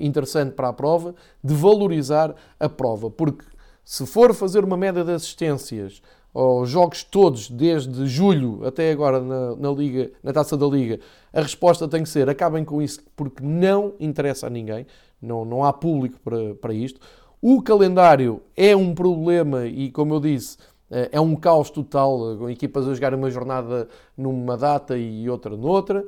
interessante 0.00 0.52
para 0.52 0.68
a 0.68 0.72
prova, 0.72 1.14
de 1.42 1.52
valorizar 1.52 2.34
a 2.58 2.68
prova. 2.68 3.10
Porque 3.10 3.44
se 3.84 4.06
for 4.06 4.32
fazer 4.32 4.64
uma 4.64 4.76
média 4.76 5.04
de 5.04 5.10
assistências 5.10 6.00
aos 6.36 6.68
jogos 6.68 7.02
todos, 7.02 7.48
desde 7.48 8.06
julho 8.06 8.60
até 8.64 8.90
agora 8.92 9.20
na, 9.20 9.56
na, 9.56 9.70
Liga, 9.70 10.10
na 10.22 10.32
Taça 10.32 10.56
da 10.56 10.66
Liga, 10.66 11.00
a 11.36 11.42
resposta 11.42 11.86
tem 11.86 12.02
que 12.02 12.08
ser 12.08 12.28
acabem 12.28 12.64
com 12.64 12.80
isso 12.80 13.00
porque 13.14 13.44
não 13.44 13.94
interessa 14.00 14.46
a 14.46 14.50
ninguém 14.50 14.86
não, 15.20 15.44
não 15.44 15.64
há 15.64 15.72
público 15.72 16.18
para, 16.22 16.54
para 16.54 16.72
isto. 16.72 17.00
O 17.40 17.62
calendário 17.62 18.42
é 18.56 18.74
um 18.74 18.94
problema 18.94 19.66
e, 19.66 19.90
como 19.90 20.14
eu 20.14 20.20
disse, 20.20 20.56
eh, 20.90 21.10
é 21.12 21.20
um 21.20 21.36
caos 21.36 21.70
total, 21.70 22.36
com 22.38 22.50
equipas 22.50 22.88
a 22.88 22.94
jogar 22.94 23.14
uma 23.14 23.30
jornada 23.30 23.88
numa 24.16 24.56
data 24.56 24.96
e 24.96 25.28
outra 25.28 25.56
noutra. 25.56 26.04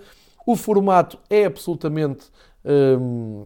O 0.46 0.56
formato 0.56 1.18
é 1.28 1.44
absolutamente 1.44 2.26
hum, 2.64 3.44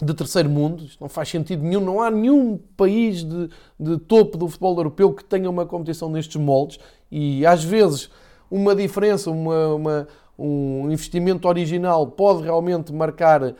de 0.00 0.14
terceiro 0.14 0.50
mundo, 0.50 0.84
isto 0.84 1.00
não 1.00 1.08
faz 1.08 1.28
sentido 1.28 1.62
nenhum, 1.62 1.80
não 1.80 2.02
há 2.02 2.10
nenhum 2.10 2.58
país 2.76 3.24
de, 3.24 3.48
de 3.78 3.98
topo 3.98 4.36
do 4.36 4.48
futebol 4.48 4.76
europeu 4.76 5.12
que 5.12 5.24
tenha 5.24 5.48
uma 5.48 5.64
competição 5.64 6.10
nestes 6.10 6.36
moldes 6.36 6.78
e 7.10 7.46
às 7.46 7.62
vezes 7.62 8.10
uma 8.50 8.74
diferença, 8.74 9.30
uma, 9.30 9.74
uma 9.74 10.08
um 10.42 10.90
investimento 10.90 11.46
original 11.46 12.06
pode 12.06 12.42
realmente 12.42 12.92
marcar 12.92 13.54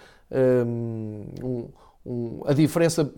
um, 0.66 1.68
um, 2.04 2.40
a 2.44 2.52
diferença 2.52 3.04
de 3.04 3.12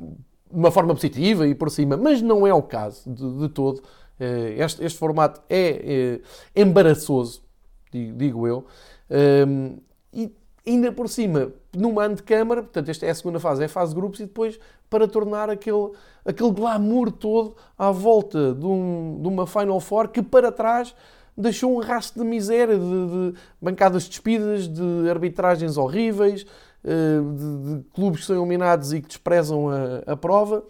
uma 0.51 0.71
forma 0.71 0.95
positiva 0.95 1.47
e 1.47 1.55
por 1.55 1.71
cima, 1.71 1.97
mas 1.97 2.21
não 2.21 2.47
é 2.47 2.53
o 2.53 2.62
caso 2.62 3.11
de, 3.11 3.39
de 3.39 3.49
todo. 3.49 3.79
Uh, 4.21 4.62
este, 4.62 4.85
este, 4.85 4.99
formato 4.99 5.41
é, 5.49 6.21
é 6.55 6.62
embaraçoso, 6.62 7.43
digo, 7.91 8.17
digo 8.17 8.47
eu, 8.47 8.65
um, 9.49 9.79
e 10.12 10.33
ainda 10.67 10.93
por 10.93 11.09
cima, 11.09 11.53
numa 11.75 12.05
antecâmara, 12.05 12.62
portanto, 12.62 12.89
esta 12.89 13.07
é 13.07 13.11
a 13.11 13.15
segunda 13.15 13.41
fase, 13.41 13.62
é 13.62 13.67
a 13.67 13.69
fase 13.69 13.93
de 13.93 14.01
grupos, 14.01 14.21
e 14.21 14.25
depois 14.25 14.59
para 14.89 15.09
tornar 15.09 15.51
aquele, 15.51 15.91
aquele 16.25 16.53
glamour 16.53 17.11
todo 17.11 17.57
à 17.77 17.91
volta 17.91 18.55
de, 18.55 18.65
um, 18.65 19.19
de 19.21 19.27
uma 19.27 19.47
Final 19.47 19.81
Four 19.81 20.09
que 20.09 20.23
para 20.23 20.53
trás 20.53 20.95
deixou 21.37 21.76
um 21.76 21.80
rastro 21.80 22.22
de 22.22 22.28
miséria, 22.28 22.78
de, 22.78 22.82
de 22.82 23.35
bancadas 23.61 24.09
despidas, 24.09 24.68
de 24.68 25.09
arbitragens 25.11 25.76
horríveis, 25.76 26.47
eh, 26.85 27.20
de, 27.20 27.78
de, 27.78 27.85
clubes 27.95 28.20
que 28.20 28.26
são 28.26 28.37
eliminados 28.37 28.93
e 28.93 29.01
que 29.01 29.09
desprezam 29.09 29.68
a, 29.68 30.12
a 30.12 30.16
prova. 30.16 30.64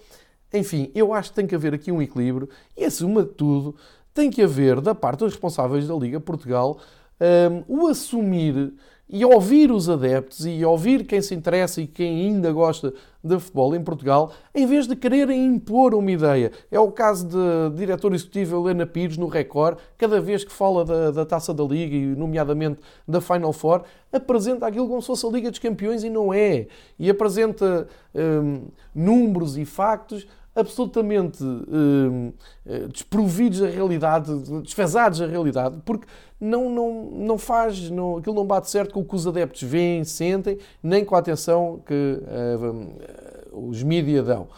Enfim, 0.53 0.91
eu 0.95 1.13
acho 1.13 1.31
que 1.31 1.37
tem 1.37 1.47
que 1.47 1.55
haver 1.55 1.75
aqui 1.75 1.91
um 1.91 2.01
equilíbrio 2.01 2.49
e, 2.77 2.85
acima 2.85 3.23
de 3.25 3.31
tudo, 3.31 3.75
tem 4.13 4.31
que 4.31 4.43
haver, 4.43 4.81
da 4.81 4.95
parte 4.95 5.21
dos 5.21 5.33
responsáveis 5.33 5.89
da 5.89 5.95
Liga 5.95 6.21
Portugal, 6.21 6.79
um, 7.21 7.25
eh, 7.59 7.65
o 7.69 7.87
assumir 7.89 8.73
e 9.09 9.25
ouvir 9.25 9.71
os 9.71 9.89
adeptos 9.89 10.47
e 10.47 10.65
ouvir 10.65 11.05
quem 11.05 11.21
se 11.21 11.35
interessa 11.35 11.81
e 11.81 11.87
quem 11.87 12.27
ainda 12.27 12.51
gosta 12.53 12.95
de 13.23 13.39
futebol 13.39 13.75
em 13.75 13.83
Portugal, 13.83 14.33
em 14.55 14.67
vez 14.67 14.87
de 14.87 14.97
quererem 14.97 15.47
impor 15.47 15.95
uma 15.95 16.11
ideia. 16.11 16.53
É 16.71 16.79
o 16.79 16.91
caso 16.91 17.27
da 17.27 17.75
diretora 17.75 18.15
executiva 18.15 18.57
Helena 18.57 18.87
Pires 18.87 19.17
no 19.17 19.27
Record, 19.27 19.79
cada 19.97 20.21
vez 20.21 20.45
que 20.45 20.53
fala 20.53 20.85
da, 20.85 21.11
da 21.11 21.25
Taça 21.25 21.55
da 21.55 21.65
Liga 21.65 21.95
e, 21.95 22.15
nomeadamente, 22.15 22.81
da 23.07 23.21
Final 23.21 23.53
Four, 23.53 23.83
apresenta 24.13 24.67
aquilo 24.67 24.89
como 24.89 25.01
se 25.01 25.07
fosse 25.07 25.27
a 25.27 25.31
Liga 25.31 25.51
dos 25.51 25.59
Campeões 25.59 26.05
e 26.05 26.11
não 26.11 26.33
é. 26.33 26.67
E 26.99 27.09
apresenta 27.09 27.87
hum, 28.15 28.67
números 28.95 29.57
e 29.57 29.65
factos 29.65 30.27
absolutamente 30.55 31.43
hum, 31.43 32.33
eh, 32.65 32.87
desprovidos 32.87 33.59
da 33.59 33.67
realidade, 33.67 34.33
desfasados 34.63 35.19
da 35.19 35.27
realidade, 35.27 35.79
porque 35.85 36.07
não, 36.41 36.71
não, 36.71 37.11
não 37.11 37.39
faz, 37.39 37.91
não, 37.91 38.19
aquilo 38.19 38.37
não 38.37 38.47
bate 38.47 38.71
certo 38.71 38.95
com 38.95 39.01
o 39.01 39.05
que 39.05 39.17
os 39.17 39.27
adeptos 39.27 39.63
veem, 39.63 40.05
sentem, 40.05 40.59
nem 40.83 41.05
com 41.05 41.17
a 41.17 41.19
atenção 41.19 41.83
que 41.85 42.21
uh, 42.23 43.69
os 43.69 43.83
mídias 43.83 44.27
dão. 44.27 44.49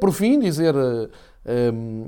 Por 0.00 0.10
fim, 0.10 0.38
dizer 0.40 0.74
uh, 0.74 1.10
um, 1.74 2.06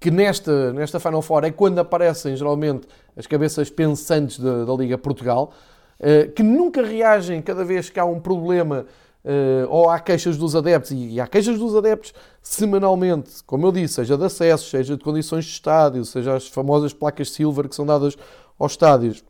que 0.00 0.10
nesta, 0.10 0.72
nesta 0.72 0.98
Final 0.98 1.22
Four 1.22 1.44
é 1.44 1.50
quando 1.52 1.78
aparecem 1.78 2.34
geralmente 2.34 2.88
as 3.16 3.24
cabeças 3.24 3.70
pensantes 3.70 4.40
da, 4.40 4.64
da 4.64 4.72
Liga 4.74 4.98
Portugal, 4.98 5.52
que 6.34 6.42
nunca 6.42 6.82
reagem 6.82 7.42
cada 7.42 7.64
vez 7.64 7.90
que 7.90 7.98
há 7.98 8.04
um 8.04 8.20
problema 8.20 8.86
ou 9.68 9.90
há 9.90 10.00
queixas 10.00 10.36
dos 10.36 10.56
adeptos, 10.56 10.92
e 10.92 11.20
há 11.20 11.26
queixas 11.26 11.58
dos 11.58 11.76
adeptos 11.76 12.14
semanalmente, 12.42 13.42
como 13.44 13.66
eu 13.66 13.72
disse, 13.72 13.94
seja 13.94 14.16
de 14.16 14.24
acesso, 14.24 14.70
seja 14.70 14.96
de 14.96 15.04
condições 15.04 15.44
de 15.44 15.50
estádio, 15.50 16.04
seja 16.04 16.34
as 16.34 16.48
famosas 16.48 16.92
placas 16.92 17.30
silver 17.30 17.68
que 17.68 17.74
são 17.74 17.84
dadas 17.84 18.16
aos 18.58 18.72
estádios, 18.72 19.22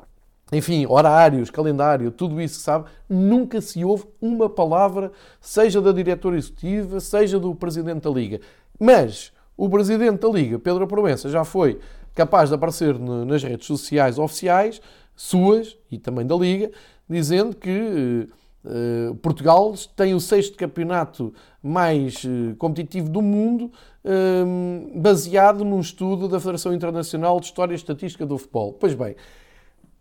enfim, 0.51 0.87
horários, 0.87 1.51
calendário, 1.51 2.11
tudo 2.11 2.41
isso, 2.41 2.61
sabe? 2.61 2.87
Nunca 3.09 3.61
se 3.61 3.85
ouve 3.85 4.05
uma 4.21 4.49
palavra, 4.49 5.13
seja 5.41 5.81
da 5.81 5.93
diretora 5.93 6.39
executiva, 6.39 7.01
seja 7.01 7.39
do 7.39 7.55
presidente 7.55 8.03
da 8.03 8.11
Liga. 8.11 8.41
Mas 8.79 9.33
o 9.57 9.69
presidente 9.69 10.21
da 10.21 10.29
Liga, 10.29 10.59
Pedro 10.59 10.87
Proença, 10.87 11.29
já 11.29 11.45
foi 11.45 11.79
capaz 12.15 12.49
de 12.49 12.55
aparecer 12.55 12.99
nas 12.99 13.43
redes 13.43 13.67
sociais 13.67 14.19
oficiais, 14.19 14.81
suas 15.15 15.77
e 15.91 15.99
também 15.99 16.27
da 16.27 16.37
Liga, 16.37 16.71
dizendo 17.09 17.55
que 17.55 18.29
Uh, 18.65 19.15
Portugal 19.17 19.73
tem 19.95 20.15
o 20.15 20.21
sexto 20.21 20.57
campeonato 20.57 21.33
mais 21.63 22.25
uh, 22.25 22.57
competitivo 22.57 23.09
do 23.09 23.23
mundo, 23.23 23.71
uh, 24.05 25.01
baseado 25.01 25.65
num 25.65 25.81
estudo 25.81 26.29
da 26.29 26.41
Federação 26.41 26.75
Internacional 26.75 27.39
de 27.41 27.47
História 27.47 27.73
e 27.73 27.77
Estatística 27.77 28.27
do 28.27 28.37
Futebol. 28.37 28.73
Pois 28.73 28.95
bem, 28.95 29.15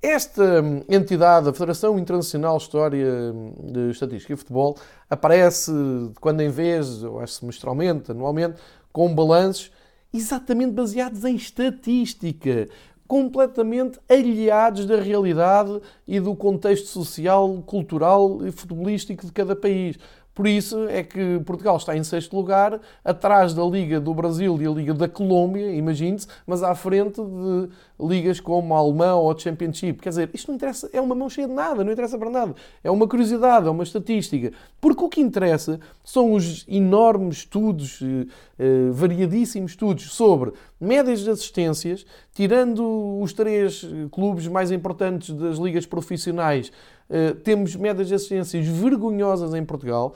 esta 0.02 0.62
hum, 0.62 0.84
entidade, 0.90 1.50
a 1.50 1.54
Federação 1.54 1.98
Internacional 1.98 2.58
de 2.58 2.64
História 2.64 3.34
hum, 3.34 3.54
de 3.72 3.92
Estatística 3.92 4.34
e 4.34 4.36
Futebol, 4.36 4.78
aparece 5.10 5.72
de 5.72 6.20
quando 6.20 6.42
em 6.42 6.50
vez, 6.50 7.04
ou 7.04 7.20
acho 7.20 7.34
semestralmente, 7.34 8.12
anualmente, 8.12 8.60
com 8.92 9.14
balanços 9.14 9.72
exatamente 10.14 10.72
baseados 10.72 11.24
em 11.24 11.36
estatística, 11.36 12.68
completamente 13.08 14.00
aliados 14.10 14.86
da 14.86 15.00
realidade 15.00 15.80
e 16.08 16.20
do 16.20 16.36
contexto 16.36 16.88
social, 16.88 17.64
cultural 17.66 18.46
e 18.46 18.52
futebolístico 18.52 19.26
de 19.26 19.32
cada 19.32 19.56
país. 19.56 19.98
Por 20.38 20.46
isso 20.46 20.88
é 20.88 21.02
que 21.02 21.40
Portugal 21.48 21.78
está 21.78 21.98
em 21.98 22.04
sexto 22.04 22.36
lugar, 22.36 22.80
atrás 23.04 23.56
da 23.56 23.64
Liga 23.64 24.00
do 24.00 24.14
Brasil 24.14 24.56
e 24.62 24.68
a 24.68 24.70
Liga 24.70 24.94
da 24.94 25.10
Colômbia, 25.10 25.74
imagine-se, 25.74 26.28
mas 26.46 26.62
à 26.62 26.76
frente 26.76 27.20
de 27.20 27.70
ligas 28.00 28.40
como 28.40 28.76
a 28.76 28.78
Alemã 28.78 29.16
ou 29.16 29.32
a 29.32 29.36
Championship. 29.36 30.00
Quer 30.00 30.10
dizer, 30.10 30.30
isto 30.32 30.50
não 30.50 30.56
interessa, 30.56 30.88
é 30.94 31.02
uma 31.02 31.16
mão 31.16 31.28
cheia 31.28 31.48
de 31.48 31.54
nada, 31.56 31.84
não 31.84 31.92
interessa 31.92 32.20
para 32.20 32.30
nada. 32.30 32.54
É 32.84 32.92
uma 32.92 33.08
curiosidade, 33.08 33.66
é 33.66 33.72
uma 33.72 33.82
estatística. 33.82 34.54
Porque 34.80 35.04
o 35.04 35.10
que 35.10 35.22
interessa 35.22 35.80
são 36.04 36.34
os 36.34 36.64
enormes 36.68 37.38
estudos, 37.38 38.00
eh, 38.04 38.28
eh, 38.60 38.90
variadíssimos 38.92 39.72
estudos 39.72 40.14
sobre 40.14 40.54
médias 40.80 41.22
de 41.22 41.32
assistências, 41.32 42.06
tirando 42.36 43.20
os 43.20 43.34
três 43.34 43.84
clubes 44.12 44.48
mais 44.48 44.70
importantes 44.70 45.34
das 45.34 45.58
ligas 45.58 45.88
profissionais 45.88 46.72
eh, 46.72 46.97
temos 47.44 47.76
médias 47.76 48.08
de 48.08 48.16
assistências 48.16 48.68
vergonhosas 48.68 49.54
em 49.54 49.64
Portugal, 49.64 50.14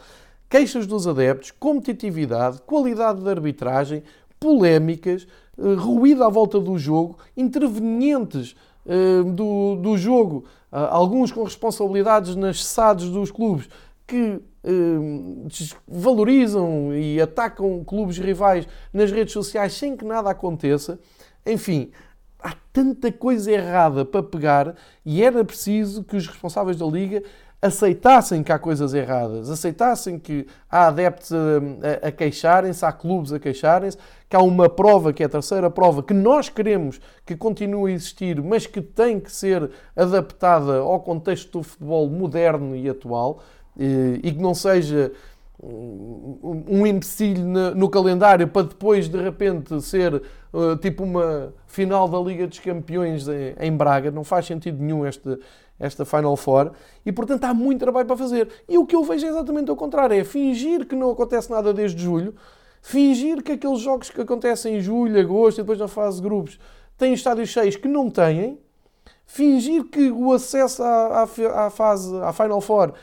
queixas 0.49 0.85
dos 0.85 1.07
adeptos, 1.07 1.51
competitividade, 1.51 2.61
qualidade 2.63 3.23
de 3.23 3.29
arbitragem, 3.29 4.03
polémicas, 4.41 5.27
uh, 5.57 5.75
ruído 5.75 6.23
à 6.23 6.29
volta 6.29 6.59
do 6.59 6.77
jogo, 6.77 7.17
intervenientes 7.37 8.55
uh, 8.85 9.23
do, 9.23 9.75
do 9.75 9.97
jogo, 9.97 10.43
alguns 10.71 11.33
com 11.33 11.43
responsabilidades 11.43 12.33
nas 12.33 12.63
SADs 12.63 13.09
dos 13.09 13.29
clubes 13.29 13.67
que 14.07 14.41
valorizam 15.85 16.95
e 16.95 17.19
atacam 17.19 17.83
clubes 17.83 18.17
rivais 18.17 18.65
nas 18.93 19.11
redes 19.11 19.33
sociais 19.33 19.73
sem 19.73 19.97
que 19.97 20.05
nada 20.05 20.29
aconteça. 20.29 20.97
Enfim, 21.45 21.91
há 22.41 22.53
tanta 22.73 23.11
coisa 23.11 23.51
errada 23.51 24.03
para 24.03 24.23
pegar 24.23 24.75
e 25.05 25.23
era 25.23 25.43
preciso 25.43 26.03
que 26.03 26.15
os 26.15 26.27
responsáveis 26.27 26.77
da 26.77 26.85
Liga 26.85 27.23
aceitassem 27.61 28.41
que 28.41 28.51
há 28.51 28.57
coisas 28.57 28.93
erradas, 28.93 29.47
aceitassem 29.49 30.17
que 30.17 30.47
há 30.69 30.87
adeptos 30.87 31.31
a, 31.31 32.05
a, 32.05 32.07
a 32.07 32.11
queixarem-se, 32.11 32.83
há 32.83 32.91
clubes 32.91 33.31
a 33.31 33.39
queixarem-se, 33.39 33.97
que 34.27 34.35
há 34.35 34.41
uma 34.41 34.67
prova, 34.67 35.13
que 35.13 35.21
é 35.21 35.27
a 35.27 35.29
terceira 35.29 35.69
prova, 35.69 36.01
que 36.01 36.13
nós 36.13 36.49
queremos 36.49 36.99
que 37.23 37.35
continue 37.35 37.91
a 37.91 37.93
existir, 37.93 38.41
mas 38.41 38.65
que 38.65 38.81
tem 38.81 39.19
que 39.19 39.31
ser 39.31 39.69
adaptada 39.95 40.77
ao 40.79 41.01
contexto 41.01 41.59
do 41.59 41.63
futebol 41.63 42.09
moderno 42.09 42.75
e 42.75 42.89
atual 42.89 43.43
e, 43.77 44.19
e 44.23 44.31
que 44.31 44.41
não 44.41 44.55
seja 44.55 45.11
um 45.63 46.87
empecilho 46.87 47.45
no 47.75 47.87
calendário 47.87 48.47
para 48.47 48.63
depois 48.63 49.07
de 49.07 49.21
repente 49.21 49.79
ser 49.81 50.15
uh, 50.51 50.75
tipo 50.77 51.03
uma 51.03 51.53
final 51.67 52.07
da 52.07 52.19
Liga 52.19 52.47
dos 52.47 52.57
Campeões 52.59 53.27
em 53.59 53.71
Braga. 53.71 54.09
Não 54.09 54.23
faz 54.23 54.47
sentido 54.47 54.81
nenhum 54.81 55.05
esta, 55.05 55.39
esta 55.79 56.03
Final 56.03 56.35
Four 56.35 56.71
e 57.05 57.11
portanto 57.11 57.43
há 57.43 57.53
muito 57.53 57.79
trabalho 57.79 58.07
para 58.07 58.17
fazer. 58.17 58.49
E 58.67 58.77
o 58.77 58.85
que 58.85 58.95
eu 58.95 59.03
vejo 59.03 59.25
é 59.25 59.29
exatamente 59.29 59.69
o 59.69 59.75
contrário: 59.75 60.15
é 60.15 60.23
fingir 60.23 60.85
que 60.87 60.95
não 60.95 61.11
acontece 61.11 61.51
nada 61.51 61.71
desde 61.71 62.01
julho, 62.01 62.33
fingir 62.81 63.43
que 63.43 63.51
aqueles 63.51 63.81
jogos 63.81 64.09
que 64.09 64.21
acontecem 64.21 64.77
em 64.77 64.81
julho, 64.81 65.19
agosto 65.19 65.59
e 65.59 65.61
depois 65.61 65.77
na 65.77 65.87
fase 65.87 66.17
de 66.17 66.23
grupos 66.23 66.59
têm 66.97 67.13
estádios 67.13 67.49
cheios 67.49 67.75
que 67.75 67.87
não 67.87 68.09
têm, 68.09 68.57
fingir 69.27 69.83
que 69.85 70.09
o 70.09 70.33
acesso 70.33 70.81
à, 70.81 71.23
à, 71.23 71.65
à 71.67 71.69
fase, 71.69 72.15
à 72.17 72.33
Final 72.33 72.61
Four 72.61 72.93
eh, 72.93 72.95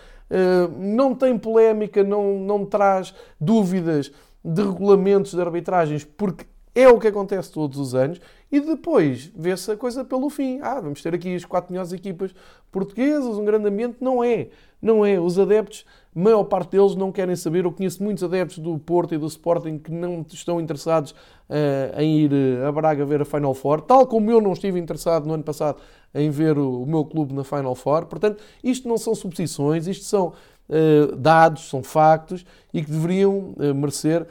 não 0.79 1.15
tem 1.15 1.39
polémica, 1.39 2.03
não, 2.05 2.39
não 2.39 2.65
traz 2.65 3.15
dúvidas 3.41 4.13
de 4.45 4.63
regulamentos 4.63 5.35
de 5.35 5.41
arbitragens, 5.41 6.05
porque 6.05 6.47
é 6.75 6.89
o 6.89 6.99
que 6.99 7.09
acontece 7.09 7.51
todos 7.51 7.79
os 7.79 7.95
anos, 7.95 8.21
e 8.51 8.61
depois 8.61 9.33
vê-se 9.35 9.71
a 9.71 9.77
coisa 9.77 10.05
pelo 10.05 10.31
fim. 10.31 10.61
Ah, 10.63 10.81
vamos 10.81 11.03
ter 11.03 11.15
aqui 11.15 11.35
as 11.35 11.45
quatro 11.45 11.73
melhores 11.73 11.93
equipas 11.93 12.35
portuguesas, 12.71 13.37
um 13.37 13.45
grande 13.45 13.69
ambiente. 13.69 13.97
Não 14.01 14.23
é. 14.23 14.49
Não 14.81 15.05
é. 15.05 15.19
Os 15.21 15.39
adeptos, 15.39 15.85
maior 16.19 16.45
parte 16.45 16.73
deles 16.73 16.95
não 16.95 17.13
querem 17.13 17.37
saber. 17.37 17.65
Eu 17.65 17.73
conheço 17.73 18.03
muitos 18.03 18.25
adeptos 18.25 18.59
do 18.59 18.79
Porto 18.79 19.15
e 19.15 19.19
do 19.19 19.27
Sporting 19.27 19.79
que 19.79 19.91
não 19.91 20.25
estão 20.29 20.61
interessados 20.61 21.13
uh, 21.13 22.01
em 22.01 22.19
ir 22.21 22.33
eh, 22.33 22.67
a 22.67 22.73
Braga 22.73 23.05
ver 23.05 23.23
a 23.23 23.25
Final 23.25 23.55
Four, 23.55 23.83
tal 23.83 24.07
como 24.07 24.31
eu 24.31 24.41
não 24.41 24.53
estive 24.53 24.79
interessado 24.79 25.27
no 25.27 25.35
ano 25.35 25.45
passado 25.45 25.79
em 26.15 26.29
ver 26.31 26.59
o, 26.59 26.83
o 26.83 26.87
meu 26.87 27.05
clube 27.05 27.33
na 27.33 27.45
Final 27.45 27.75
Four. 27.75 28.07
Portanto, 28.07 28.43
isto 28.63 28.89
não 28.89 28.99
são 28.99 29.15
suposições, 29.15 29.87
isto 29.87 30.05
são 30.05 30.33
uh, 30.69 31.17
dados, 31.17 31.69
são 31.69 31.83
factos 31.83 32.45
e 32.75 32.83
que 32.83 32.91
deveriam 32.91 33.55
uh, 33.57 33.75
merecer 33.75 34.27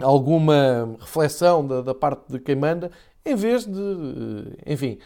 alguma 0.00 0.96
reflexão 0.98 1.64
da, 1.64 1.80
da, 1.80 1.94
parte 1.94 2.22
de 2.28 2.40
quem 2.40 2.56
manda, 2.56 2.90
em 3.24 3.36
vez 3.36 3.64
de, 3.64 4.56
enfim, 4.66 4.98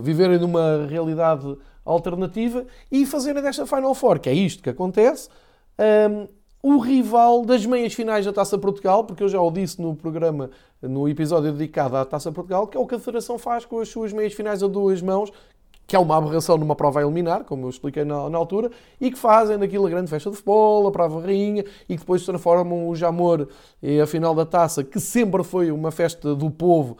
viverem 0.00 0.38
numa 0.38 0.86
realidade 0.86 1.56
alternativa 1.86 2.66
e 2.90 3.06
fazerem 3.06 3.42
desta 3.42 3.64
Final 3.66 3.94
Four, 3.94 4.18
que 4.18 4.28
é 4.28 4.34
isto 4.34 4.62
que 4.62 4.70
acontece, 4.70 5.28
um, 6.10 6.28
o 6.62 6.78
rival 6.78 7.44
das 7.44 7.64
meias 7.64 7.94
finais 7.94 8.26
da 8.26 8.32
Taça 8.32 8.58
Portugal, 8.58 9.04
porque 9.04 9.22
eu 9.22 9.28
já 9.28 9.40
o 9.40 9.50
disse 9.50 9.80
no 9.80 9.94
programa, 9.94 10.50
no 10.82 11.08
episódio 11.08 11.52
dedicado 11.52 11.96
à 11.96 12.04
Taça 12.04 12.32
Portugal, 12.32 12.66
que 12.66 12.76
é 12.76 12.80
o 12.80 12.86
que 12.86 12.96
a 12.96 12.98
Federação 12.98 13.38
faz 13.38 13.64
com 13.64 13.78
as 13.78 13.88
suas 13.88 14.12
meias 14.12 14.32
finais 14.32 14.62
a 14.62 14.66
duas 14.66 15.00
mãos, 15.00 15.30
que 15.86 15.94
é 15.94 15.98
uma 15.98 16.16
aberração 16.16 16.58
numa 16.58 16.74
prova 16.74 16.98
a 16.98 17.02
eliminar, 17.04 17.44
como 17.44 17.66
eu 17.66 17.70
expliquei 17.70 18.04
na, 18.04 18.28
na, 18.28 18.36
altura, 18.36 18.70
e 19.00 19.10
que 19.10 19.18
fazem 19.18 19.56
daquilo 19.56 19.86
a 19.86 19.90
grande 19.90 20.10
festa 20.10 20.28
de 20.28 20.36
futebol, 20.36 20.88
a 20.88 20.90
prova 20.90 21.20
rainha, 21.20 21.64
e 21.88 21.94
que 21.94 22.00
depois 22.00 22.24
transformam 22.24 22.88
o 22.88 22.96
Jamor 22.96 23.46
e 23.80 24.00
a 24.00 24.06
final 24.06 24.34
da 24.34 24.44
taça, 24.44 24.82
que 24.82 24.98
sempre 24.98 25.44
foi 25.44 25.70
uma 25.70 25.92
festa 25.92 26.34
do 26.34 26.50
povo, 26.50 26.98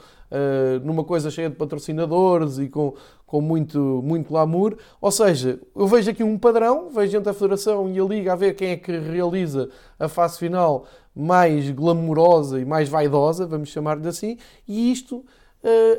numa 0.83 1.05
coisa 1.05 1.31
cheia 1.31 1.49
de 1.49 1.57
patrocinadores 1.57 2.59
e 2.59 2.69
com, 2.69 2.95
com 3.27 3.41
muito, 3.41 3.79
muito 4.05 4.29
glamour. 4.29 4.77
Ou 5.01 5.11
seja, 5.11 5.61
eu 5.75 5.87
vejo 5.87 6.11
aqui 6.11 6.23
um 6.23 6.39
padrão, 6.39 6.91
vejo 6.91 7.17
entre 7.17 7.31
a 7.31 7.35
Federação 7.35 7.89
e 7.91 7.99
a 7.99 8.05
Liga 8.05 8.33
a 8.33 8.37
ver 8.37 8.55
quem 8.55 8.71
é 8.71 8.77
que 8.77 8.99
realiza 8.99 9.69
a 9.99 10.09
fase 10.09 10.39
final 10.39 10.87
mais 11.17 11.71
glamourosa 11.71 12.61
e 12.61 12.65
mais 12.65 12.91
vaidosa, 12.91 13.47
vamos 13.47 13.71
chamar-lhe 13.71 14.07
assim, 14.07 14.37
e 14.69 14.93
isto 14.93 15.17
uh, 15.17 15.25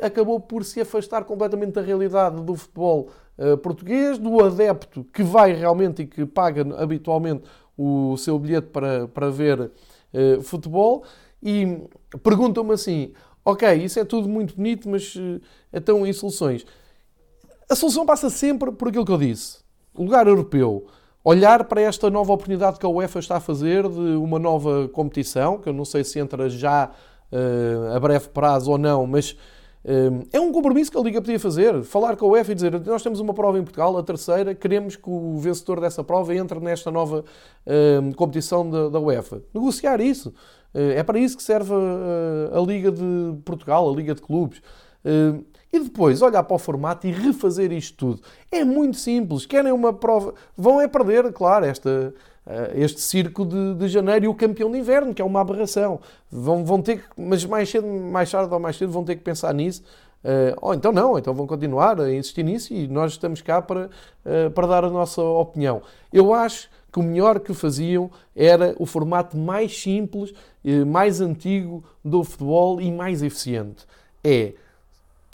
acabou 0.06 0.38
por 0.38 0.64
se 0.64 0.80
afastar 0.80 1.24
completamente 1.24 1.72
da 1.72 1.82
realidade 1.82 2.40
do 2.40 2.54
futebol 2.54 3.08
uh, 3.36 3.56
português, 3.58 4.16
do 4.16 4.44
adepto 4.44 5.04
que 5.12 5.24
vai 5.24 5.52
realmente 5.52 6.02
e 6.02 6.06
que 6.06 6.24
paga 6.24 6.64
habitualmente 6.80 7.42
o 7.76 8.16
seu 8.16 8.38
bilhete 8.38 8.68
para, 8.68 9.08
para 9.08 9.28
ver 9.28 9.60
uh, 9.60 10.42
futebol. 10.42 11.02
E 11.42 11.82
perguntam-me 12.22 12.72
assim: 12.72 13.12
ok, 13.50 13.74
isso 13.74 13.98
é 13.98 14.04
tudo 14.04 14.28
muito 14.28 14.56
bonito, 14.56 14.88
mas 14.88 15.14
então 15.72 16.06
e 16.06 16.12
soluções? 16.12 16.66
A 17.68 17.74
solução 17.74 18.04
passa 18.04 18.30
sempre 18.30 18.72
por 18.72 18.88
aquilo 18.88 19.04
que 19.04 19.12
eu 19.12 19.18
disse: 19.18 19.58
lugar 19.94 20.26
europeu 20.26 20.86
olhar 21.24 21.64
para 21.64 21.80
esta 21.80 22.08
nova 22.08 22.32
oportunidade 22.32 22.78
que 22.78 22.86
a 22.86 22.88
UEFA 22.88 23.18
está 23.18 23.36
a 23.36 23.40
fazer 23.40 23.88
de 23.88 24.16
uma 24.16 24.38
nova 24.38 24.88
competição, 24.88 25.58
que 25.58 25.68
eu 25.68 25.72
não 25.72 25.84
sei 25.84 26.04
se 26.04 26.18
entra 26.18 26.48
já 26.48 26.90
uh, 27.32 27.94
a 27.94 28.00
breve 28.00 28.28
prazo 28.28 28.70
ou 28.70 28.78
não, 28.78 29.06
mas 29.06 29.36
é 30.32 30.38
um 30.40 30.52
compromisso 30.52 30.90
que 30.90 30.98
a 30.98 31.00
Liga 31.00 31.20
podia 31.20 31.40
fazer, 31.40 31.82
falar 31.82 32.16
com 32.16 32.26
a 32.26 32.28
UEFA 32.30 32.52
e 32.52 32.54
dizer 32.54 32.80
nós 32.84 33.02
temos 33.02 33.20
uma 33.20 33.32
prova 33.32 33.58
em 33.58 33.62
Portugal, 33.62 33.96
a 33.96 34.02
terceira, 34.02 34.54
queremos 34.54 34.96
que 34.96 35.08
o 35.08 35.38
vencedor 35.38 35.80
dessa 35.80 36.04
prova 36.04 36.34
entre 36.34 36.60
nesta 36.60 36.90
nova 36.90 37.24
uh, 37.66 38.14
competição 38.16 38.68
da, 38.68 38.88
da, 38.90 39.00
UEFA. 39.00 39.42
Negociar 39.54 40.00
isso. 40.00 40.34
Uh, 40.74 40.92
é 40.96 41.02
para 41.02 41.18
isso 41.18 41.36
que 41.36 41.42
serve 41.42 41.72
a, 41.72 42.58
a, 42.58 42.60
Liga 42.60 42.90
de 42.90 43.34
Portugal, 43.44 43.88
a 43.88 43.94
Liga 43.94 44.14
de 44.14 44.20
Clubes. 44.20 44.58
Uh, 45.04 45.44
e 45.72 45.80
depois 45.80 46.22
olhar 46.22 46.42
para 46.42 46.56
o 46.56 46.58
formato 46.58 47.06
e 47.06 47.12
refazer 47.12 47.72
isto 47.72 47.96
tudo. 47.96 48.22
É 48.50 48.64
muito 48.64 48.96
simples. 48.96 49.44
Querem 49.44 49.72
uma 49.72 49.92
prova. 49.92 50.34
Vão 50.56 50.80
é 50.80 50.88
perder, 50.88 51.30
claro, 51.32 51.66
esta, 51.66 52.14
eh, 52.46 52.72
este 52.76 53.00
circo 53.02 53.44
de, 53.44 53.74
de, 53.74 53.88
janeiro 53.88 54.24
e 54.24 54.28
o 54.28 54.34
campeão 54.34 54.70
de 54.70 54.78
inverno, 54.78 55.12
que 55.12 55.20
é 55.20 55.24
uma 55.24 55.40
aberração. 55.40 56.00
Vão, 56.30 56.64
vão 56.64 56.80
ter 56.80 57.00
que, 57.00 57.04
mas 57.16 57.44
mais 57.44 57.68
cedo, 57.68 57.86
mais 57.86 58.30
tarde 58.30 58.52
ou 58.52 58.58
mais 58.58 58.76
cedo 58.76 58.90
vão 58.90 59.04
ter 59.04 59.16
que 59.16 59.22
pensar 59.22 59.52
nisso. 59.52 59.82
Uh, 60.24 60.56
ou 60.60 60.74
então 60.74 60.90
não, 60.90 61.16
então 61.16 61.32
vão 61.32 61.46
continuar 61.46 62.00
a 62.00 62.12
insistir 62.12 62.42
nisso 62.42 62.74
e 62.74 62.88
nós 62.88 63.12
estamos 63.12 63.40
cá 63.40 63.62
para, 63.62 63.88
uh, 64.26 64.50
para 64.52 64.66
dar 64.66 64.84
a 64.84 64.90
nossa 64.90 65.22
opinião. 65.22 65.82
Eu 66.12 66.32
acho 66.32 66.68
que 66.98 67.00
o 67.00 67.02
melhor 67.02 67.38
que 67.38 67.54
faziam 67.54 68.10
era 68.34 68.74
o 68.78 68.84
formato 68.84 69.36
mais 69.36 69.80
simples, 69.80 70.30
uh, 70.64 70.84
mais 70.84 71.20
antigo 71.20 71.84
do 72.04 72.24
futebol 72.24 72.80
e 72.80 72.90
mais 72.90 73.22
eficiente. 73.22 73.86
É 74.24 74.54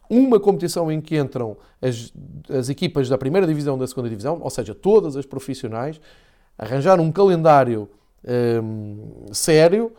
uma 0.08 0.38
competição 0.38 0.92
em 0.92 1.00
que 1.00 1.16
entram 1.16 1.56
as, 1.80 2.12
as 2.48 2.68
equipas 2.68 3.08
da 3.08 3.16
primeira 3.16 3.46
divisão 3.46 3.78
da 3.78 3.86
segunda 3.86 4.10
divisão, 4.10 4.38
ou 4.42 4.50
seja, 4.50 4.74
todas 4.74 5.16
as 5.16 5.24
profissionais, 5.24 6.00
arranjar 6.58 7.00
um 7.00 7.10
calendário 7.10 7.88
um, 8.62 9.26
sério 9.32 9.92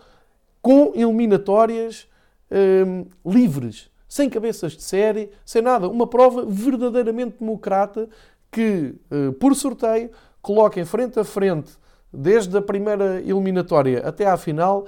com 0.62 0.94
eliminatórias 0.96 2.08
um, 2.52 3.06
livres, 3.30 3.90
sem 4.08 4.30
cabeças 4.30 4.74
de 4.74 4.84
série, 4.84 5.30
sem 5.44 5.62
nada. 5.62 5.90
Uma 5.90 6.08
prova 6.08 6.46
verdadeiramente 6.46 7.38
democrata 7.40 8.08
que, 8.52 8.96
uh, 9.12 9.34
por 9.34 9.56
sorteio, 9.56 10.10
coloquem 10.46 10.86
frente 10.86 11.20
a 11.20 11.24
frente, 11.24 11.72
desde 12.14 12.56
a 12.56 12.62
primeira 12.62 13.20
eliminatória 13.20 14.08
até 14.08 14.28
à 14.28 14.38
final, 14.38 14.86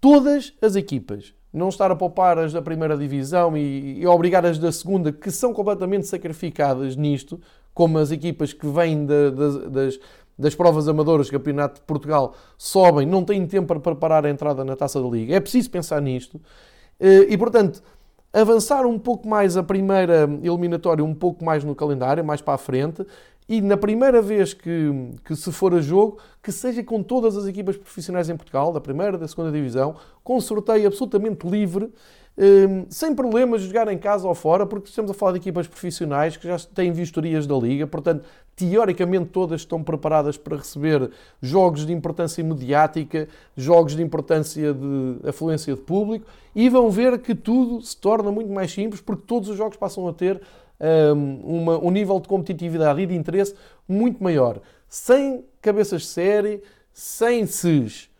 todas 0.00 0.54
as 0.62 0.76
equipas. 0.76 1.34
Não 1.52 1.68
estar 1.68 1.90
a 1.90 1.96
poupar 1.96 2.38
as 2.38 2.52
da 2.52 2.62
primeira 2.62 2.96
divisão 2.96 3.56
e, 3.56 3.98
e 3.98 4.06
obrigar 4.06 4.46
as 4.46 4.56
da 4.56 4.70
segunda, 4.70 5.10
que 5.10 5.32
são 5.32 5.52
completamente 5.52 6.06
sacrificadas 6.06 6.94
nisto, 6.94 7.40
como 7.74 7.98
as 7.98 8.12
equipas 8.12 8.52
que 8.52 8.68
vêm 8.68 9.04
de, 9.04 9.32
de, 9.32 9.68
das, 9.68 9.98
das 10.38 10.54
provas 10.54 10.86
amadoras 10.86 11.26
do 11.26 11.32
Campeonato 11.32 11.80
de 11.80 11.86
Portugal 11.88 12.36
sobem, 12.56 13.04
não 13.04 13.24
têm 13.24 13.44
tempo 13.48 13.66
para 13.66 13.80
preparar 13.80 14.24
a 14.24 14.30
entrada 14.30 14.64
na 14.64 14.76
Taça 14.76 15.02
da 15.02 15.08
Liga. 15.08 15.34
É 15.34 15.40
preciso 15.40 15.68
pensar 15.72 16.00
nisto. 16.00 16.40
Eh, 17.00 17.26
e, 17.30 17.36
portanto, 17.36 17.82
avançar 18.32 18.86
um 18.86 18.96
pouco 18.96 19.28
mais 19.28 19.56
a 19.56 19.62
primeira 19.62 20.30
eliminatória, 20.40 21.04
um 21.04 21.14
pouco 21.14 21.44
mais 21.44 21.64
no 21.64 21.74
calendário, 21.74 22.24
mais 22.24 22.40
para 22.40 22.54
a 22.54 22.58
frente, 22.58 23.04
e 23.50 23.60
na 23.60 23.76
primeira 23.76 24.22
vez 24.22 24.54
que, 24.54 25.10
que 25.24 25.34
se 25.34 25.50
for 25.50 25.74
a 25.74 25.80
jogo, 25.80 26.18
que 26.40 26.52
seja 26.52 26.84
com 26.84 27.02
todas 27.02 27.36
as 27.36 27.46
equipas 27.46 27.76
profissionais 27.76 28.30
em 28.30 28.36
Portugal, 28.36 28.72
da 28.72 28.80
primeira, 28.80 29.18
da 29.18 29.26
segunda 29.26 29.50
divisão, 29.50 29.96
com 30.22 30.40
sorteio 30.40 30.86
absolutamente 30.86 31.46
livre, 31.46 31.90
Hum, 32.42 32.86
sem 32.88 33.14
problemas 33.14 33.60
jogar 33.60 33.86
em 33.88 33.98
casa 33.98 34.26
ou 34.26 34.34
fora, 34.34 34.64
porque 34.64 34.88
estamos 34.88 35.10
a 35.10 35.14
falar 35.14 35.32
de 35.32 35.38
equipas 35.38 35.66
profissionais 35.66 36.38
que 36.38 36.46
já 36.46 36.58
têm 36.58 36.90
vistorias 36.90 37.46
da 37.46 37.54
Liga, 37.54 37.86
portanto, 37.86 38.24
teoricamente 38.56 39.26
todas 39.26 39.60
estão 39.60 39.82
preparadas 39.82 40.38
para 40.38 40.56
receber 40.56 41.10
jogos 41.42 41.84
de 41.84 41.92
importância 41.92 42.42
mediática, 42.42 43.28
jogos 43.54 43.94
de 43.94 44.02
importância 44.02 44.72
de 44.72 45.28
afluência 45.28 45.74
de 45.74 45.80
público, 45.82 46.24
e 46.54 46.68
vão 46.70 46.90
ver 46.90 47.18
que 47.18 47.34
tudo 47.34 47.82
se 47.82 47.96
torna 47.96 48.32
muito 48.32 48.50
mais 48.50 48.72
simples, 48.72 49.02
porque 49.02 49.24
todos 49.26 49.50
os 49.50 49.56
jogos 49.58 49.76
passam 49.76 50.08
a 50.08 50.12
ter 50.14 50.40
uma, 51.44 51.78
um 51.78 51.90
nível 51.90 52.18
de 52.20 52.28
competitividade 52.28 53.00
e 53.00 53.06
de 53.06 53.14
interesse 53.14 53.54
muito 53.86 54.22
maior. 54.22 54.60
Sem 54.88 55.44
cabeças 55.60 56.02
de 56.02 56.08
série, 56.08 56.62
sem 56.92 57.46
SES, 57.46 58.10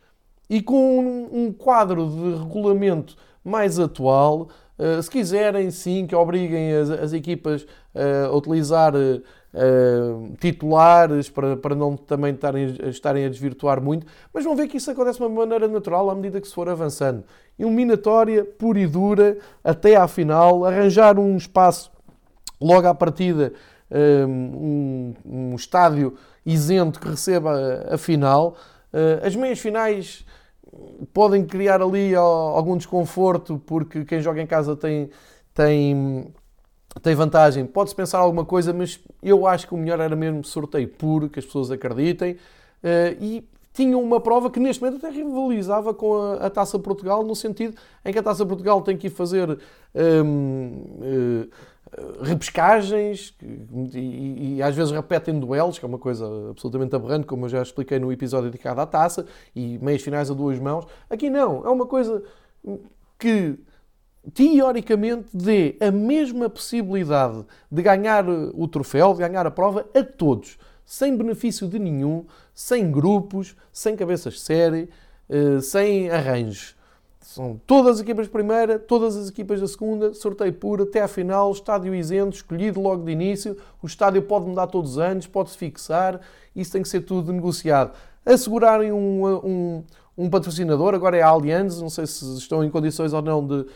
e 0.48 0.60
com 0.60 0.98
um, 0.98 1.44
um 1.44 1.52
quadro 1.52 2.08
de 2.08 2.42
regulamento 2.42 3.16
mais 3.44 3.78
atual. 3.78 4.48
Uh, 4.78 5.02
se 5.02 5.10
quiserem, 5.10 5.70
sim, 5.70 6.06
que 6.06 6.14
obriguem 6.14 6.74
as, 6.74 6.90
as 6.90 7.12
equipas 7.12 7.62
uh, 7.62 8.26
a 8.30 8.36
utilizar 8.36 8.94
uh, 8.94 10.36
titulares 10.40 11.28
para, 11.28 11.56
para 11.56 11.74
não 11.74 11.96
também 11.96 12.34
estarem, 12.34 12.76
estarem 12.88 13.26
a 13.26 13.28
desvirtuar 13.28 13.80
muito, 13.80 14.06
mas 14.32 14.44
vão 14.44 14.56
ver 14.56 14.68
que 14.68 14.78
isso 14.78 14.90
acontece 14.90 15.18
de 15.18 15.24
uma 15.24 15.40
maneira 15.40 15.68
natural 15.68 16.08
à 16.10 16.14
medida 16.14 16.40
que 16.40 16.48
se 16.48 16.54
for 16.54 16.68
avançando. 16.68 17.24
Eliminatória 17.58 18.44
pura 18.44 18.80
e 18.80 18.88
até 19.62 19.96
à 19.96 20.08
final, 20.08 20.64
arranjar 20.64 21.18
um 21.18 21.36
espaço 21.36 21.92
logo 22.60 22.86
à 22.86 22.94
partida, 22.94 23.52
um, 24.28 25.14
um 25.24 25.54
estádio 25.54 26.16
isento 26.44 27.00
que 27.00 27.08
receba 27.08 27.86
a, 27.90 27.98
final. 27.98 28.56
as 29.22 29.34
meias 29.34 29.58
finais 29.58 30.24
podem 31.12 31.44
criar 31.44 31.82
ali 31.82 32.14
algum 32.14 32.76
desconforto 32.76 33.60
porque 33.66 34.04
quem 34.04 34.20
joga 34.20 34.40
em 34.40 34.46
casa 34.46 34.76
tem, 34.76 35.10
tem, 35.54 36.32
tem 37.02 37.14
vantagem. 37.14 37.66
Pode-se 37.66 37.94
pensar 37.94 38.18
alguma 38.18 38.44
coisa, 38.44 38.72
mas 38.72 39.00
eu 39.22 39.46
acho 39.46 39.66
que 39.66 39.74
o 39.74 39.76
melhor 39.76 40.00
era 40.00 40.14
mesmo 40.14 40.44
sorteio 40.44 40.88
puro, 40.88 41.28
que 41.28 41.38
as 41.38 41.44
pessoas 41.44 41.70
acreditem. 41.70 42.36
Eh, 42.82 43.16
e 43.20 43.48
tinham 43.72 44.02
uma 44.02 44.20
prova 44.20 44.50
que 44.50 44.58
neste 44.58 44.82
momento 44.82 45.04
até 45.04 45.14
rivalizava 45.14 45.94
com 45.94 46.34
a, 46.40 46.50
Taça 46.50 46.78
Portugal, 46.78 47.24
no 47.24 47.34
sentido 47.34 47.76
em 48.04 48.12
que 48.12 48.18
a 48.18 48.22
Taça 48.22 48.44
Portugal 48.44 48.80
tem 48.82 48.96
que 48.96 49.06
ir 49.08 49.10
fazer. 49.10 49.58
Um, 49.94 50.82
uh, 51.00 51.48
eh, 51.48 51.48
repescagens 52.22 53.34
e, 53.42 54.56
e, 54.56 54.62
às 54.62 54.74
vezes 54.74 54.92
repetem 54.92 55.38
duelos, 55.38 55.78
que 55.78 55.84
é 55.84 55.88
uma 55.88 55.98
coisa 55.98 56.26
absolutamente 56.50 56.94
aberrante, 56.94 57.26
como 57.26 57.46
eu 57.46 57.48
já 57.48 57.62
expliquei 57.62 57.98
no 57.98 58.12
episódio 58.12 58.50
dedicado 58.50 58.80
à 58.80 58.86
taça, 58.86 59.26
e 59.54 59.78
meias 59.78 60.02
finais 60.02 60.30
a 60.30 60.34
duas 60.34 60.58
mãos. 60.58 60.86
Aqui 61.08 61.28
não, 61.28 61.64
é 61.64 61.68
uma 61.68 61.86
coisa 61.86 62.22
que 63.18 63.58
teoricamente 64.34 65.28
dê 65.32 65.76
a 65.80 65.90
mesma 65.90 66.48
possibilidade 66.48 67.44
de 67.70 67.82
ganhar 67.82 68.28
o 68.28 68.68
troféu, 68.68 69.12
de 69.14 69.20
ganhar 69.20 69.46
a 69.46 69.50
prova 69.50 69.86
a 69.94 70.02
todos, 70.02 70.58
sem 70.84 71.16
benefício 71.16 71.66
de 71.66 71.78
nenhum, 71.78 72.26
sem 72.54 72.90
grupos, 72.90 73.56
sem 73.72 73.96
cabeças 73.96 74.34
de 74.34 74.40
série, 74.40 74.88
eh, 75.28 75.60
sem 75.60 76.10
arranjos. 76.10 76.76
São 77.20 77.60
todas 77.66 77.96
as 77.96 78.00
equipas 78.00 78.26
de 78.26 78.32
primeira, 78.32 78.78
todas 78.78 79.16
as 79.16 79.28
equipas 79.28 79.60
da 79.60 79.68
segunda, 79.68 80.14
sorteio 80.14 80.52
puro 80.54 80.84
até 80.84 81.02
à 81.02 81.08
final, 81.08 81.52
estádio 81.52 81.94
isento, 81.94 82.36
escolhido 82.36 82.80
logo 82.80 83.04
de 83.04 83.12
início. 83.12 83.56
O 83.82 83.86
estádio 83.86 84.22
pode 84.22 84.46
mudar 84.46 84.66
todos 84.66 84.92
os 84.92 84.98
anos, 84.98 85.26
pode-se 85.26 85.56
fixar, 85.56 86.20
isso 86.56 86.72
tem 86.72 86.82
que 86.82 86.88
ser 86.88 87.02
tudo 87.02 87.32
negociado. 87.32 87.92
Assegurarem 88.24 88.90
um, 88.90 89.26
um, 89.26 89.84
um 90.16 90.30
patrocinador, 90.30 90.94
agora 90.94 91.16
é 91.16 91.22
a 91.22 91.28
Allianz, 91.28 91.80
não 91.80 91.90
sei 91.90 92.06
se 92.06 92.24
estão 92.36 92.64
em 92.64 92.70
condições 92.70 93.12
ou 93.12 93.20
não 93.20 93.46
de 93.46 93.54
uh, 93.54 93.66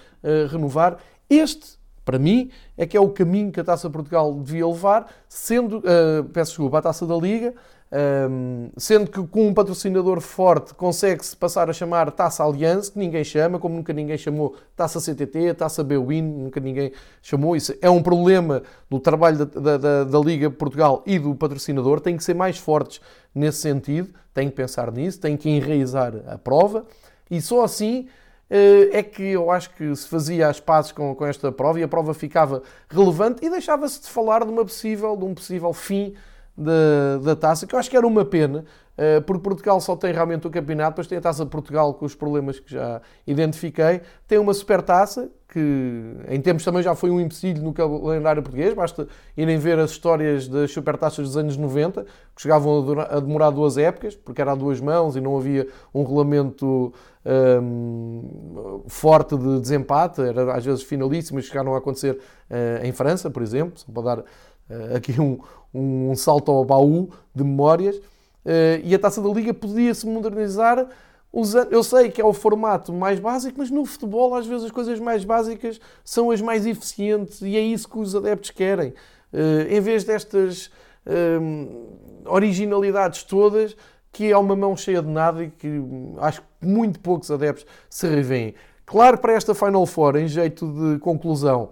renovar. 0.51 0.99
Este 1.29 1.79
para 2.05 2.19
mim, 2.19 2.51
é 2.77 2.87
que 2.87 2.97
é 2.97 3.01
o 3.01 3.09
caminho 3.09 3.51
que 3.51 3.59
a 3.59 3.65
Taça 3.65 3.89
Portugal 3.89 4.35
devia 4.35 4.67
levar, 4.67 5.11
sendo, 5.27 5.79
uh, 5.79 6.25
peço 6.33 6.51
desculpa, 6.51 6.79
a 6.79 6.83
Taça 6.83 7.07
da 7.07 7.17
Liga, 7.17 7.55
um, 7.95 8.71
sendo 8.77 9.09
que 9.09 9.25
com 9.29 9.47
um 9.47 9.55
patrocinador 9.55 10.21
forte 10.21 10.75
consegue-se 10.75 11.37
passar 11.37 11.71
a 11.71 11.73
chamar 11.73 12.11
Taça 12.11 12.45
Aliança, 12.45 12.91
que 12.91 12.99
ninguém 12.99 13.23
chama, 13.23 13.57
como 13.59 13.77
nunca 13.77 13.93
ninguém 13.93 14.19
chamou 14.19 14.57
Taça 14.75 14.99
CTT, 14.99 15.55
Taça 15.55 15.85
Bwin, 15.85 16.23
nunca 16.23 16.59
ninguém 16.59 16.91
chamou. 17.23 17.55
Isso 17.55 17.73
é 17.81 17.89
um 17.89 18.03
problema 18.03 18.65
do 18.91 18.99
trabalho 18.99 19.47
da, 19.47 19.77
da, 19.77 20.05
da, 20.05 20.19
Liga 20.19 20.51
Portugal 20.51 21.05
e 21.07 21.21
do 21.21 21.37
patrocinador. 21.37 22.01
Tem 22.01 22.17
que 22.17 22.25
ser 22.25 22.35
mais 22.35 22.59
fortes 22.59 23.01
nesse 23.33 23.59
sentido, 23.59 24.13
tem 24.33 24.49
que 24.49 24.57
pensar 24.57 24.91
nisso, 24.91 25.21
tem 25.21 25.37
que 25.37 25.49
enraizar 25.49 26.15
a 26.27 26.37
prova 26.37 26.85
e 27.31 27.41
só 27.41 27.63
assim 27.63 28.09
eh, 28.51 28.91
é 28.99 29.03
que 29.05 29.23
eu 29.23 29.53
acho 29.53 29.71
que 29.71 29.95
se 29.95 30.09
fazia 30.09 30.49
as 30.49 30.59
pazes 30.59 30.91
com, 30.91 31.15
com 31.15 31.27
esta 31.27 31.53
prova 31.53 31.79
e 31.79 31.83
a 31.85 31.89
prova 31.89 32.13
ficava 32.13 32.63
relevante 32.89 33.45
e 33.45 33.51
deixava-se 33.51 34.03
de 34.03 34.09
falar 34.09 34.45
de, 34.45 34.51
uma 34.51 34.65
possível, 34.65 35.17
de 35.17 35.25
um 35.25 35.33
possível 35.35 35.73
fim 35.73 36.15
da, 36.57 37.19
da 37.23 37.37
taça, 37.37 37.67
que 37.67 37.75
eu 37.75 37.79
acho 37.79 37.91
que 37.91 37.97
era 37.97 38.07
uma 38.07 38.25
pena, 38.25 38.65
uh, 38.97 39.23
porque 39.23 39.43
Portugal 39.43 39.81
só 39.81 39.97
tem 39.97 40.13
realmente 40.13 40.47
o 40.47 40.51
campeonato, 40.51 40.91
depois 40.91 41.07
tem 41.07 41.19
a 41.19 41.21
taça 41.21 41.45
de 41.45 41.51
Portugal 41.51 41.95
com 41.95 42.05
os 42.05 42.15
problemas 42.15 42.61
que 42.61 42.73
já 42.73 43.01
identifiquei, 43.27 44.01
tem 44.29 44.39
uma 44.39 44.55
super 44.55 44.81
taça, 44.81 45.29
que 45.49 46.17
em 46.29 46.41
tempos 46.41 46.65
também 46.65 46.83
já 46.83 46.95
foi 46.95 47.11
um 47.11 47.21
empecilho 47.21 47.63
no 47.63 47.73
calendário 47.73 48.43
português, 48.43 48.75
basta 48.75 49.07
irem 49.37 49.59
ver 49.59 49.79
as 49.79 49.91
histórias 49.91 50.49
das 50.49 50.73
supertaças 50.73 51.27
dos 51.27 51.37
anos 51.37 51.57
90, 51.57 52.05
que 52.35 52.43
chegavam 52.43 53.01
a 53.01 53.21
demorar 53.21 53.51
duas 53.51 53.77
épocas, 53.77 54.15
porque 54.15 54.41
era 54.41 54.53
a 54.53 54.55
duas 54.55 54.81
mãos 54.81 55.17
e 55.17 55.21
não 55.21 55.37
havia 55.37 55.67
um 55.93 56.03
regulamento 56.03 56.93
um, 57.25 58.83
forte 58.87 59.37
de 59.37 59.61
desempate, 59.61 60.21
era 60.21 60.55
às 60.55 60.65
vezes 60.65 60.83
finalíssimas, 60.83 61.47
chegaram 61.47 61.75
a 61.75 61.79
acontecer 61.79 62.19
uh, 62.51 62.85
em 62.85 62.93
França, 62.93 63.31
por 63.31 63.43
exemplo, 63.43 63.79
só 63.79 63.91
para 63.93 64.03
dar 64.03 64.19
uh, 64.21 64.97
aqui 64.97 65.21
um, 65.21 65.39
um 65.75 66.14
salto 66.14 66.53
ao 66.53 66.64
baú 66.64 67.11
de 67.35 67.43
memórias. 67.43 67.97
Uh, 67.97 68.81
e 68.85 68.95
a 68.95 68.99
taça 68.99 69.20
da 69.20 69.29
Liga 69.29 69.53
podia-se 69.53 70.07
modernizar. 70.07 70.87
Usando, 71.33 71.72
eu 71.72 71.83
sei 71.83 72.11
que 72.11 72.20
é 72.20 72.25
o 72.25 72.33
formato 72.33 72.93
mais 72.93 73.18
básico, 73.18 73.59
mas 73.59 73.70
no 73.70 73.85
futebol, 73.85 74.35
às 74.37 74.47
vezes, 74.47 74.66
as 74.66 74.70
coisas 74.70 75.01
mais 75.01 75.25
básicas 75.25 75.81
são 76.05 76.31
as 76.31 76.41
mais 76.41 76.64
eficientes 76.64 77.43
e 77.43 77.57
é 77.57 77.61
isso 77.61 77.89
que 77.89 77.99
os 77.99 78.14
adeptos 78.14 78.51
querem. 78.51 78.91
Uh, 79.33 79.66
em 79.68 79.81
vez 79.81 80.05
destas 80.05 80.70
uh, 81.07 81.99
originalidades 82.27 83.25
todas, 83.25 83.77
que 84.12 84.31
é 84.31 84.39
uma 84.39 84.55
mão 84.55 84.77
cheia 84.77 85.03
de 85.03 85.09
nada 85.09 85.43
e 85.43 85.51
que 85.51 85.83
acho 86.18 86.41
que 86.41 86.66
muito 86.66 87.01
poucos 87.01 87.33
adeptos 87.33 87.66
se 87.91 88.07
revêem. 88.07 88.55
Claro, 88.87 89.18
para 89.18 89.33
esta 89.33 89.55
Final 89.55 89.87
Four, 89.87 90.16
em 90.16 90.29
jeito 90.29 90.66
de 90.68 91.01
conclusão, 91.01 91.70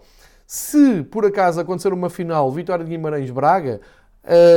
se 0.53 1.03
por 1.05 1.24
acaso 1.24 1.59
acontecer 1.59 1.94
uma 1.94 2.11
final 2.11 2.53
Vitória 2.53 2.84
de 2.84 2.90
Guimarães-Braga, 2.90 3.80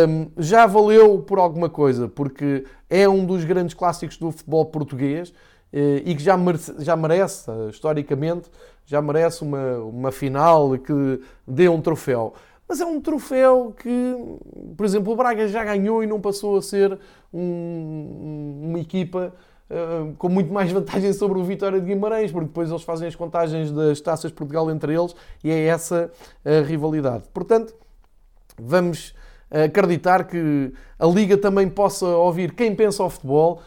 um, 0.10 0.28
já 0.38 0.68
valeu 0.68 1.20
por 1.20 1.40
alguma 1.40 1.70
coisa, 1.70 2.10
porque 2.10 2.66
é 2.90 3.08
um 3.08 3.26
dos 3.26 3.46
grandes 3.46 3.74
clássicos 3.74 4.18
do 4.18 4.30
futebol 4.30 4.66
português 4.66 5.30
uh, 5.30 6.02
e 6.04 6.14
que 6.14 6.22
já 6.22 6.36
merece, 6.36 6.76
já 6.80 6.98
merece, 6.98 7.50
historicamente, 7.70 8.52
já 8.86 9.02
merece 9.02 9.42
uma, 9.42 9.78
uma 9.78 10.12
final 10.12 10.78
que 10.78 11.22
dê 11.48 11.70
um 11.70 11.80
troféu. 11.80 12.34
Mas 12.68 12.82
é 12.82 12.86
um 12.86 13.00
troféu 13.00 13.74
que, 13.82 14.18
por 14.76 14.86
exemplo, 14.86 15.14
o 15.14 15.16
Braga 15.16 15.48
já 15.48 15.64
ganhou 15.64 16.04
e 16.04 16.08
não 16.08 16.20
passou 16.20 16.58
a 16.58 16.62
ser 16.62 17.00
um, 17.34 18.64
uma 18.66 18.80
equipa 18.82 19.34
com 20.18 20.30
muito 20.30 20.54
mais 20.54 20.72
vantagem 20.72 21.12
sobre 21.14 21.40
o 21.40 21.44
Vitória 21.44 21.80
de 21.80 21.88
Guimarães, 21.88 22.32
porque 22.32 22.48
depois 22.48 22.70
eles 22.70 22.84
fazem 22.84 23.08
as 23.08 23.16
contagens 23.16 23.72
das 23.72 24.00
taças 24.00 24.32
Portugal 24.32 24.70
entre 24.70 24.94
eles 24.94 25.16
e 25.44 25.50
é 25.50 25.66
essa 25.66 26.12
a 26.44 26.66
rivalidade. 26.66 27.24
Portanto, 27.34 27.74
vamos 28.60 29.16
acreditar 29.50 30.26
que 30.26 30.72
a 31.00 31.06
Liga 31.06 31.38
também 31.38 31.70
possa 31.70 32.06
ouvir 32.06 32.54
quem 32.54 32.76
pensa 32.76 33.04
ao 33.04 33.10
futebol. 33.10 33.62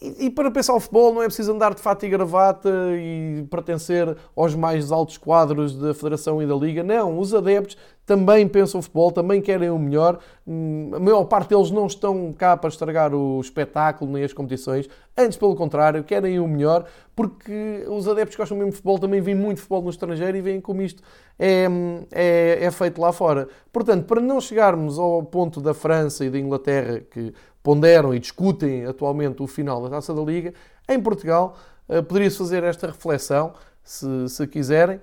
E, 0.00 0.28
para 0.28 0.50
pensar 0.50 0.74
ao 0.74 0.80
futebol 0.80 1.14
não 1.14 1.22
é 1.22 1.24
preciso 1.24 1.52
andar 1.52 1.74
de 1.74 1.80
fato 1.80 2.04
e 2.04 2.08
gravata 2.10 2.68
e 2.92 3.46
pertencer 3.50 4.14
aos 4.36 4.54
mais 4.54 4.92
altos 4.92 5.16
quadros 5.16 5.74
da 5.74 5.94
Federação 5.94 6.42
e 6.42 6.46
da 6.46 6.54
Liga. 6.54 6.82
Não, 6.82 7.18
os 7.18 7.32
adeptos 7.32 7.78
também 8.04 8.46
pensam 8.46 8.82
futebol, 8.82 9.10
também 9.10 9.40
querem 9.40 9.70
o 9.70 9.78
melhor. 9.78 10.18
Hum, 10.46 10.90
a 10.94 11.00
maior 11.00 11.24
parte 11.24 11.48
deles 11.48 11.70
não 11.70 11.86
estão 11.86 12.30
cá 12.32 12.56
para 12.58 12.68
estragar 12.68 13.14
o 13.14 13.40
espetáculo 13.40 14.12
nem 14.12 14.22
as 14.22 14.34
competições. 14.34 14.86
Antes, 15.16 15.38
pelo 15.38 15.56
contrário, 15.56 16.04
querem 16.04 16.38
o 16.38 16.46
melhor, 16.46 16.84
porque 17.16 17.84
os 17.88 18.06
adeptos 18.06 18.36
que 18.36 18.42
gostam 18.42 18.58
mesmo 18.58 18.70
de 18.70 18.76
futebol 18.76 18.98
também 18.98 19.22
veem 19.22 19.36
muito 19.36 19.60
futebol 19.60 19.82
no 19.82 19.90
estrangeiro 19.90 20.36
e 20.36 20.42
veem 20.42 20.60
como 20.60 20.82
isto 20.82 21.02
é, 21.38 21.66
é, 22.12 22.58
é 22.66 22.70
feito 22.70 23.00
lá 23.00 23.12
fora. 23.12 23.48
Portanto, 23.72 24.04
para 24.04 24.20
não 24.20 24.42
chegarmos 24.42 24.98
ao 24.98 25.22
ponto 25.22 25.58
da 25.58 25.72
França 25.72 26.22
e 26.22 26.30
da 26.30 26.38
Inglaterra, 26.38 27.00
que 27.10 27.32
ponderam 27.66 28.14
e 28.14 28.20
discutem 28.20 28.86
atualmente 28.86 29.42
o 29.42 29.46
final 29.48 29.82
da 29.82 29.90
Taça 29.90 30.14
da 30.14 30.22
Liga, 30.22 30.54
em 30.88 31.02
Portugal 31.02 31.56
uh, 31.88 32.00
poderia-se 32.00 32.38
fazer 32.38 32.62
esta 32.62 32.86
reflexão, 32.86 33.54
se, 33.82 34.28
se 34.28 34.46
quiserem. 34.46 35.00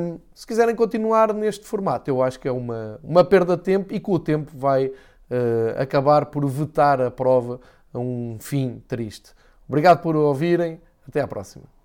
Um, 0.00 0.18
se 0.34 0.44
quiserem 0.44 0.74
continuar 0.74 1.32
neste 1.32 1.64
formato, 1.64 2.10
eu 2.10 2.20
acho 2.24 2.40
que 2.40 2.48
é 2.48 2.50
uma, 2.52 2.98
uma 3.04 3.24
perda 3.24 3.56
de 3.56 3.62
tempo 3.62 3.94
e 3.94 4.00
com 4.00 4.14
o 4.14 4.18
tempo 4.18 4.50
vai 4.52 4.86
uh, 4.86 5.80
acabar 5.80 6.26
por 6.26 6.44
vetar 6.48 7.00
a 7.00 7.08
prova 7.08 7.60
a 7.94 8.00
um 8.00 8.36
fim 8.40 8.82
triste. 8.88 9.30
Obrigado 9.68 10.02
por 10.02 10.16
ouvirem. 10.16 10.80
Até 11.08 11.20
à 11.20 11.28
próxima. 11.28 11.75